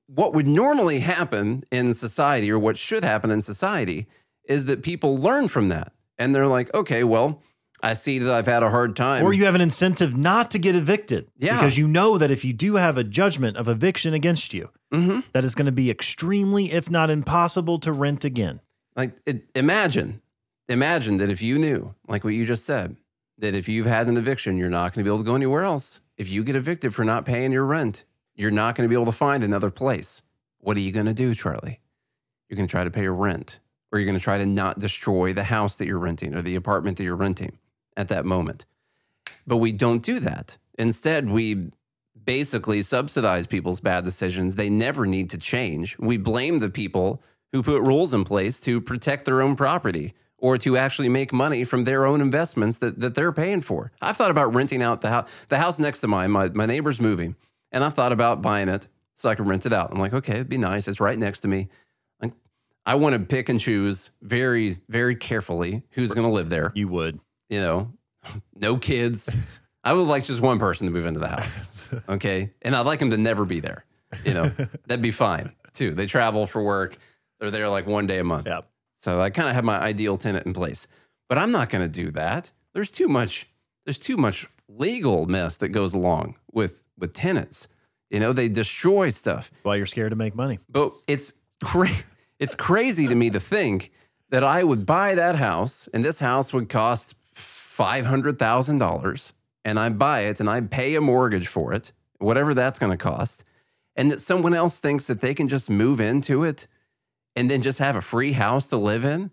what 0.07 0.33
would 0.33 0.47
normally 0.47 0.99
happen 0.99 1.63
in 1.71 1.93
society 1.93 2.51
or 2.51 2.57
what 2.57 2.77
should 2.77 3.03
happen 3.03 3.31
in 3.31 3.41
society 3.41 4.07
is 4.49 4.65
that 4.65 4.83
people 4.83 5.17
learn 5.17 5.47
from 5.47 5.69
that. 5.69 5.93
And 6.17 6.35
they're 6.35 6.47
like, 6.47 6.73
"Okay, 6.73 7.05
well, 7.05 7.41
I 7.81 7.93
see 7.93 8.19
that 8.19 8.33
I've 8.33 8.45
had 8.47 8.61
a 8.63 8.69
hard 8.69 8.97
time." 8.97 9.23
Or 9.23 9.31
you 9.31 9.45
have 9.45 9.55
an 9.55 9.61
incentive 9.61 10.17
not 10.17 10.51
to 10.51 10.59
get 10.59 10.75
evicted. 10.75 11.29
Yeah. 11.37 11.55
Because 11.55 11.77
you 11.77 11.87
know 11.87 12.17
that 12.17 12.29
if 12.31 12.43
you 12.43 12.51
do 12.51 12.75
have 12.75 12.97
a 12.97 13.05
judgment 13.05 13.55
of 13.55 13.69
eviction 13.69 14.13
against 14.13 14.53
you, 14.53 14.69
Mhm. 14.91 15.23
that 15.31 15.45
it's 15.45 15.55
going 15.55 15.67
to 15.67 15.71
be 15.71 15.89
extremely, 15.89 16.73
if 16.73 16.89
not 16.89 17.09
impossible, 17.09 17.79
to 17.79 17.93
rent 17.93 18.25
again. 18.25 18.59
Like 18.97 19.17
it, 19.25 19.45
imagine, 19.55 20.21
imagine 20.67 21.15
that 21.17 21.29
if 21.29 21.41
you 21.41 21.57
knew, 21.57 21.95
like 22.07 22.25
what 22.25 22.33
you 22.33 22.45
just 22.45 22.65
said, 22.65 22.97
that 23.37 23.55
if 23.55 23.69
you've 23.69 23.85
had 23.85 24.07
an 24.07 24.17
eviction, 24.17 24.57
you're 24.57 24.69
not 24.69 24.93
going 24.93 25.03
to 25.05 25.09
be 25.09 25.09
able 25.09 25.19
to 25.19 25.23
go 25.23 25.35
anywhere 25.35 25.63
else. 25.63 26.01
If 26.17 26.29
you 26.29 26.43
get 26.43 26.57
evicted 26.57 26.93
for 26.93 27.05
not 27.05 27.23
paying 27.23 27.53
your 27.53 27.63
rent, 27.65 28.03
you're 28.35 28.51
not 28.51 28.75
going 28.75 28.83
to 28.83 28.89
be 28.89 28.95
able 28.99 29.05
to 29.05 29.17
find 29.17 29.41
another 29.41 29.69
place. 29.69 30.21
What 30.57 30.75
are 30.75 30.81
you 30.81 30.91
going 30.91 31.05
to 31.05 31.13
do, 31.13 31.33
Charlie? 31.33 31.79
You're 32.49 32.57
going 32.57 32.67
to 32.67 32.71
try 32.71 32.83
to 32.83 32.91
pay 32.91 33.03
your 33.03 33.13
rent, 33.13 33.59
or 33.91 33.99
you're 33.99 34.05
going 34.05 34.17
to 34.17 34.23
try 34.23 34.37
to 34.37 34.45
not 34.45 34.79
destroy 34.79 35.33
the 35.33 35.43
house 35.43 35.77
that 35.77 35.87
you're 35.87 35.99
renting 35.99 36.35
or 36.35 36.41
the 36.41 36.55
apartment 36.55 36.97
that 36.97 37.03
you're 37.03 37.15
renting 37.15 37.57
at 37.97 38.07
that 38.09 38.25
moment. 38.25 38.65
But 39.47 39.57
we 39.57 39.71
don't 39.71 40.03
do 40.03 40.19
that. 40.19 40.57
Instead, 40.77 41.29
we 41.29 41.71
basically 42.23 42.81
subsidize 42.81 43.47
people's 43.47 43.79
bad 43.79 44.03
decisions. 44.03 44.55
They 44.55 44.69
never 44.69 45.05
need 45.05 45.29
to 45.31 45.37
change. 45.37 45.97
We 45.99 46.17
blame 46.17 46.59
the 46.59 46.69
people 46.69 47.21
who 47.51 47.63
put 47.63 47.81
rules 47.81 48.13
in 48.13 48.23
place 48.23 48.59
to 48.61 48.79
protect 48.79 49.25
their 49.25 49.41
own 49.41 49.55
property 49.55 50.13
or 50.37 50.57
to 50.59 50.77
actually 50.77 51.09
make 51.09 51.33
money 51.33 51.63
from 51.63 51.83
their 51.83 52.05
own 52.05 52.21
investments 52.21 52.77
that, 52.77 52.99
that 52.99 53.15
they're 53.15 53.31
paying 53.31 53.61
for. 53.61 53.91
I've 54.01 54.15
thought 54.15 54.31
about 54.31 54.53
renting 54.53 54.81
out 54.81 55.01
the 55.01 55.09
house. 55.09 55.29
The 55.49 55.57
house 55.57 55.79
next 55.79 55.99
to 56.01 56.07
mine, 56.07 56.31
my, 56.31 56.49
my 56.49 56.65
neighbor's 56.65 57.01
moving, 57.01 57.35
and 57.71 57.83
I've 57.83 57.93
thought 57.93 58.11
about 58.11 58.41
buying 58.41 58.69
it 58.69 58.87
so 59.15 59.29
I 59.29 59.35
can 59.35 59.45
rent 59.45 59.65
it 59.65 59.73
out. 59.73 59.91
I'm 59.91 59.99
like, 59.99 60.13
okay, 60.13 60.33
it'd 60.33 60.49
be 60.49 60.57
nice. 60.57 60.87
It's 60.87 61.01
right 61.01 61.17
next 61.17 61.41
to 61.41 61.47
me. 61.47 61.67
I 62.85 62.95
want 62.95 63.13
to 63.13 63.19
pick 63.19 63.49
and 63.49 63.59
choose 63.59 64.11
very, 64.21 64.79
very 64.89 65.15
carefully 65.15 65.83
who's 65.91 66.11
going 66.13 66.27
to 66.27 66.33
live 66.33 66.49
there. 66.49 66.71
You 66.75 66.87
would. 66.87 67.19
You 67.49 67.61
know, 67.61 67.93
no 68.55 68.77
kids. 68.77 69.33
I 69.83 69.93
would 69.93 70.07
like 70.07 70.25
just 70.25 70.41
one 70.41 70.59
person 70.59 70.87
to 70.87 70.93
move 70.93 71.05
into 71.05 71.19
the 71.19 71.27
house. 71.29 71.87
Okay. 72.09 72.51
And 72.61 72.75
I'd 72.75 72.85
like 72.85 72.99
them 72.99 73.11
to 73.11 73.17
never 73.17 73.45
be 73.45 73.59
there. 73.59 73.85
You 74.25 74.33
know, 74.33 74.51
that'd 74.87 75.01
be 75.01 75.11
fine 75.11 75.53
too. 75.73 75.93
They 75.93 76.05
travel 76.07 76.45
for 76.47 76.61
work. 76.61 76.97
They're 77.39 77.51
there 77.51 77.69
like 77.69 77.87
one 77.87 78.07
day 78.07 78.19
a 78.19 78.23
month. 78.23 78.47
Yeah. 78.47 78.61
So 78.97 79.21
I 79.21 79.29
kind 79.29 79.47
of 79.47 79.55
have 79.55 79.63
my 79.63 79.79
ideal 79.79 80.17
tenant 80.17 80.45
in 80.45 80.53
place. 80.53 80.87
But 81.29 81.37
I'm 81.37 81.51
not 81.51 81.69
going 81.69 81.83
to 81.83 81.89
do 81.89 82.11
that. 82.11 82.51
There's 82.73 82.91
too 82.91 83.07
much 83.07 83.47
there's 83.85 83.99
too 83.99 84.17
much 84.17 84.47
legal 84.67 85.25
mess 85.25 85.57
that 85.57 85.69
goes 85.69 85.93
along 85.93 86.35
with 86.51 86.85
with 86.97 87.13
tenants. 87.13 87.67
You 88.09 88.19
know, 88.19 88.33
they 88.33 88.49
destroy 88.49 89.09
stuff. 89.09 89.51
That's 89.51 89.63
why 89.63 89.75
you're 89.75 89.85
scared 89.85 90.09
to 90.11 90.15
make 90.15 90.35
money. 90.35 90.59
But 90.69 90.93
it's 91.07 91.33
cra- 91.63 91.89
it's 92.39 92.55
crazy 92.55 93.07
to 93.07 93.15
me 93.15 93.29
to 93.29 93.39
think 93.39 93.91
that 94.29 94.43
I 94.43 94.63
would 94.63 94.85
buy 94.85 95.15
that 95.15 95.35
house 95.35 95.89
and 95.93 96.03
this 96.03 96.19
house 96.19 96.53
would 96.53 96.69
cost 96.69 97.15
$500,000 97.35 99.33
and 99.65 99.79
I 99.79 99.89
buy 99.89 100.21
it 100.21 100.39
and 100.39 100.49
I 100.49 100.61
pay 100.61 100.95
a 100.95 101.01
mortgage 101.01 101.47
for 101.47 101.73
it, 101.73 101.91
whatever 102.19 102.53
that's 102.53 102.79
going 102.79 102.91
to 102.91 102.97
cost, 102.97 103.43
and 103.95 104.09
that 104.11 104.21
someone 104.21 104.53
else 104.53 104.79
thinks 104.79 105.07
that 105.07 105.21
they 105.21 105.33
can 105.33 105.47
just 105.47 105.69
move 105.69 105.99
into 105.99 106.43
it 106.43 106.67
and 107.35 107.49
then 107.49 107.61
just 107.61 107.79
have 107.79 107.95
a 107.95 108.01
free 108.01 108.33
house 108.33 108.67
to 108.67 108.77
live 108.77 109.03
in. 109.05 109.31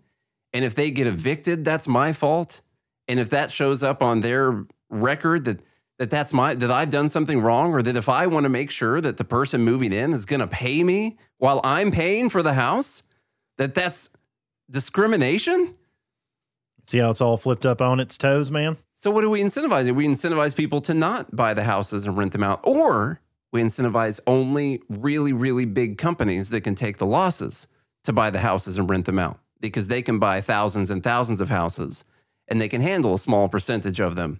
And 0.53 0.65
if 0.65 0.75
they 0.75 0.91
get 0.91 1.07
evicted, 1.07 1.63
that's 1.63 1.87
my 1.87 2.13
fault. 2.13 2.61
And 3.07 3.19
if 3.19 3.29
that 3.29 3.51
shows 3.51 3.83
up 3.83 4.01
on 4.01 4.21
their 4.21 4.65
record 4.89 5.45
that 5.45 5.59
that 5.99 6.09
that's 6.09 6.33
my 6.33 6.55
that 6.55 6.71
I've 6.71 6.89
done 6.89 7.09
something 7.09 7.41
wrong 7.41 7.73
or 7.73 7.81
that 7.81 7.97
if 7.97 8.09
I 8.09 8.27
want 8.27 8.43
to 8.43 8.49
make 8.49 8.71
sure 8.71 9.01
that 9.01 9.17
the 9.17 9.23
person 9.23 9.61
moving 9.61 9.93
in 9.93 10.13
is 10.13 10.25
going 10.25 10.39
to 10.39 10.47
pay 10.47 10.83
me 10.83 11.17
while 11.37 11.59
I'm 11.63 11.91
paying 11.91 12.29
for 12.29 12.43
the 12.43 12.53
house, 12.53 13.03
that 13.57 13.73
that's 13.73 14.09
discrimination? 14.69 15.73
See 16.87 16.99
how 16.99 17.09
it's 17.09 17.21
all 17.21 17.37
flipped 17.37 17.65
up 17.65 17.81
on 17.81 17.99
its 17.99 18.17
toes, 18.17 18.49
man? 18.49 18.77
So 18.95 19.11
what 19.11 19.21
do 19.21 19.29
we 19.29 19.41
incentivize? 19.41 19.93
We 19.93 20.07
incentivize 20.07 20.55
people 20.55 20.81
to 20.81 20.93
not 20.93 21.35
buy 21.35 21.53
the 21.53 21.63
houses 21.63 22.05
and 22.05 22.17
rent 22.17 22.31
them 22.31 22.43
out, 22.43 22.61
or 22.63 23.19
we 23.51 23.61
incentivize 23.61 24.19
only 24.25 24.81
really, 24.89 25.33
really 25.33 25.65
big 25.65 25.97
companies 25.97 26.49
that 26.49 26.61
can 26.61 26.75
take 26.75 26.97
the 26.97 27.05
losses 27.05 27.67
to 28.03 28.13
buy 28.13 28.29
the 28.29 28.39
houses 28.39 28.77
and 28.77 28.89
rent 28.89 29.05
them 29.05 29.19
out 29.19 29.39
because 29.59 29.87
they 29.87 30.01
can 30.01 30.19
buy 30.19 30.41
thousands 30.41 30.89
and 30.89 31.03
thousands 31.03 31.41
of 31.41 31.49
houses 31.49 32.03
and 32.47 32.61
they 32.61 32.69
can 32.69 32.81
handle 32.81 33.13
a 33.13 33.19
small 33.19 33.49
percentage 33.49 33.99
of 33.99 34.15
them 34.15 34.39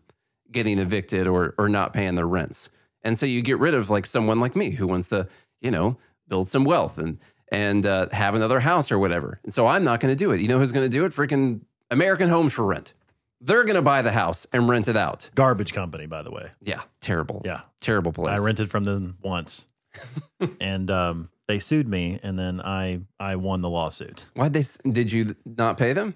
getting 0.52 0.80
evicted 0.80 1.28
or 1.28 1.54
or 1.58 1.70
not 1.70 1.94
paying 1.94 2.16
their 2.16 2.28
rents. 2.28 2.70
And 3.04 3.18
so 3.18 3.26
you 3.26 3.42
get 3.42 3.60
rid 3.60 3.74
of 3.74 3.90
like 3.90 4.06
someone 4.06 4.40
like 4.40 4.56
me 4.56 4.72
who 4.72 4.88
wants 4.88 5.08
to, 5.10 5.28
you 5.62 5.72
know, 5.72 5.98
build 6.28 6.48
some 6.48 6.64
wealth 6.66 6.98
and 6.98 7.20
and 7.50 7.86
uh, 7.86 8.08
have 8.12 8.36
another 8.36 8.60
house 8.60 8.92
or 8.92 9.00
whatever. 9.00 9.40
And 9.44 9.54
so 9.54 9.68
I'm 9.68 9.84
not 9.84 10.00
going 10.00 10.12
to 10.12 10.18
do 10.18 10.32
it. 10.32 10.42
You 10.42 10.48
know 10.48 10.60
who's 10.60 10.72
going 10.72 10.86
to 10.86 10.90
do 10.90 11.06
it? 11.06 11.14
Freaking 11.14 11.62
American 11.90 12.28
Homes 12.30 12.54
for 12.54 12.66
Rent. 12.66 12.94
They're 13.40 13.64
going 13.64 13.76
to 13.76 13.82
buy 13.82 14.02
the 14.02 14.12
house 14.12 14.48
and 14.52 14.68
rent 14.68 14.88
it 14.88 14.98
out. 14.98 15.30
Garbage 15.36 15.72
company, 15.72 16.08
by 16.08 16.24
the 16.24 16.32
way. 16.32 16.52
Yeah, 16.62 16.82
terrible. 17.02 17.42
Yeah. 17.46 17.62
terrible 17.80 18.12
place. 18.12 18.40
I 18.40 18.44
rented 18.44 18.70
from 18.70 18.84
them 18.84 19.18
once. 19.22 19.68
and 20.60 20.90
um, 20.92 21.30
they 21.48 21.60
sued 21.60 21.88
me 21.88 22.20
and 22.22 22.38
then 22.38 22.60
I 22.62 23.02
I 23.20 23.36
won 23.36 23.62
the 23.62 23.70
lawsuit. 23.70 24.26
Why'd 24.34 24.54
they? 24.54 24.64
Did 24.90 25.12
you 25.12 25.36
not 25.46 25.78
pay 25.78 25.94
them? 25.94 26.16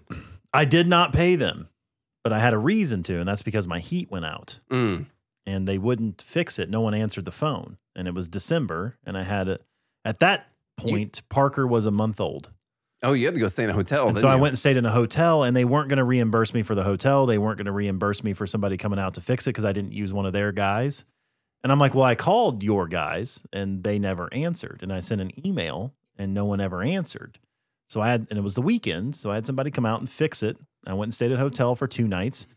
I 0.54 0.65
did 0.65 0.88
not 0.88 1.13
pay 1.13 1.36
them, 1.36 1.70
but 2.23 2.31
I 2.34 2.39
had 2.39 2.53
a 2.53 2.57
reason 2.57 3.03
to, 3.03 3.19
and 3.19 3.27
that's 3.27 3.43
because 3.43 3.67
my 3.67 3.79
heat 3.79 4.12
went 4.12 4.25
out 4.25 4.60
Mm. 4.69 5.05
and 5.45 5.67
they 5.67 5.77
wouldn't 5.77 6.21
fix 6.21 6.60
it. 6.60 6.69
No 6.69 6.81
one 6.81 6.93
answered 6.93 7.25
the 7.25 7.31
phone. 7.31 7.77
And 7.95 8.07
it 8.07 8.13
was 8.13 8.27
December 8.29 8.95
and 9.05 9.17
I 9.17 9.23
had 9.23 9.47
it 9.47 9.63
at 10.05 10.19
that 10.19 10.47
point 10.77 11.21
Parker 11.29 11.67
was 11.67 11.86
a 11.86 11.91
month 11.91 12.19
old. 12.19 12.49
Oh, 13.03 13.13
you 13.13 13.25
had 13.25 13.34
to 13.34 13.39
go 13.39 13.47
stay 13.47 13.63
in 13.63 13.69
a 13.71 13.73
hotel. 13.73 14.07
and 14.07 14.15
so 14.17 14.21
didn't 14.27 14.34
I 14.34 14.41
went 14.41 14.51
and 14.51 14.60
stayed 14.60 14.77
in 14.77 14.86
a 14.86 14.91
hotel, 14.91 15.43
and 15.43 15.57
they 15.57 15.65
weren't 15.65 15.89
going 15.89 15.97
to 15.97 16.03
reimburse 16.03 16.53
me 16.53 16.62
for 16.62 16.75
the 16.75 16.84
hotel. 16.84 17.25
They 17.25 17.39
weren't 17.39 17.57
going 17.57 17.65
to 17.65 17.71
reimburse 17.71 18.23
me 18.23 18.34
for 18.34 18.45
somebody 18.45 18.77
coming 18.77 18.99
out 18.99 19.15
to 19.15 19.21
fix 19.21 19.47
it 19.47 19.49
because 19.49 19.65
I 19.65 19.71
didn't 19.73 19.93
use 19.93 20.13
one 20.13 20.27
of 20.27 20.34
their 20.34 20.51
guys. 20.51 21.03
And 21.63 21.71
I'm 21.71 21.79
like, 21.79 21.95
well, 21.95 22.05
I 22.05 22.13
called 22.13 22.62
your 22.62 22.88
guys, 22.88 23.43
and 23.52 23.83
they 23.83 23.98
never 23.98 24.31
answered. 24.31 24.81
And 24.83 24.93
I 24.93 25.00
sent 25.00 25.19
an 25.19 25.31
email, 25.46 25.96
and 26.15 26.31
no 26.35 26.46
one 26.46 26.62
ever 26.62 26.83
answered. 26.83 27.39
So 27.92 28.00
I 28.00 28.10
had, 28.10 28.27
and 28.29 28.39
it 28.39 28.42
was 28.42 28.56
the 28.56 28.62
weekend, 28.62 29.15
so 29.15 29.31
I 29.31 29.35
had 29.35 29.46
somebody 29.46 29.69
come 29.69 29.85
out 29.85 30.00
and 30.00 30.10
fix 30.10 30.44
it. 30.44 30.58
I 30.87 30.94
went 30.94 31.08
and 31.08 31.13
stayed 31.13 31.31
at 31.31 31.37
a 31.37 31.42
hotel 31.42 31.75
for 31.75 31.87
two 31.87 32.08
nights. 32.08 32.48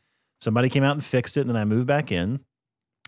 Somebody 0.40 0.68
came 0.68 0.84
out 0.84 0.94
and 0.94 1.04
fixed 1.04 1.36
it, 1.36 1.40
and 1.40 1.50
then 1.50 1.56
I 1.56 1.64
moved 1.64 1.86
back 1.88 2.12
in. 2.12 2.40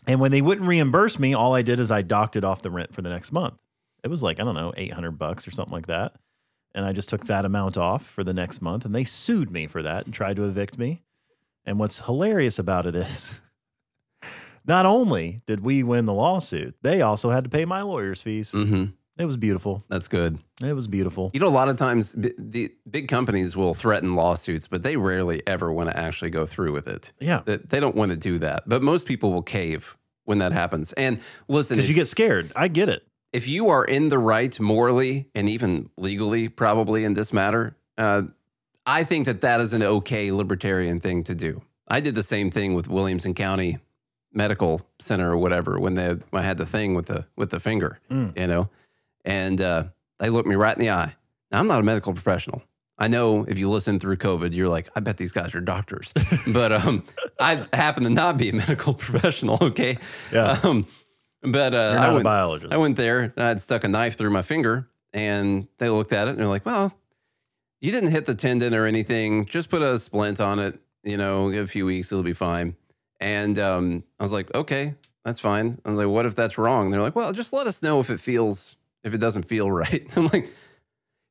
And 0.06 0.20
when 0.20 0.32
they 0.32 0.42
wouldn't 0.42 0.66
reimburse 0.66 1.18
me, 1.18 1.34
all 1.34 1.54
I 1.54 1.62
did 1.62 1.78
is 1.78 1.90
I 1.90 2.02
docked 2.02 2.34
it 2.34 2.44
off 2.44 2.62
the 2.62 2.70
rent 2.70 2.94
for 2.94 3.02
the 3.02 3.10
next 3.10 3.30
month. 3.32 3.54
It 4.02 4.08
was 4.08 4.22
like 4.22 4.40
I 4.40 4.44
don't 4.44 4.54
know, 4.54 4.72
eight 4.76 4.92
hundred 4.92 5.18
bucks 5.18 5.46
or 5.46 5.50
something 5.52 5.72
like 5.72 5.86
that 5.86 6.14
and 6.76 6.84
I 6.84 6.92
just 6.92 7.08
took 7.08 7.24
that 7.24 7.46
amount 7.46 7.78
off 7.78 8.06
for 8.06 8.22
the 8.22 8.34
next 8.34 8.60
month, 8.60 8.84
and 8.84 8.94
they 8.94 9.02
sued 9.02 9.50
me 9.50 9.66
for 9.66 9.82
that 9.82 10.04
and 10.04 10.12
tried 10.12 10.36
to 10.36 10.44
evict 10.44 10.78
me. 10.78 11.02
And 11.64 11.78
what's 11.78 12.00
hilarious 12.00 12.58
about 12.58 12.84
it 12.84 12.94
is, 12.94 13.40
not 14.66 14.84
only 14.84 15.40
did 15.46 15.60
we 15.60 15.82
win 15.82 16.04
the 16.04 16.12
lawsuit, 16.12 16.76
they 16.82 17.00
also 17.00 17.30
had 17.30 17.44
to 17.44 17.50
pay 17.50 17.64
my 17.64 17.80
lawyer's 17.80 18.20
fees. 18.20 18.52
Mhm. 18.52 18.92
It 19.18 19.24
was 19.24 19.36
beautiful. 19.36 19.82
That's 19.88 20.08
good. 20.08 20.38
It 20.62 20.74
was 20.74 20.88
beautiful. 20.88 21.30
You 21.32 21.40
know, 21.40 21.48
a 21.48 21.48
lot 21.48 21.68
of 21.68 21.76
times 21.76 22.12
b- 22.14 22.34
the 22.38 22.72
big 22.90 23.08
companies 23.08 23.56
will 23.56 23.72
threaten 23.74 24.14
lawsuits, 24.14 24.68
but 24.68 24.82
they 24.82 24.96
rarely 24.96 25.42
ever 25.46 25.72
want 25.72 25.88
to 25.88 25.96
actually 25.98 26.30
go 26.30 26.44
through 26.46 26.72
with 26.72 26.86
it. 26.86 27.12
Yeah. 27.20 27.40
That 27.46 27.70
they 27.70 27.80
don't 27.80 27.96
want 27.96 28.10
to 28.10 28.16
do 28.16 28.38
that. 28.40 28.68
But 28.68 28.82
most 28.82 29.06
people 29.06 29.32
will 29.32 29.42
cave 29.42 29.96
when 30.24 30.38
that 30.38 30.52
happens. 30.52 30.92
And 30.94 31.20
listen, 31.48 31.76
Because 31.76 31.88
you 31.88 31.94
get 31.94 32.08
scared. 32.08 32.52
I 32.54 32.68
get 32.68 32.88
it. 32.90 33.06
if 33.32 33.48
you 33.48 33.68
are 33.70 33.84
in 33.84 34.08
the 34.08 34.18
right 34.18 34.58
morally 34.60 35.28
and 35.34 35.48
even 35.48 35.88
legally, 35.96 36.48
probably 36.48 37.04
in 37.04 37.14
this 37.14 37.32
matter, 37.32 37.76
uh, 37.96 38.22
I 38.84 39.04
think 39.04 39.24
that 39.26 39.40
that 39.40 39.60
is 39.60 39.72
an 39.72 39.82
okay 39.82 40.30
libertarian 40.30 41.00
thing 41.00 41.24
to 41.24 41.34
do. 41.34 41.62
I 41.88 42.00
did 42.00 42.14
the 42.14 42.22
same 42.22 42.50
thing 42.50 42.74
with 42.74 42.86
Williamson 42.88 43.32
County 43.34 43.78
Medical 44.32 44.80
Center 44.98 45.32
or 45.32 45.38
whatever 45.38 45.78
when 45.80 45.94
they 45.94 46.16
I 46.32 46.42
had 46.42 46.58
the 46.58 46.66
thing 46.66 46.94
with 46.94 47.06
the 47.06 47.26
with 47.36 47.50
the 47.50 47.60
finger, 47.60 47.98
Mm. 48.10 48.38
you 48.38 48.46
know, 48.46 48.68
and 49.26 49.60
uh, 49.60 49.84
they 50.18 50.30
looked 50.30 50.48
me 50.48 50.54
right 50.54 50.74
in 50.74 50.80
the 50.82 50.90
eye. 50.90 51.14
Now, 51.50 51.58
I'm 51.60 51.66
not 51.66 51.80
a 51.80 51.82
medical 51.82 52.14
professional. 52.14 52.62
I 52.98 53.08
know 53.08 53.44
if 53.44 53.58
you 53.58 53.68
listen 53.70 54.00
through 54.00 54.16
COVID, 54.16 54.54
you're 54.54 54.68
like, 54.70 54.88
I 54.96 55.00
bet 55.00 55.18
these 55.18 55.32
guys 55.32 55.54
are 55.54 55.60
doctors, 55.60 56.14
but 56.46 56.72
um, 56.72 57.04
I 57.38 57.66
happen 57.74 58.04
to 58.04 58.10
not 58.10 58.38
be 58.38 58.48
a 58.48 58.52
medical 58.54 58.94
professional. 58.94 59.58
Okay, 59.60 59.98
Yeah. 60.32 60.58
um, 60.62 60.86
but 61.42 61.74
uh, 61.74 61.96
I 62.00 62.12
went- 62.14 62.24
biologist. 62.24 62.72
I 62.72 62.78
went 62.78 62.96
there 62.96 63.20
and 63.36 63.44
I'd 63.44 63.60
stuck 63.60 63.84
a 63.84 63.88
knife 63.88 64.16
through 64.16 64.30
my 64.30 64.40
finger 64.42 64.88
and 65.12 65.68
they 65.78 65.90
looked 65.90 66.12
at 66.14 66.26
it 66.28 66.30
and 66.30 66.38
they're 66.38 66.46
like, 66.46 66.64
well, 66.64 66.94
you 67.82 67.92
didn't 67.92 68.10
hit 68.10 68.24
the 68.24 68.34
tendon 68.34 68.74
or 68.74 68.86
anything. 68.86 69.44
Just 69.44 69.68
put 69.68 69.82
a 69.82 69.98
splint 69.98 70.40
on 70.40 70.58
it, 70.58 70.80
you 71.04 71.18
know, 71.18 71.50
give 71.50 71.64
a 71.64 71.68
few 71.68 71.84
weeks, 71.84 72.10
it'll 72.10 72.24
be 72.24 72.32
fine. 72.32 72.74
And 73.20 73.58
um, 73.58 74.04
I 74.18 74.22
was 74.22 74.32
like, 74.32 74.52
okay, 74.54 74.94
that's 75.24 75.38
fine. 75.40 75.78
I 75.84 75.90
was 75.90 75.98
like, 75.98 76.08
what 76.08 76.24
if 76.26 76.34
that's 76.34 76.56
wrong? 76.56 76.86
And 76.86 76.94
they're 76.94 77.02
like, 77.02 77.14
well, 77.16 77.32
just 77.34 77.52
let 77.52 77.66
us 77.66 77.82
know 77.82 78.00
if 78.00 78.08
it 78.10 78.20
feels, 78.20 78.76
if 79.06 79.14
it 79.14 79.18
doesn't 79.18 79.44
feel 79.44 79.70
right. 79.70 80.06
I'm 80.16 80.26
like, 80.26 80.50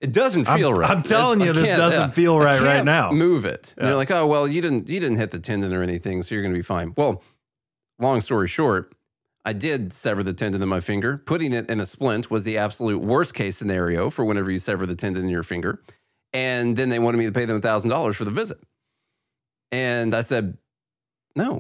it 0.02 0.12
doesn't 0.12 0.48
I'm- 0.48 0.58
feel 0.58 0.74
right. 0.74 0.90
I'm 0.90 1.04
telling 1.04 1.42
It's- 1.42 1.56
you, 1.56 1.62
I 1.62 1.66
this 1.66 1.78
doesn't 1.78 2.12
feel 2.12 2.40
right 2.40 2.62
right 2.62 2.84
now. 2.84 3.12
Move 3.12 3.46
it. 3.46 3.74
And 3.78 3.84
Yeah. 3.84 3.90
they're 3.90 3.96
like, 3.98 4.12
oh 4.12 4.26
well, 4.26 4.48
you 4.48 4.62
didn't 4.62 4.90
you 4.90 5.00
didn't 5.00 5.18
hit 5.18 5.32
the 5.32 5.40
tendon 5.40 5.74
or 5.74 5.84
anything, 5.84 6.24
so 6.24 6.34
you're 6.34 6.42
gonna 6.44 6.54
be 6.56 6.62
fine. 6.64 6.94
Well, 6.98 7.22
long 8.00 8.22
story 8.22 8.48
short, 8.48 8.94
I 9.46 9.54
did 9.54 9.94
sever 9.94 10.24
the 10.24 10.34
tendon 10.34 10.62
in 10.62 10.70
my 10.70 10.80
finger. 10.80 11.18
Putting 11.18 11.54
it 11.54 11.70
in 11.70 11.80
a 11.80 11.86
splint 11.86 12.32
was 12.32 12.44
the 12.44 12.58
absolute 12.58 13.02
worst 13.02 13.34
case 13.34 13.58
scenario 13.58 14.10
for 14.10 14.26
whenever 14.26 14.50
you 14.50 14.60
sever 14.60 14.86
the 14.86 14.96
tendon 14.96 15.24
in 15.24 15.30
your 15.30 15.44
finger. 15.44 15.82
And 16.34 16.76
then 16.76 16.90
they 16.90 17.00
wanted 17.00 17.18
me 17.20 17.26
to 17.26 17.32
pay 17.32 17.46
them 17.46 17.62
thousand 17.62 17.90
dollars 17.92 18.16
for 18.16 18.26
the 18.26 18.32
visit. 18.32 18.58
And 19.72 20.14
I 20.14 20.22
said, 20.22 20.58
no. 21.36 21.54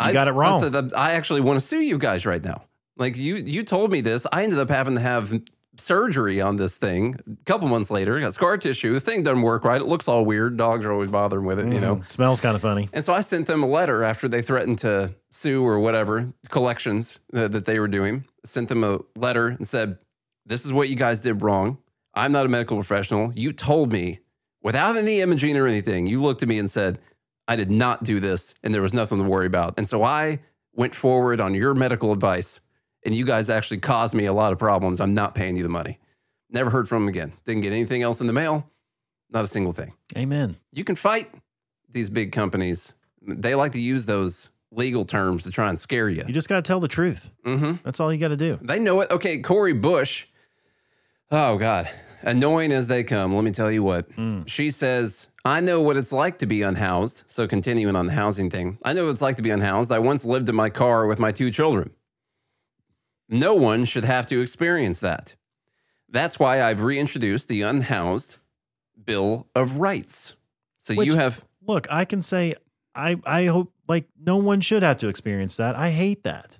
You 0.00 0.06
I 0.08 0.12
got 0.12 0.28
it 0.28 0.32
wrong. 0.32 0.62
I 0.62 0.70
said, 0.70 0.92
I 0.94 1.12
actually 1.12 1.40
want 1.42 1.60
to 1.60 1.66
sue 1.66 1.80
you 1.80 1.98
guys 1.98 2.24
right 2.26 2.42
now. 2.42 2.64
Like 3.00 3.16
you 3.16 3.36
you 3.36 3.64
told 3.64 3.90
me 3.90 4.02
this. 4.02 4.26
I 4.30 4.44
ended 4.44 4.58
up 4.58 4.68
having 4.68 4.94
to 4.94 5.00
have 5.00 5.32
surgery 5.78 6.40
on 6.42 6.56
this 6.56 6.76
thing. 6.76 7.16
A 7.26 7.44
couple 7.46 7.66
months 7.66 7.90
later, 7.90 8.18
I 8.18 8.20
got 8.20 8.34
scar 8.34 8.58
tissue. 8.58 8.92
The 8.92 9.00
thing 9.00 9.22
doesn't 9.22 9.40
work 9.40 9.64
right. 9.64 9.80
It 9.80 9.86
looks 9.86 10.06
all 10.06 10.26
weird. 10.26 10.58
Dogs 10.58 10.84
are 10.84 10.92
always 10.92 11.10
bothering 11.10 11.46
with 11.46 11.58
it, 11.58 11.72
you 11.72 11.80
know. 11.80 11.96
Mm, 11.96 12.10
smells 12.10 12.40
kind 12.42 12.54
of 12.54 12.60
funny. 12.60 12.90
And 12.92 13.02
so 13.02 13.14
I 13.14 13.22
sent 13.22 13.46
them 13.46 13.62
a 13.62 13.66
letter 13.66 14.04
after 14.04 14.28
they 14.28 14.42
threatened 14.42 14.78
to 14.80 15.14
sue 15.30 15.64
or 15.64 15.80
whatever 15.80 16.30
collections 16.50 17.18
that, 17.32 17.52
that 17.52 17.64
they 17.64 17.80
were 17.80 17.88
doing. 17.88 18.26
Sent 18.44 18.68
them 18.68 18.84
a 18.84 18.98
letter 19.16 19.48
and 19.48 19.66
said, 19.66 19.96
"This 20.44 20.66
is 20.66 20.72
what 20.72 20.90
you 20.90 20.96
guys 20.96 21.20
did 21.20 21.40
wrong. 21.40 21.78
I'm 22.14 22.32
not 22.32 22.44
a 22.44 22.50
medical 22.50 22.76
professional. 22.76 23.32
You 23.34 23.54
told 23.54 23.90
me 23.92 24.18
without 24.62 24.98
any 24.98 25.22
imaging 25.22 25.56
or 25.56 25.66
anything. 25.66 26.06
You 26.06 26.20
looked 26.20 26.42
at 26.42 26.48
me 26.48 26.58
and 26.58 26.70
said 26.70 26.98
I 27.48 27.56
did 27.56 27.70
not 27.70 28.04
do 28.04 28.20
this, 28.20 28.54
and 28.62 28.74
there 28.74 28.82
was 28.82 28.92
nothing 28.92 29.18
to 29.18 29.24
worry 29.24 29.46
about. 29.46 29.74
And 29.78 29.88
so 29.88 30.02
I 30.02 30.40
went 30.74 30.94
forward 30.94 31.40
on 31.40 31.54
your 31.54 31.74
medical 31.74 32.12
advice, 32.12 32.60
and 33.04 33.14
you 33.14 33.24
guys 33.24 33.48
actually 33.50 33.78
caused 33.78 34.14
me 34.14 34.26
a 34.26 34.32
lot 34.32 34.52
of 34.52 34.58
problems. 34.58 35.00
I'm 35.00 35.14
not 35.14 35.34
paying 35.34 35.56
you 35.56 35.62
the 35.62 35.68
money. 35.68 35.98
Never 36.50 36.70
heard 36.70 36.88
from 36.88 37.02
them 37.04 37.08
again. 37.08 37.32
Didn't 37.44 37.62
get 37.62 37.72
anything 37.72 38.02
else 38.02 38.20
in 38.20 38.26
the 38.26 38.32
mail. 38.32 38.68
Not 39.30 39.44
a 39.44 39.48
single 39.48 39.72
thing." 39.72 39.92
Amen. 40.16 40.56
you 40.72 40.84
can 40.84 40.96
fight 40.96 41.30
these 41.92 42.10
big 42.10 42.32
companies. 42.32 42.94
They 43.22 43.54
like 43.54 43.72
to 43.72 43.80
use 43.80 44.06
those 44.06 44.50
legal 44.72 45.04
terms 45.04 45.44
to 45.44 45.50
try 45.50 45.68
and 45.68 45.78
scare 45.78 46.08
you. 46.08 46.24
You 46.26 46.32
just 46.32 46.48
got 46.48 46.56
to 46.56 46.62
tell 46.62 46.80
the 46.80 46.88
truth. 46.88 47.28
hmm 47.44 47.72
That's 47.84 47.98
all 48.00 48.12
you 48.12 48.18
got 48.18 48.28
to 48.28 48.36
do. 48.36 48.58
They 48.62 48.78
know 48.78 49.00
it. 49.00 49.10
Okay, 49.10 49.38
Cori 49.38 49.72
Bush. 49.72 50.26
Oh 51.30 51.56
God, 51.58 51.88
annoying 52.22 52.72
as 52.72 52.88
they 52.88 53.04
come. 53.04 53.34
Let 53.34 53.44
me 53.44 53.52
tell 53.52 53.70
you 53.70 53.82
what 53.82 54.10
Mm. 54.16 54.48
she 54.48 54.70
says. 54.70 55.28
I 55.44 55.60
know 55.60 55.80
what 55.80 55.96
it's 55.96 56.12
like 56.12 56.38
to 56.40 56.46
be 56.46 56.60
unhoused. 56.62 57.22
So 57.26 57.46
continuing 57.48 57.96
on 57.96 58.06
the 58.06 58.12
housing 58.12 58.50
thing, 58.50 58.78
I 58.84 58.92
know 58.92 59.04
what 59.06 59.12
it's 59.12 59.22
like 59.22 59.36
to 59.36 59.42
be 59.42 59.50
unhoused. 59.50 59.90
I 59.90 59.98
once 59.98 60.24
lived 60.24 60.48
in 60.50 60.54
my 60.54 60.68
car 60.70 61.06
with 61.06 61.18
my 61.18 61.32
two 61.32 61.50
children. 61.50 61.90
No 63.30 63.54
one 63.54 63.84
should 63.84 64.04
have 64.04 64.26
to 64.26 64.40
experience 64.40 65.00
that. 65.00 65.36
That's 66.08 66.38
why 66.38 66.62
I've 66.62 66.82
reintroduced 66.82 67.48
the 67.48 67.62
Unhoused 67.62 68.38
Bill 69.02 69.46
of 69.54 69.76
Rights. 69.76 70.34
So 70.80 70.94
Which- 70.94 71.06
you 71.06 71.16
have 71.16 71.42
Look, 71.66 71.86
I 71.90 72.04
can 72.04 72.22
say 72.22 72.56
I 72.94 73.16
I 73.24 73.44
hope 73.46 73.72
like 73.86 74.08
no 74.20 74.36
one 74.36 74.60
should 74.60 74.82
have 74.82 74.98
to 74.98 75.08
experience 75.08 75.56
that. 75.58 75.76
I 75.76 75.90
hate 75.90 76.24
that. 76.24 76.58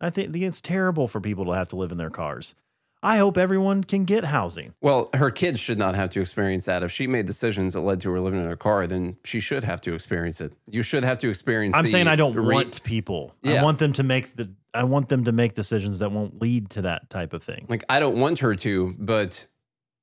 I 0.00 0.10
think 0.10 0.34
it's 0.36 0.60
terrible 0.60 1.06
for 1.08 1.20
people 1.20 1.44
to 1.46 1.52
have 1.52 1.68
to 1.68 1.76
live 1.76 1.92
in 1.92 1.98
their 1.98 2.10
cars. 2.10 2.54
I 3.02 3.18
hope 3.18 3.36
everyone 3.36 3.84
can 3.84 4.06
get 4.06 4.24
housing. 4.24 4.72
Well, 4.80 5.10
her 5.12 5.30
kids 5.30 5.60
should 5.60 5.78
not 5.78 5.94
have 5.94 6.08
to 6.10 6.22
experience 6.22 6.64
that. 6.64 6.82
If 6.82 6.90
she 6.90 7.06
made 7.06 7.26
decisions 7.26 7.74
that 7.74 7.80
led 7.80 8.00
to 8.00 8.10
her 8.10 8.18
living 8.18 8.40
in 8.40 8.46
her 8.46 8.56
car, 8.56 8.86
then 8.86 9.18
she 9.24 9.40
should 9.40 9.62
have 9.62 9.82
to 9.82 9.92
experience 9.94 10.40
it. 10.40 10.54
You 10.70 10.82
should 10.82 11.04
have 11.04 11.18
to 11.18 11.28
experience. 11.28 11.76
I'm 11.76 11.86
saying 11.86 12.08
I 12.08 12.16
don't 12.16 12.34
re- 12.34 12.54
want 12.54 12.82
people. 12.82 13.34
I 13.44 13.62
want 13.62 13.78
them 13.78 13.92
to 13.94 14.02
make 14.02 14.36
the 14.36 14.50
I 14.74 14.84
want 14.84 15.08
them 15.08 15.24
to 15.24 15.32
make 15.32 15.54
decisions 15.54 16.00
that 16.00 16.10
won't 16.10 16.42
lead 16.42 16.70
to 16.70 16.82
that 16.82 17.08
type 17.10 17.32
of 17.32 17.42
thing. 17.42 17.66
Like 17.68 17.84
I 17.88 18.00
don't 18.00 18.16
want 18.16 18.40
her 18.40 18.54
to, 18.56 18.94
but 18.98 19.46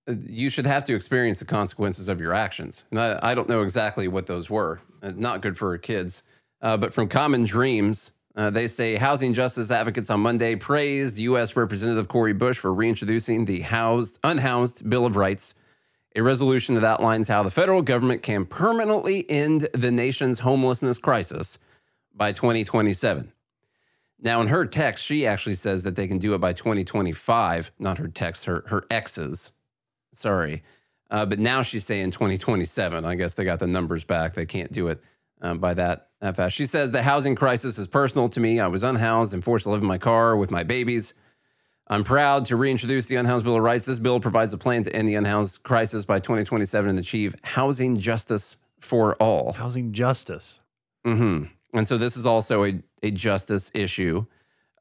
uh, 0.07 0.15
you 0.25 0.49
should 0.49 0.65
have 0.65 0.83
to 0.85 0.95
experience 0.95 1.39
the 1.39 1.45
consequences 1.45 2.07
of 2.07 2.19
your 2.19 2.33
actions. 2.33 2.85
And 2.91 2.99
I, 2.99 3.19
I 3.21 3.35
don't 3.35 3.49
know 3.49 3.61
exactly 3.61 4.07
what 4.07 4.27
those 4.27 4.49
were. 4.49 4.81
Uh, 5.03 5.11
Not 5.15 5.41
good 5.41 5.57
for 5.57 5.71
her 5.71 5.77
kids. 5.77 6.23
Uh, 6.61 6.77
but 6.77 6.93
from 6.93 7.07
Common 7.07 7.43
Dreams, 7.43 8.11
uh, 8.35 8.49
they 8.49 8.67
say 8.67 8.95
housing 8.95 9.33
justice 9.33 9.71
advocates 9.71 10.09
on 10.09 10.21
Monday 10.21 10.55
praised 10.55 11.17
U.S. 11.17 11.55
Representative 11.55 12.07
Cori 12.07 12.33
Bush 12.33 12.57
for 12.57 12.73
reintroducing 12.73 13.45
the 13.45 13.61
housed, 13.61 14.19
unhoused 14.23 14.89
Bill 14.89 15.05
of 15.05 15.15
Rights, 15.15 15.53
a 16.15 16.21
resolution 16.21 16.75
that 16.75 16.83
outlines 16.83 17.27
how 17.27 17.43
the 17.43 17.51
federal 17.51 17.81
government 17.81 18.21
can 18.21 18.45
permanently 18.45 19.29
end 19.29 19.67
the 19.73 19.91
nation's 19.91 20.39
homelessness 20.39 20.97
crisis 20.97 21.57
by 22.13 22.31
2027. 22.31 23.31
Now, 24.21 24.39
in 24.41 24.47
her 24.47 24.65
text, 24.65 25.03
she 25.03 25.25
actually 25.25 25.55
says 25.55 25.83
that 25.83 25.95
they 25.95 26.07
can 26.07 26.19
do 26.19 26.33
it 26.35 26.37
by 26.37 26.53
2025. 26.53 27.71
Not 27.79 27.97
her 27.97 28.07
text, 28.07 28.45
her 28.45 28.63
her 28.67 28.85
exes. 28.91 29.51
Sorry, 30.13 30.63
uh, 31.09 31.25
but 31.25 31.39
now 31.39 31.61
she's 31.63 31.85
saying 31.85 32.11
2027. 32.11 33.03
I 33.03 33.15
guess 33.15 33.33
they 33.33 33.43
got 33.43 33.59
the 33.59 33.67
numbers 33.67 34.03
back. 34.03 34.33
They 34.33 34.45
can't 34.45 34.71
do 34.71 34.87
it 34.87 35.01
um, 35.41 35.57
by 35.59 35.73
that, 35.73 36.09
that 36.19 36.35
fast. 36.35 36.55
She 36.55 36.65
says 36.65 36.91
the 36.91 37.01
housing 37.01 37.35
crisis 37.35 37.77
is 37.77 37.87
personal 37.87 38.29
to 38.29 38.39
me. 38.39 38.59
I 38.59 38.67
was 38.67 38.83
unhoused 38.83 39.33
and 39.33 39.43
forced 39.43 39.63
to 39.63 39.71
live 39.71 39.81
in 39.81 39.87
my 39.87 39.97
car 39.97 40.35
with 40.35 40.51
my 40.51 40.63
babies. 40.63 41.13
I'm 41.87 42.03
proud 42.05 42.45
to 42.45 42.55
reintroduce 42.55 43.07
the 43.07 43.17
Unhoused 43.17 43.43
Bill 43.43 43.57
of 43.57 43.63
Rights. 43.63 43.83
This 43.83 43.99
bill 43.99 44.21
provides 44.21 44.53
a 44.53 44.57
plan 44.57 44.83
to 44.83 44.95
end 44.95 45.09
the 45.09 45.15
unhoused 45.15 45.63
crisis 45.63 46.05
by 46.05 46.19
2027 46.19 46.89
and 46.89 46.97
achieve 46.97 47.35
housing 47.43 47.99
justice 47.99 48.55
for 48.79 49.15
all. 49.15 49.53
Housing 49.53 49.91
justice. 49.91 50.61
hmm 51.03 51.45
And 51.73 51.87
so 51.87 51.97
this 51.97 52.17
is 52.17 52.25
also 52.25 52.65
a, 52.65 52.81
a 53.01 53.11
justice 53.11 53.71
issue. 53.73 54.25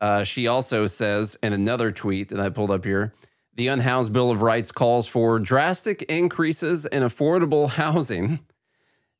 Uh, 0.00 0.24
she 0.24 0.46
also 0.46 0.86
says 0.86 1.36
in 1.42 1.52
another 1.52 1.92
tweet 1.92 2.28
that 2.28 2.40
I 2.40 2.48
pulled 2.48 2.70
up 2.70 2.84
here 2.84 3.12
the 3.56 3.68
Unhoused 3.68 4.12
Bill 4.12 4.30
of 4.30 4.40
Rights 4.40 4.72
calls 4.72 5.06
for 5.06 5.38
drastic 5.38 6.02
increases 6.02 6.86
in 6.86 7.02
affordable 7.02 7.68
housing, 7.82 8.40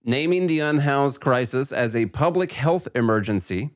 naming 0.02 0.46
the 0.46 0.60
unhoused 0.60 1.20
crisis 1.20 1.72
as 1.72 1.94
a 1.94 2.06
public 2.06 2.52
health 2.52 2.88
emergency, 2.94 3.70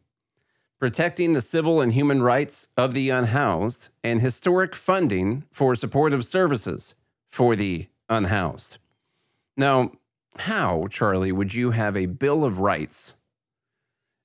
protecting 0.78 1.32
the 1.32 1.42
civil 1.42 1.80
and 1.80 1.92
human 1.92 2.22
rights 2.22 2.68
of 2.76 2.94
the 2.94 3.10
unhoused, 3.10 3.90
and 4.02 4.20
historic 4.20 4.74
funding 4.74 5.44
for 5.50 5.74
supportive 5.74 6.24
services 6.24 6.94
for 7.30 7.54
the 7.56 7.88
unhoused. 8.08 8.78
Now, 9.56 9.92
how, 10.38 10.86
Charlie, 10.88 11.32
would 11.32 11.52
you 11.52 11.72
have 11.72 11.96
a 11.96 12.06
Bill 12.06 12.44
of 12.44 12.58
Rights 12.58 13.14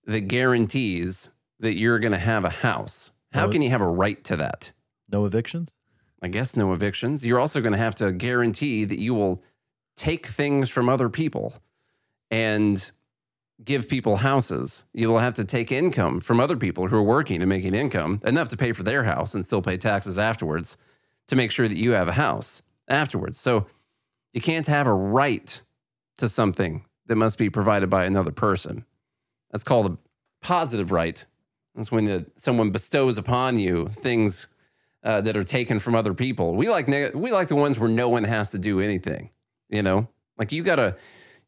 that 0.10 0.22
guarantees 0.22 1.30
that 1.60 1.76
you're 1.76 2.00
going 2.00 2.12
to 2.12 2.20
have 2.20 2.44
a 2.44 2.50
house? 2.50 3.12
How 3.32 3.50
can 3.50 3.62
you 3.62 3.70
have 3.70 3.82
a 3.82 3.88
right 3.88 4.24
to 4.24 4.36
that? 4.38 4.74
No 5.08 5.26
evictions? 5.26 5.76
I 6.22 6.28
guess 6.30 6.56
no 6.56 6.74
evictions. 6.74 7.24
You're 7.24 7.40
also 7.40 7.62
going 7.62 7.74
to 7.74 7.80
have 7.80 7.96
to 7.96 8.12
guarantee 8.12 8.86
that 8.86 9.00
you 9.00 9.14
will 9.14 9.44
take 9.96 10.26
things 10.26 10.70
from 10.70 10.90
other 10.90 11.10
people 11.10 11.54
and 12.32 12.92
give 13.64 13.88
people 13.88 14.18
houses. 14.18 14.84
You 14.94 15.10
will 15.10 15.20
have 15.20 15.36
to 15.36 15.46
take 15.46 15.72
income 15.72 16.22
from 16.22 16.40
other 16.40 16.58
people 16.58 16.88
who 16.88 16.98
are 16.98 17.04
working 17.04 17.42
and 17.42 17.50
making 17.50 17.76
income 17.76 18.20
enough 18.24 18.50
to 18.50 18.58
pay 18.58 18.72
for 18.72 18.84
their 18.84 19.04
house 19.04 19.36
and 19.36 19.46
still 19.46 19.62
pay 19.62 19.78
taxes 19.78 20.18
afterwards 20.18 20.76
to 21.28 21.36
make 21.36 21.52
sure 21.52 21.68
that 21.68 21.78
you 21.78 21.92
have 21.92 22.08
a 22.08 22.14
house 22.14 22.64
afterwards. 22.88 23.40
So 23.40 23.68
you 24.34 24.42
can't 24.42 24.68
have 24.68 24.88
a 24.88 24.94
right 24.94 25.62
to 26.18 26.28
something 26.28 26.86
that 27.06 27.16
must 27.16 27.38
be 27.38 27.50
provided 27.50 27.90
by 27.90 28.06
another 28.06 28.32
person. 28.32 28.86
That's 29.52 29.64
called 29.64 29.92
a 29.92 29.98
positive 30.42 30.92
right. 30.92 31.24
That's 31.76 31.92
when 31.92 32.06
the, 32.06 32.26
someone 32.36 32.72
bestows 32.72 33.18
upon 33.18 33.58
you 33.60 33.90
things 33.94 34.48
uh, 35.04 35.22
that 35.22 35.38
are 35.38 35.44
taken 35.44 35.80
from 35.80 35.96
other 35.96 36.14
people. 36.14 36.56
We 36.56 36.70
like 36.70 36.88
neg- 36.88 37.16
we 37.16 37.32
like 37.32 37.48
the 37.48 37.56
ones 37.56 37.80
where 37.80 37.90
no 37.90 38.10
one 38.10 38.24
has 38.26 38.52
to 38.52 38.60
do 38.60 38.80
anything. 38.80 39.30
You 39.70 39.82
know, 39.84 40.08
like 40.38 40.52
you 40.52 40.64
gotta 40.64 40.96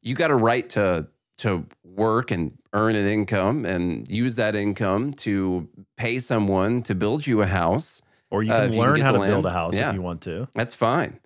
you 0.02 0.16
got 0.16 0.32
a 0.32 0.36
right 0.36 0.70
to 0.72 1.08
to 1.40 1.66
work 1.84 2.32
and 2.32 2.58
earn 2.74 2.96
an 2.96 3.08
income 3.08 3.66
and 3.66 4.08
use 4.10 4.36
that 4.36 4.56
income 4.56 5.12
to 5.14 5.68
pay 5.98 6.20
someone 6.20 6.82
to 6.84 6.96
build 6.96 7.26
you 7.28 7.42
a 7.42 7.48
house. 7.48 8.02
Or 8.30 8.44
you 8.44 8.54
Uh, 8.54 8.62
can 8.66 8.74
you 8.74 8.80
can 8.80 8.88
learn 8.88 9.02
how 9.02 9.12
to 9.12 9.20
build 9.20 9.46
a 9.46 9.52
house 9.52 9.76
Yeah. 9.76 9.90
if 9.90 9.96
you 9.96 10.02
want 10.02 10.22
to. 10.22 10.48
That's 10.54 10.74
fine. 10.76 11.20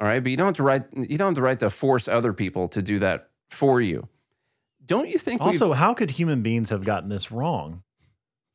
All 0.00 0.06
right, 0.06 0.22
but 0.22 0.30
you 0.30 0.36
don't 0.36 0.48
have 0.48 0.56
to 0.56 0.62
right 0.62 0.82
you 0.92 1.16
don't 1.16 1.28
have 1.28 1.34
the 1.34 1.42
right 1.42 1.58
to 1.60 1.70
force 1.70 2.08
other 2.08 2.32
people 2.34 2.68
to 2.68 2.82
do 2.82 2.98
that 2.98 3.30
for 3.50 3.80
you. 3.80 4.08
Don't 4.90 5.08
you 5.08 5.18
think 5.18 5.40
Also, 5.40 5.72
how 5.72 5.94
could 5.94 6.10
human 6.10 6.42
beings 6.42 6.70
have 6.70 6.82
gotten 6.84 7.08
this 7.08 7.30
wrong 7.30 7.84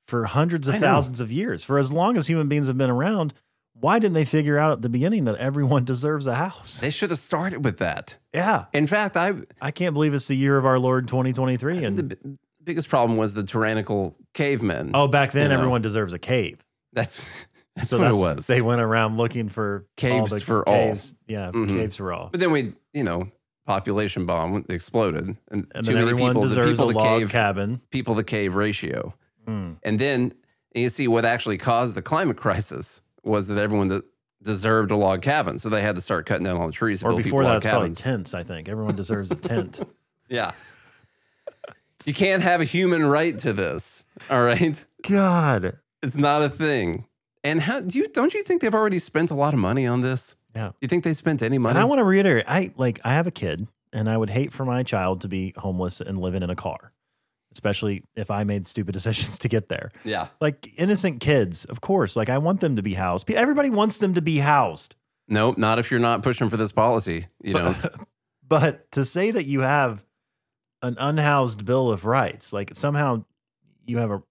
for 0.08 0.26
hundreds 0.26 0.68
of 0.68 0.78
thousands 0.80 1.22
of 1.22 1.32
years? 1.32 1.64
For 1.64 1.78
as 1.80 1.92
long 1.94 2.18
as 2.18 2.28
human 2.28 2.50
beings 2.50 2.68
have 2.68 2.78
been 2.78 2.90
around, 2.90 3.34
why 3.74 4.00
didn't 4.00 4.16
they 4.16 4.26
figure 4.26 4.58
out 4.60 4.74
at 4.74 4.82
the 4.82 4.90
beginning 4.90 5.24
that 5.26 5.38
everyone 5.38 5.86
deserves 5.94 6.28
a 6.28 6.36
house? 6.36 6.80
they 6.82 6.90
should 6.90 7.10
have 7.10 7.20
started 7.20 7.64
with 7.64 7.78
that? 7.78 8.18
Yeah. 8.34 8.66
In 8.74 8.86
fact, 8.86 9.16
I 9.16 9.34
I 9.62 9.72
can't 9.72 9.94
believe 9.94 10.14
it's 10.14 10.28
the 10.28 10.36
year 10.36 10.58
of 10.58 10.66
our 10.66 10.78
Lord 10.78 11.08
2023. 11.08 11.80
the 11.80 11.86
And 11.86 12.10
b- 12.10 12.16
biggest 12.64 12.90
problem 12.90 13.18
was 13.18 13.34
the 13.34 13.44
tyrannical 13.44 14.14
cavemen. 14.34 14.92
oh, 14.94 15.08
back 15.08 15.32
then, 15.32 15.44
you 15.44 15.50
know. 15.50 15.56
everyone 15.56 15.82
deserves 15.82 16.14
a 16.14 16.20
cave. 16.20 16.64
that's 16.92 17.26
that's 17.78 17.90
So 17.90 17.98
what 17.98 18.04
that's, 18.06 18.18
it 18.18 18.22
was. 18.36 18.48
They 18.48 18.62
went 18.62 18.82
around 18.82 19.16
looking 19.18 19.48
for 19.50 19.86
all 19.86 19.94
Caves 19.96 20.32
the 20.32 20.40
for 20.42 20.68
all. 20.68 20.74
caves. 20.76 21.16
Yeah, 21.28 21.52
Mhm. 21.52 21.70
caves 21.70 21.96
for 21.96 22.12
all. 22.14 22.28
But 22.30 22.40
then 22.42 22.52
we, 22.52 22.74
you 22.94 23.04
know, 23.06 23.30
population 23.66 24.26
bomb 24.26 24.66
exploded, 24.70 25.26
and, 25.26 25.38
And 25.50 25.66
too 25.74 25.82
then 25.82 25.96
many 25.96 26.10
everyone 26.12 26.32
people, 26.32 26.42
the 26.44 26.48
deserves 26.50 26.80
a 26.80 26.84
people 26.84 26.92
to 26.92 26.98
log 26.98 27.20
cave, 27.20 27.30
cabin. 27.32 27.82
people 27.92 28.16
to 28.16 28.24
cave 28.24 28.56
ratio. 28.56 29.14
Mm. 29.48 29.78
And 29.84 30.00
then 30.00 30.34
you 30.74 30.90
see 30.90 31.08
what 31.08 31.26
actually 31.26 31.58
caused 31.58 31.96
the 31.96 32.02
climate 32.02 32.38
crisis 32.38 33.02
was 33.24 33.48
that 33.48 33.58
everyone 33.58 33.88
that 33.90 34.04
deserved 34.44 34.92
a 34.92 34.96
log 34.96 35.22
cabin, 35.22 35.58
so 35.60 35.70
they 35.70 35.82
had 35.82 35.96
to 35.96 36.02
start 36.02 36.26
cutting 36.26 36.44
down 36.46 36.58
all 36.58 36.68
the 36.68 36.74
trees. 36.74 37.04
Or 37.04 37.16
before 37.16 37.44
that, 37.44 37.50
log 37.50 37.58
it's 37.58 37.66
probably 37.66 37.92
tents, 37.92 38.34
I 38.34 38.44
think. 38.44 38.70
Everyone 38.70 38.96
deserves 38.96 39.32
a 39.32 39.36
tent. 39.36 39.82
Yeah, 40.28 40.54
you 42.04 42.14
can't 42.14 42.42
have 42.42 42.60
a 42.60 42.64
human 42.64 43.06
right 43.06 43.38
to 43.40 43.54
this. 43.54 44.06
All 44.30 44.42
right, 44.42 44.84
God. 45.08 45.78
it's 46.02 46.18
not 46.18 46.42
a 46.42 46.50
thing. 46.50 47.06
And 47.44 47.62
how 47.62 47.82
do 47.82 47.98
you 48.00 48.08
don't 48.08 48.34
you 48.34 48.42
think 48.44 48.62
they've 48.64 48.74
already 48.74 48.98
spent 48.98 49.30
a 49.30 49.36
lot 49.36 49.54
of 49.54 49.60
money 49.60 49.86
on 49.86 50.02
this? 50.02 50.36
Yeah. 50.56 50.72
You 50.82 50.88
think 50.88 51.04
they 51.04 51.14
spent 51.14 51.42
any 51.42 51.58
money? 51.58 51.72
And 51.72 51.80
I 51.80 51.84
want 51.84 52.00
to 52.00 52.04
reiterate, 52.04 52.46
I 52.48 52.72
like 52.78 53.00
I 53.04 53.14
have 53.14 53.28
a 53.28 53.32
kid 53.32 53.68
and 53.92 54.10
I 54.10 54.18
would 54.18 54.30
hate 54.30 54.52
for 54.54 54.66
my 54.66 54.84
child 54.84 55.22
to 55.22 55.28
be 55.28 55.54
homeless 55.58 56.02
and 56.02 56.18
living 56.18 56.44
in 56.44 56.50
a 56.50 56.56
car, 56.56 56.92
especially 57.52 58.04
if 58.16 58.32
I 58.32 58.44
made 58.46 58.66
stupid 58.68 58.94
decisions 59.00 59.38
to 59.40 59.48
get 59.50 59.68
there. 59.70 59.90
yeah. 60.04 60.28
Like 60.40 60.74
innocent 60.78 61.20
kids, 61.20 61.66
of 61.66 61.82
course. 61.82 62.16
Like 62.16 62.30
I 62.30 62.38
want 62.38 62.62
them 62.62 62.76
to 62.78 62.82
be 62.82 62.94
housed. 62.94 63.30
Everybody 63.30 63.70
wants 63.70 63.98
them 63.98 64.14
to 64.14 64.22
be 64.22 64.38
housed. 64.38 64.96
Nope, 65.28 65.58
not 65.58 65.80
if 65.80 65.90
you're 65.92 66.00
not 66.00 66.24
pushing 66.24 66.50
for 66.50 66.58
this 66.58 66.72
policy. 66.72 67.26
You 67.42 67.54
know, 67.56 67.76
But 68.48 68.92
to 68.92 69.04
say 69.04 69.32
that 69.32 69.46
you 69.46 69.62
have 69.62 70.06
an 70.84 70.96
unhoused 71.00 71.66
bill 71.66 71.92
of 71.92 72.06
rights, 72.06 72.54
like 72.54 72.76
somehow 72.76 73.26
you 73.88 73.98
have 73.98 74.12
a 74.12 74.22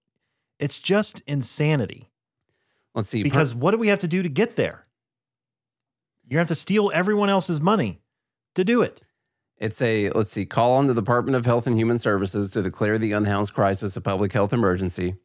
it's 0.57 0.79
just 0.79 1.21
insanity. 1.27 2.09
let's 2.93 3.09
see. 3.09 3.23
Because 3.23 3.53
what 3.53 3.71
do 3.71 3.77
we 3.77 3.89
have 3.89 3.99
to 3.99 4.07
do 4.07 4.23
to 4.23 4.29
get 4.29 4.55
there? 4.55 4.84
You're 6.27 6.39
going 6.39 6.47
to 6.47 6.51
have 6.51 6.57
to 6.57 6.61
steal 6.61 6.91
everyone 6.93 7.29
else's 7.29 7.61
money 7.61 8.01
to 8.55 8.63
do 8.63 8.81
it. 8.81 9.01
It's 9.57 9.81
a, 9.81 10.09
let's 10.09 10.31
see, 10.31 10.45
call 10.45 10.73
on 10.73 10.87
the 10.87 10.93
Department 10.93 11.35
of 11.35 11.45
Health 11.45 11.67
and 11.67 11.77
Human 11.77 11.99
Services 11.99 12.51
to 12.51 12.61
declare 12.61 12.97
the 12.97 13.11
unhoused 13.11 13.53
crisis 13.53 13.95
a 13.95 14.01
public 14.01 14.33
health 14.33 14.51
emergency, 14.51 15.15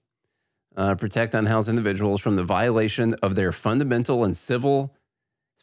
uh, 0.77 0.95
protect 0.95 1.35
unhoused 1.35 1.69
individuals 1.69 2.21
from 2.21 2.37
the 2.37 2.45
violation 2.45 3.15
of 3.23 3.35
their 3.35 3.51
fundamental 3.51 4.23
and 4.25 4.37
civil, 4.37 4.95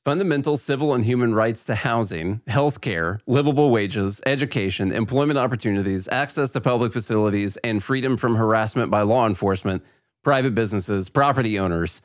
fundamental 0.04 0.58
civil 0.58 0.94
and 0.94 1.06
human 1.06 1.36
rights 1.36 1.64
to 1.66 1.76
housing, 1.76 2.42
health 2.48 2.82
care, 2.82 3.20
livable 3.28 3.70
wages, 3.70 4.20
education, 4.26 4.92
employment 4.92 5.38
opportunities, 5.38 6.10
access 6.10 6.50
to 6.50 6.60
public 6.60 6.92
facilities, 6.92 7.58
and 7.58 7.84
freedom 7.84 8.18
from 8.18 8.36
harassment 8.36 8.90
by 8.90 9.02
law 9.02 9.28
enforcement, 9.28 9.84
private 10.24 10.56
businesses, 10.56 11.10
property 11.10 11.60
owners, 11.60 12.02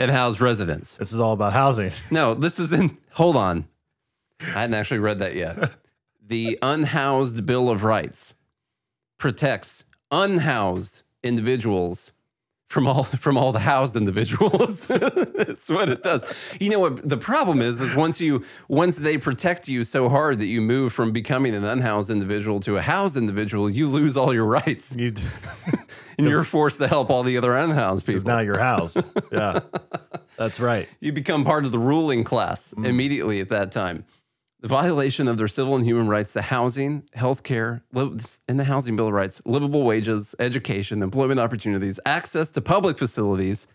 and 0.00 0.10
house 0.10 0.40
residents. 0.40 0.96
This 0.96 1.12
is 1.12 1.20
all 1.20 1.34
about 1.34 1.52
housing. 1.52 1.92
No, 2.10 2.34
this 2.34 2.58
is 2.58 2.72
in. 2.72 2.96
Hold 3.12 3.36
on. 3.36 3.66
I 4.40 4.60
hadn't 4.62 4.74
actually 4.74 4.98
read 4.98 5.18
that 5.18 5.36
yet. 5.36 5.72
The 6.26 6.58
Unhoused 6.62 7.44
Bill 7.44 7.68
of 7.68 7.84
Rights 7.84 8.34
protects 9.18 9.84
unhoused 10.10 11.04
individuals 11.22 12.12
from 12.70 12.86
all 12.86 13.02
from 13.26 13.36
all 13.36 13.52
the 13.52 13.58
housed 13.58 13.96
individuals. 13.96 14.86
That's 14.86 15.68
what 15.68 15.90
it 15.90 16.02
does. 16.02 16.24
You 16.58 16.70
know 16.70 16.78
what 16.78 17.06
the 17.06 17.18
problem 17.18 17.60
is 17.60 17.80
is 17.80 17.94
once 17.94 18.20
you 18.20 18.44
once 18.68 18.96
they 18.96 19.18
protect 19.18 19.68
you 19.68 19.84
so 19.84 20.08
hard 20.08 20.38
that 20.38 20.46
you 20.46 20.62
move 20.62 20.94
from 20.94 21.12
becoming 21.12 21.54
an 21.54 21.64
unhoused 21.64 22.08
individual 22.08 22.60
to 22.60 22.78
a 22.78 22.82
housed 22.82 23.18
individual, 23.18 23.68
you 23.68 23.88
lose 23.88 24.16
all 24.16 24.32
your 24.32 24.46
rights. 24.46 24.96
You, 24.96 25.12
And 26.18 26.28
you're 26.28 26.44
forced 26.44 26.76
to 26.80 26.86
help 26.86 27.08
all 27.08 27.22
the 27.22 27.38
other 27.38 27.56
unhoused 27.56 28.04
people. 28.04 28.24
now 28.24 28.40
you're 28.40 28.58
housed. 28.58 29.02
Yeah, 29.32 29.60
that's 30.36 30.60
right. 30.60 30.86
you 31.00 31.12
become 31.12 31.44
part 31.44 31.64
of 31.64 31.72
the 31.72 31.78
ruling 31.78 32.24
class 32.24 32.74
mm. 32.76 32.86
immediately 32.86 33.40
at 33.40 33.48
that 33.48 33.72
time. 33.72 34.04
The 34.60 34.68
violation 34.68 35.26
of 35.26 35.38
their 35.38 35.48
civil 35.48 35.74
and 35.74 35.86
human 35.86 36.06
rights 36.06 36.34
to 36.34 36.42
housing, 36.42 37.04
health 37.14 37.42
care, 37.42 37.82
in 37.94 38.58
the 38.58 38.64
Housing 38.64 38.94
Bill 38.94 39.06
of 39.06 39.14
Rights, 39.14 39.40
livable 39.46 39.84
wages, 39.84 40.34
education, 40.38 41.02
employment 41.02 41.40
opportunities, 41.40 41.98
access 42.04 42.50
to 42.50 42.60
public 42.60 42.98
facilities, 42.98 43.66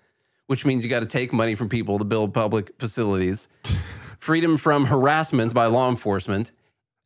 which 0.46 0.64
means 0.64 0.84
you 0.84 0.90
got 0.92 1.00
to 1.00 1.08
take 1.08 1.34
money 1.34 1.56
from 1.56 1.70
people 1.70 1.98
to 1.98 2.06
build 2.06 2.36
public 2.36 2.72
facilities, 2.78 3.48
freedom 4.20 4.58
from 4.58 4.86
harassment 4.86 5.56
by 5.56 5.66
law 5.66 5.90
enforcement. 5.90 6.52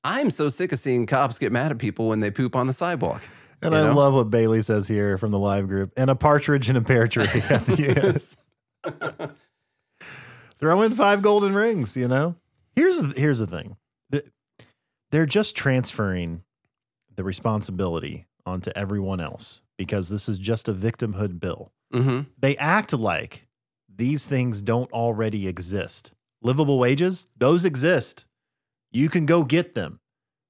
I'm 0.04 0.30
so 0.30 0.50
sick 0.50 0.74
of 0.74 0.80
seeing 0.80 1.06
cops 1.06 1.40
get 1.40 1.54
mad 1.54 1.72
at 1.72 1.78
people 1.78 2.10
when 2.10 2.20
they 2.20 2.32
poop 2.32 2.58
on 2.58 2.68
the 2.68 2.74
sidewalk. 2.74 3.26
And 3.62 3.74
I 3.74 3.84
know? 3.84 3.94
love 3.94 4.14
what 4.14 4.30
Bailey 4.30 4.62
says 4.62 4.90
here 4.90 5.18
from 5.18 5.32
the 5.32 5.40
live 5.40 5.68
group. 5.70 5.94
And 5.96 6.10
a 6.10 6.16
partridge 6.16 6.70
in 6.70 6.76
a 6.76 6.82
pear 6.82 7.08
tree 7.08 7.28
at 7.50 7.66
the 7.66 8.38
end. 8.86 9.34
Throw 10.58 10.82
in 10.82 10.94
five 10.94 11.22
golden 11.22 11.54
rings, 11.54 11.96
you 11.96 12.08
know? 12.08 12.36
Here's 12.80 13.02
the, 13.02 13.20
here's 13.20 13.40
the 13.40 13.48
thing. 13.48 13.76
The- 14.10 14.24
They're 15.12 15.26
just 15.26 15.56
transferring 15.56 16.44
the 17.16 17.24
responsibility 17.26 18.28
onto 18.46 18.72
everyone 18.76 19.20
else 19.20 19.62
because 19.78 20.08
this 20.08 20.30
is 20.30 20.38
just 20.38 20.68
a 20.70 20.74
victimhood 20.74 21.40
bill. 21.40 21.74
hmm 21.92 22.22
They 22.40 22.56
act 22.58 22.94
like 22.94 23.48
these 23.94 24.28
things 24.28 24.62
don't 24.62 24.90
already 24.94 25.48
exist. 25.48 26.14
Livable 26.42 26.80
wages, 26.80 27.28
those 27.38 27.66
exist. 27.66 28.24
You 28.92 29.10
can 29.10 29.26
go 29.26 29.44
get 29.44 29.74
them. 29.74 30.00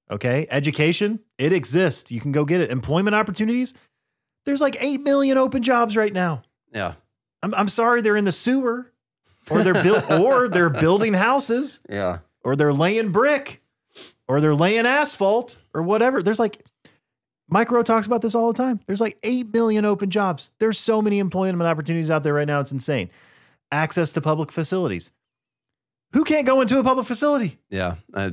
Okay. 0.08 0.46
Education, 0.50 1.18
it 1.36 1.52
exists. 1.52 2.12
You 2.12 2.20
can 2.20 2.30
go 2.32 2.44
get 2.44 2.60
it. 2.60 2.70
Employment 2.70 3.14
opportunities, 3.16 3.74
there's 4.44 4.60
like 4.60 4.76
8 4.80 5.00
million 5.00 5.36
open 5.36 5.62
jobs 5.64 5.96
right 5.96 6.12
now. 6.12 6.42
Yeah. 6.72 6.94
I'm, 7.42 7.54
I'm 7.54 7.68
sorry 7.68 8.02
they're 8.02 8.16
in 8.16 8.24
the 8.24 8.32
sewer 8.32 8.92
or 9.50 9.62
they're 9.62 9.82
built 9.82 10.10
or 10.10 10.48
they're 10.48 10.70
building 10.70 11.14
houses 11.14 11.80
Yeah. 11.88 12.18
or 12.44 12.56
they're 12.56 12.72
laying 12.72 13.10
brick 13.12 13.62
or 14.28 14.40
they're 14.40 14.54
laying 14.54 14.86
asphalt 14.86 15.58
or 15.74 15.82
whatever. 15.82 16.22
There's 16.22 16.38
like 16.38 16.64
Micro 17.48 17.82
talks 17.82 18.06
about 18.06 18.22
this 18.22 18.34
all 18.34 18.52
the 18.52 18.56
time. 18.62 18.78
There's 18.86 19.00
like 19.00 19.18
8 19.24 19.52
million 19.52 19.84
open 19.84 20.08
jobs. 20.10 20.50
There's 20.60 20.78
so 20.78 21.02
many 21.02 21.18
employment 21.18 21.62
opportunities 21.62 22.10
out 22.10 22.22
there 22.22 22.34
right 22.34 22.46
now. 22.46 22.60
It's 22.60 22.70
insane. 22.72 23.10
Access 23.72 24.12
to 24.12 24.20
public 24.20 24.52
facilities. 24.52 25.10
Who 26.12 26.24
can't 26.24 26.46
go 26.46 26.60
into 26.60 26.78
a 26.78 26.84
public 26.84 27.06
facility 27.06 27.58
Yeah. 27.70 27.96
Uh, 28.14 28.30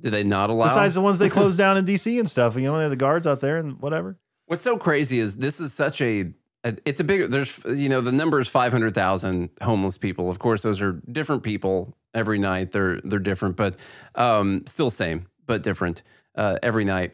do 0.00 0.08
they 0.10 0.24
not 0.24 0.50
allow? 0.50 0.64
besides 0.66 0.94
the 0.94 1.00
ones 1.00 1.18
they 1.18 1.28
closed 1.28 1.58
down 1.58 1.76
in 1.76 1.84
DC 1.84 2.18
and 2.18 2.28
stuff? 2.30 2.56
You 2.56 2.62
know, 2.62 2.76
they 2.76 2.82
have 2.82 2.90
the 2.90 2.96
guards 2.96 3.26
out 3.26 3.40
there 3.40 3.56
and 3.58 3.80
whatever. 3.80 4.16
What's 4.46 4.62
so 4.62 4.76
crazy 4.78 5.18
is 5.20 5.36
this 5.36 5.60
is 5.60 5.72
such 5.72 6.00
a 6.00 6.32
it's 6.64 7.00
a 7.00 7.04
big 7.04 7.30
there's 7.30 7.58
you 7.64 7.88
know 7.88 8.00
the 8.00 8.12
number 8.12 8.38
is 8.40 8.48
500,000 8.48 9.50
homeless 9.62 9.98
people. 9.98 10.28
Of 10.28 10.38
course 10.38 10.62
those 10.62 10.80
are 10.80 11.00
different 11.10 11.42
people 11.42 11.96
every 12.14 12.38
night. 12.38 12.70
They're 12.72 13.00
they're 13.02 13.18
different 13.18 13.56
but 13.56 13.78
um 14.14 14.64
still 14.66 14.90
same 14.90 15.26
but 15.46 15.62
different 15.62 16.02
uh 16.34 16.58
every 16.62 16.84
night. 16.84 17.12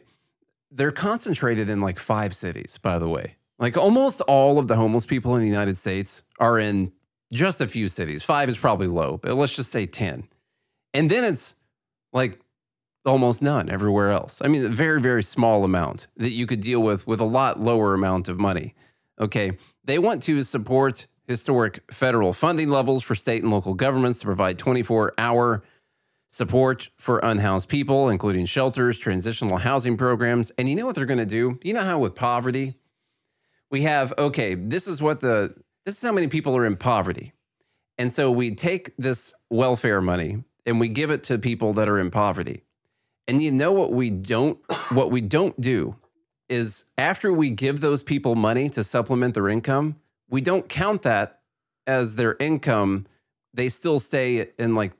They're 0.71 0.91
concentrated 0.91 1.69
in 1.69 1.81
like 1.81 1.99
five 1.99 2.35
cities 2.35 2.77
by 2.77 2.99
the 2.99 3.07
way. 3.07 3.35
Like 3.59 3.77
almost 3.77 4.21
all 4.21 4.59
of 4.59 4.67
the 4.67 4.75
homeless 4.75 5.05
people 5.05 5.35
in 5.35 5.41
the 5.41 5.47
United 5.47 5.77
States 5.77 6.23
are 6.39 6.59
in 6.59 6.91
just 7.31 7.61
a 7.61 7.67
few 7.67 7.89
cities. 7.89 8.23
5 8.23 8.49
is 8.49 8.57
probably 8.57 8.87
low, 8.87 9.17
but 9.17 9.33
let's 9.35 9.55
just 9.55 9.71
say 9.71 9.85
10. 9.85 10.27
And 10.93 11.11
then 11.11 11.23
it's 11.23 11.55
like 12.13 12.39
almost 13.05 13.41
none 13.41 13.69
everywhere 13.69 14.11
else. 14.11 14.41
I 14.43 14.47
mean, 14.47 14.65
a 14.65 14.69
very, 14.69 15.01
very 15.01 15.23
small 15.23 15.63
amount 15.63 16.07
that 16.17 16.31
you 16.31 16.45
could 16.45 16.61
deal 16.61 16.81
with 16.81 17.07
with 17.07 17.19
a 17.19 17.25
lot 17.25 17.59
lower 17.59 17.93
amount 17.93 18.27
of 18.27 18.39
money. 18.39 18.75
Okay. 19.19 19.57
They 19.83 19.99
want 19.99 20.23
to 20.23 20.43
support 20.43 21.07
historic 21.27 21.81
federal 21.91 22.33
funding 22.33 22.69
levels 22.69 23.03
for 23.03 23.15
state 23.15 23.43
and 23.43 23.51
local 23.51 23.73
governments 23.73 24.19
to 24.19 24.25
provide 24.25 24.57
24 24.57 25.13
hour 25.17 25.63
support 26.29 26.89
for 26.97 27.19
unhoused 27.19 27.69
people, 27.69 28.09
including 28.09 28.45
shelters, 28.45 28.97
transitional 28.97 29.57
housing 29.57 29.97
programs. 29.97 30.51
And 30.57 30.69
you 30.69 30.75
know 30.75 30.85
what 30.85 30.95
they're 30.95 31.05
going 31.05 31.19
to 31.19 31.25
do? 31.25 31.59
You 31.63 31.73
know 31.73 31.83
how 31.83 31.99
with 31.99 32.15
poverty, 32.15 32.75
we 33.69 33.83
have, 33.83 34.13
okay, 34.17 34.55
this 34.55 34.87
is 34.87 35.01
what 35.01 35.19
the 35.19 35.53
this 35.85 35.95
is 35.95 36.01
how 36.01 36.11
many 36.11 36.27
people 36.27 36.55
are 36.57 36.65
in 36.65 36.75
poverty. 36.75 37.33
And 37.97 38.11
so 38.11 38.29
we 38.29 38.53
take 38.55 38.93
this 38.97 39.33
welfare 39.49 40.01
money 40.01 40.43
and 40.65 40.79
we 40.79 40.89
give 40.89 41.11
it 41.11 41.23
to 41.25 41.37
people 41.37 41.73
that 41.73 41.87
are 41.87 41.97
in 41.97 42.11
poverty. 42.11 42.63
And 43.27 43.41
you 43.41 43.51
know 43.51 43.71
what 43.71 43.91
we 43.91 44.09
don't 44.09 44.59
what 44.91 45.11
we 45.11 45.21
don't 45.21 45.59
do 45.59 45.95
is 46.49 46.85
after 46.97 47.31
we 47.31 47.49
give 47.49 47.81
those 47.81 48.03
people 48.03 48.35
money 48.35 48.69
to 48.69 48.83
supplement 48.83 49.33
their 49.33 49.49
income, 49.49 49.97
we 50.29 50.41
don't 50.41 50.69
count 50.69 51.01
that 51.03 51.39
as 51.85 52.15
their 52.15 52.35
income. 52.39 53.05
They 53.53 53.69
still 53.69 53.99
stay 53.99 54.49
in 54.57 54.75
like 54.75 54.93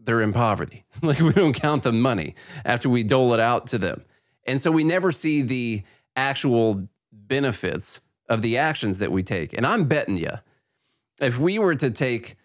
they're 0.00 0.20
in 0.20 0.32
poverty. 0.32 0.84
like 1.02 1.20
we 1.20 1.32
don't 1.32 1.54
count 1.54 1.82
the 1.82 1.92
money 1.92 2.34
after 2.64 2.88
we 2.88 3.02
dole 3.02 3.34
it 3.34 3.40
out 3.40 3.66
to 3.68 3.78
them. 3.78 4.04
And 4.46 4.60
so 4.60 4.70
we 4.70 4.84
never 4.84 5.12
see 5.12 5.42
the 5.42 5.82
actual 6.16 6.86
benefits 7.12 8.00
of 8.28 8.42
the 8.42 8.58
actions 8.58 8.98
that 8.98 9.12
we 9.12 9.22
take. 9.22 9.52
And 9.52 9.66
I'm 9.66 9.84
betting 9.84 10.16
you, 10.16 10.30
if 11.20 11.38
we 11.38 11.58
were 11.58 11.74
to 11.76 11.90
take 11.90 12.36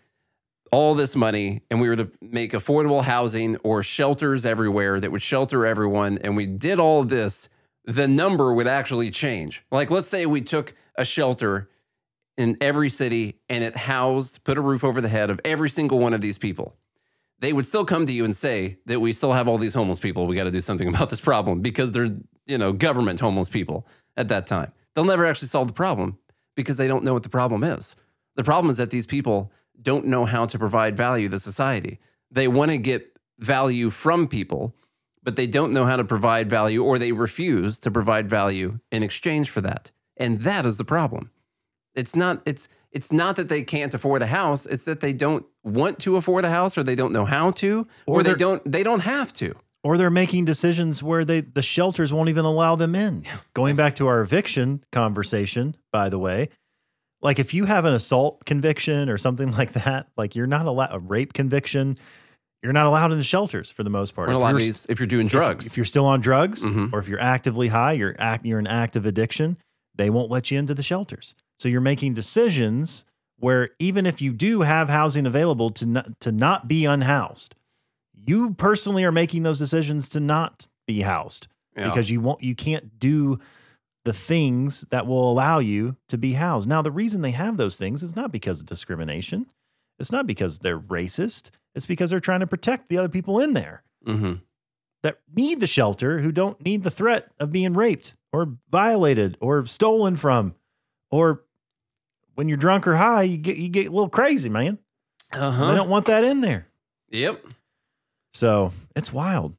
all 0.72 0.94
this 0.94 1.16
money 1.16 1.62
and 1.70 1.82
we 1.82 1.90
were 1.90 1.96
to 1.96 2.12
make 2.22 2.52
affordable 2.52 3.04
housing 3.04 3.58
or 3.58 3.82
shelters 3.82 4.46
everywhere 4.46 5.00
that 5.00 5.12
would 5.12 5.22
shelter 5.22 5.66
everyone, 5.66 6.20
and 6.20 6.36
we 6.36 6.46
did 6.46 6.80
all 6.80 7.04
this, 7.04 7.50
the 7.90 8.08
number 8.08 8.54
would 8.54 8.68
actually 8.68 9.10
change. 9.10 9.66
Like, 9.72 9.90
let's 9.90 10.08
say 10.08 10.28
we 10.28 10.42
took 10.42 10.76
a 10.96 11.04
shelter 11.04 11.70
in 12.38 12.56
every 12.62 12.88
city 12.88 13.40
and 13.50 13.64
it 13.64 13.76
housed, 13.76 14.44
put 14.44 14.60
a 14.60 14.62
roof 14.62 14.84
over 14.84 15.02
the 15.02 15.10
head 15.10 15.32
of 15.32 15.42
every 15.44 15.72
single 15.72 15.98
one 15.98 16.14
of 16.14 16.22
these 16.22 16.38
people. 16.38 16.76
They 17.40 17.52
would 17.52 17.66
still 17.66 17.86
come 17.86 18.06
to 18.06 18.14
you 18.14 18.26
and 18.26 18.38
say 18.38 18.78
that 18.86 19.00
we 19.00 19.12
still 19.12 19.34
have 19.34 19.48
all 19.48 19.58
these 19.58 19.74
homeless 19.74 20.00
people. 20.00 20.28
We 20.28 20.36
got 20.36 20.44
to 20.44 20.52
do 20.52 20.62
something 20.62 20.88
about 20.94 21.10
this 21.10 21.20
problem 21.20 21.62
because 21.62 21.92
they're, 21.92 22.16
you 22.46 22.60
know, 22.60 22.74
government 22.74 23.20
homeless 23.20 23.50
people 23.50 23.88
at 24.16 24.28
that 24.28 24.46
time. 24.46 24.72
They'll 24.94 25.06
never 25.06 25.26
actually 25.26 25.48
solve 25.48 25.68
the 25.68 25.74
problem 25.74 26.20
because 26.54 26.78
they 26.78 26.88
don't 26.88 27.04
know 27.04 27.14
what 27.14 27.24
the 27.24 27.30
problem 27.30 27.64
is. 27.64 27.96
The 28.36 28.44
problem 28.44 28.70
is 28.70 28.78
that 28.78 28.92
these 28.92 29.08
people 29.08 29.52
don't 29.82 30.06
know 30.06 30.26
how 30.26 30.46
to 30.46 30.60
provide 30.60 30.96
value 30.96 31.28
to 31.30 31.40
society. 31.40 32.00
They 32.30 32.48
want 32.48 32.70
to 32.70 32.78
get 32.78 33.18
value 33.40 33.90
from 33.90 34.28
people, 34.28 34.76
but 35.24 35.36
they 35.36 35.48
don't 35.48 35.74
know 35.74 35.86
how 35.86 35.96
to 35.96 36.04
provide 36.04 36.50
value 36.50 36.84
or 36.84 36.98
they 36.98 37.12
refuse 37.12 37.80
to 37.80 37.92
provide 37.92 38.30
value 38.30 38.80
in 38.92 39.04
exchange 39.04 39.50
for 39.50 39.62
that. 39.62 39.92
And 40.18 40.42
that 40.42 40.66
is 40.66 40.78
the 40.78 40.86
problem. 40.86 41.32
It's 41.96 42.16
not 42.16 42.42
it's 42.46 42.68
it's 42.92 43.12
not 43.12 43.36
that 43.36 43.50
they 43.50 43.62
can't 43.62 43.94
afford 43.94 44.22
a 44.22 44.28
house, 44.28 44.66
it's 44.66 44.84
that 44.86 45.00
they 45.00 45.14
don't 45.14 45.46
want 45.64 46.00
to 46.00 46.18
afford 46.18 46.44
a 46.46 46.50
house 46.50 46.78
or 46.78 46.84
they 46.84 46.96
don't 46.96 47.12
know 47.14 47.26
how 47.26 47.52
to 47.52 47.88
or, 48.08 48.20
Or 48.20 48.24
they 48.24 48.34
don't 48.36 48.70
they 48.72 48.84
don't 48.84 49.02
have 49.02 49.34
to. 49.34 49.56
or 49.84 49.98
they're 49.98 50.10
making 50.10 50.46
decisions 50.46 51.02
where 51.04 51.24
they 51.26 51.42
the 51.42 51.62
shelters 51.62 52.12
won't 52.14 52.30
even 52.30 52.46
allow 52.46 52.76
them 52.76 52.96
in. 52.96 53.24
Going 53.54 53.76
back 53.76 53.96
to 53.96 54.08
our 54.08 54.22
eviction 54.22 54.84
conversation, 54.92 55.76
by 55.92 56.10
the 56.10 56.20
way, 56.20 56.50
like 57.22 57.40
if 57.40 57.54
you 57.54 57.66
have 57.66 57.86
an 57.86 57.94
assault 57.94 58.46
conviction 58.46 59.10
or 59.10 59.18
something 59.18 59.52
like 59.60 59.74
that, 59.74 60.08
like 60.18 60.36
you're 60.36 60.48
not 60.48 60.66
allowed 60.66 60.94
a 60.94 61.00
rape 61.00 61.34
conviction, 61.34 61.98
you're 62.64 62.74
not 62.74 62.86
allowed 62.86 63.12
in 63.12 63.18
the 63.18 63.24
shelters 63.24 63.70
for 63.72 63.84
the 63.84 63.90
most 63.90 64.14
part. 64.16 64.30
If 64.30 64.36
lot 64.36 64.54
of 64.56 64.60
you're- 64.62 64.66
these 64.70 64.86
if 64.90 65.00
you're 65.00 65.08
doing 65.08 65.28
drugs. 65.28 65.66
if, 65.66 65.78
you're 65.78 65.86
still 65.86 66.06
on 66.06 66.20
drugs 66.22 66.62
Mhm. 66.64 66.92
or 66.94 67.00
if 67.00 67.08
you're 67.08 67.22
actively 67.22 67.70
high, 67.70 67.94
you're 67.94 68.16
act, 68.20 68.46
you're 68.46 68.60
in 68.60 68.68
active 68.68 69.06
addiction, 69.06 69.58
they 69.96 70.10
won't 70.10 70.30
let 70.30 70.52
you 70.52 70.58
into 70.60 70.74
the 70.74 70.84
shelters. 70.84 71.36
So 71.60 71.70
you're 71.70 71.82
making 71.82 72.14
decisions 72.14 73.06
where 73.38 73.70
even 73.80 74.06
if 74.06 74.22
you 74.22 74.34
do 74.34 74.62
have 74.62 74.90
housing 74.90 75.26
available 75.26 75.70
to 75.72 75.86
not, 75.86 76.20
to 76.20 76.32
not 76.32 76.68
be 76.68 76.86
unhoused, 76.86 77.56
you 78.14 78.54
personally 78.54 79.04
are 79.06 79.12
making 79.12 79.44
those 79.44 79.60
decisions 79.60 80.10
to 80.10 80.20
not 80.20 80.68
be 80.88 81.02
housed 81.02 81.48
Yeah. 81.78 81.88
because 81.88 82.10
you 82.10 82.20
won't 82.20 82.44
you 82.44 82.56
can't 82.56 83.00
do 83.00 83.40
the 84.06 84.14
things 84.14 84.86
that 84.92 85.06
will 85.08 85.32
allow 85.32 85.60
you 85.60 85.96
to 86.08 86.18
be 86.18 86.34
housed. 86.34 86.68
Now 86.68 86.82
the 86.82 86.92
reason 86.92 87.22
they 87.22 87.32
have 87.32 87.58
those 87.58 87.78
things 87.78 88.04
is 88.04 88.16
not 88.16 88.32
because 88.32 88.60
of 88.62 88.66
discrimination. 88.66 89.46
It's 90.00 90.12
not 90.12 90.26
because 90.28 90.60
they're 90.60 90.80
racist. 90.80 91.50
It's 91.76 91.86
because 91.86 92.10
they're 92.10 92.20
trying 92.20 92.40
to 92.40 92.48
protect 92.48 92.90
the 92.90 92.98
other 92.98 93.10
people 93.10 93.40
in 93.40 93.54
there 93.54 93.84
hmm 94.06 94.34
that 95.04 95.20
need 95.34 95.60
the 95.62 95.68
shelter 95.68 96.20
who 96.20 96.32
don't 96.32 96.62
need 96.64 96.84
the 96.84 96.92
threat 96.92 97.32
of 97.40 97.52
being 97.54 97.74
raped 97.74 98.16
or 98.34 98.58
violated 98.70 99.38
or 99.40 99.66
stolen 99.66 100.16
from 100.18 100.56
or 101.12 101.44
when 102.36 102.48
you're 102.50 102.58
drunk 102.58 102.86
or 102.88 102.96
high 102.98 103.24
you 103.24 103.38
get 103.38 103.58
you 103.58 103.70
get 103.70 103.88
a 103.88 103.92
little 103.92 104.10
crazy 104.10 104.50
man 104.50 104.78
Uh-huh. 105.34 105.68
they 105.68 105.76
don't 105.76 105.90
want 105.90 106.06
that 106.08 106.24
in 106.24 106.42
there 106.42 106.68
Yep. 107.12 107.46
so 108.34 108.72
it's 108.96 109.12
wild 109.14 109.56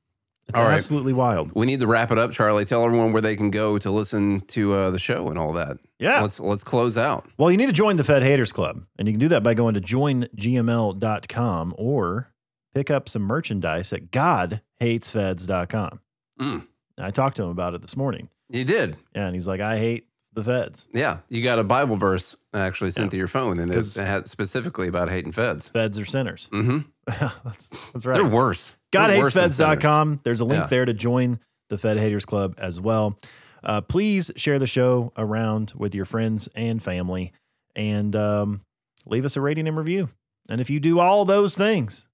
it's 0.50 0.58
All 0.58 0.66
right. 0.66 0.74
absolutely 0.74 1.12
wild 1.12 1.50
We 1.54 1.64
need 1.66 1.80
to 1.80 1.86
wrap 1.86 2.10
it 2.10 2.18
up, 2.18 2.32
Charlie. 2.32 2.64
Tell 2.64 2.84
everyone 2.84 3.12
where 3.12 3.22
they 3.22 3.36
can 3.36 3.50
go 3.50 3.78
to 3.78 3.90
listen 3.90 4.40
to 4.48 4.72
uh, 4.74 4.90
the 4.90 4.98
show 4.98 5.28
and 5.28 5.38
all 5.38 5.52
that. 5.54 5.78
yeah 5.98 6.20
Let's 6.20 6.38
let's 6.40 6.62
close 6.64 6.98
out. 6.98 7.26
well 7.38 7.50
you 7.50 7.56
need 7.56 7.66
to 7.66 7.72
join 7.72 7.96
the 7.96 8.04
fed 8.04 8.22
haters 8.22 8.52
club 8.52 8.82
and 8.98 9.08
you 9.08 9.12
can 9.14 9.20
do 9.20 9.28
that 9.28 9.42
by 9.42 9.54
going 9.54 9.74
to 9.74 9.80
joingml.com 9.80 11.74
or 11.78 12.32
pick 12.74 12.90
up 12.90 13.08
some 13.08 13.22
merchandise 13.22 13.92
at 13.92 14.10
godhatesfeds.com 14.10 16.00
Mm. 16.40 16.66
i 16.98 17.10
talked 17.10 17.36
to 17.36 17.42
him 17.42 17.50
about 17.50 17.74
it 17.74 17.82
this 17.82 17.96
morning 17.96 18.28
You 18.48 18.64
did. 18.64 18.96
yeah, 19.14 19.26
and 19.26 19.34
he's 19.34 19.46
like 19.46 19.60
i 19.60 19.76
hate 19.78 20.06
the 20.32 20.44
feds 20.44 20.88
Yeah. 20.94 21.18
You 21.28 21.42
got 21.42 21.58
a 21.58 21.64
Bible 21.64 21.96
verse 21.96 22.36
actually 22.54 22.92
sent 22.92 23.06
Yeah. 23.06 23.10
to 23.10 23.16
your 23.16 23.26
phone 23.26 23.58
and 23.58 23.74
it's 23.74 23.96
had 23.98 24.28
specifically 24.28 24.86
about 24.86 25.10
hating 25.10 25.32
feds. 25.32 25.68
feds 25.70 25.98
are 25.98 26.04
sinners 26.04 26.48
Mm-hmm. 26.52 26.78
that's, 27.44 27.68
that's 27.92 28.06
right 28.06 28.14
They're 28.14 28.24
worse. 28.24 28.76
GodHatesFeds.com. 28.92 30.20
There's 30.24 30.40
a 30.40 30.44
link 30.44 30.62
Yeah. 30.62 30.66
there 30.66 30.84
to 30.84 30.92
join 30.94 31.40
the 31.68 31.78
Fed 31.78 31.98
Haters 31.98 32.24
Club 32.24 32.54
as 32.58 32.80
well. 32.80 33.18
Uh, 33.62 33.80
please 33.80 34.30
share 34.36 34.58
the 34.58 34.66
show 34.66 35.12
around 35.16 35.72
with 35.76 35.94
your 35.94 36.04
friends 36.04 36.48
and 36.56 36.82
family 36.82 37.32
and 37.76 38.16
um, 38.16 38.62
leave 39.06 39.24
us 39.24 39.36
a 39.36 39.40
rating 39.40 39.68
and 39.68 39.76
review. 39.76 40.08
And 40.48 40.60
if 40.60 40.70
you 40.70 40.80
do 40.80 40.98
all 40.98 41.24
those 41.24 41.56
things, 41.56 42.08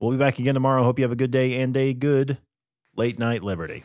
we'll 0.00 0.10
be 0.10 0.16
back 0.18 0.38
again 0.38 0.54
tomorrow. 0.54 0.82
Hope 0.82 0.98
you 0.98 1.04
have 1.04 1.12
a 1.12 1.16
good 1.16 1.30
day 1.30 1.60
and 1.62 1.74
a 1.76 1.94
good 1.94 2.38
late 2.96 3.18
night 3.18 3.42
liberty. 3.42 3.84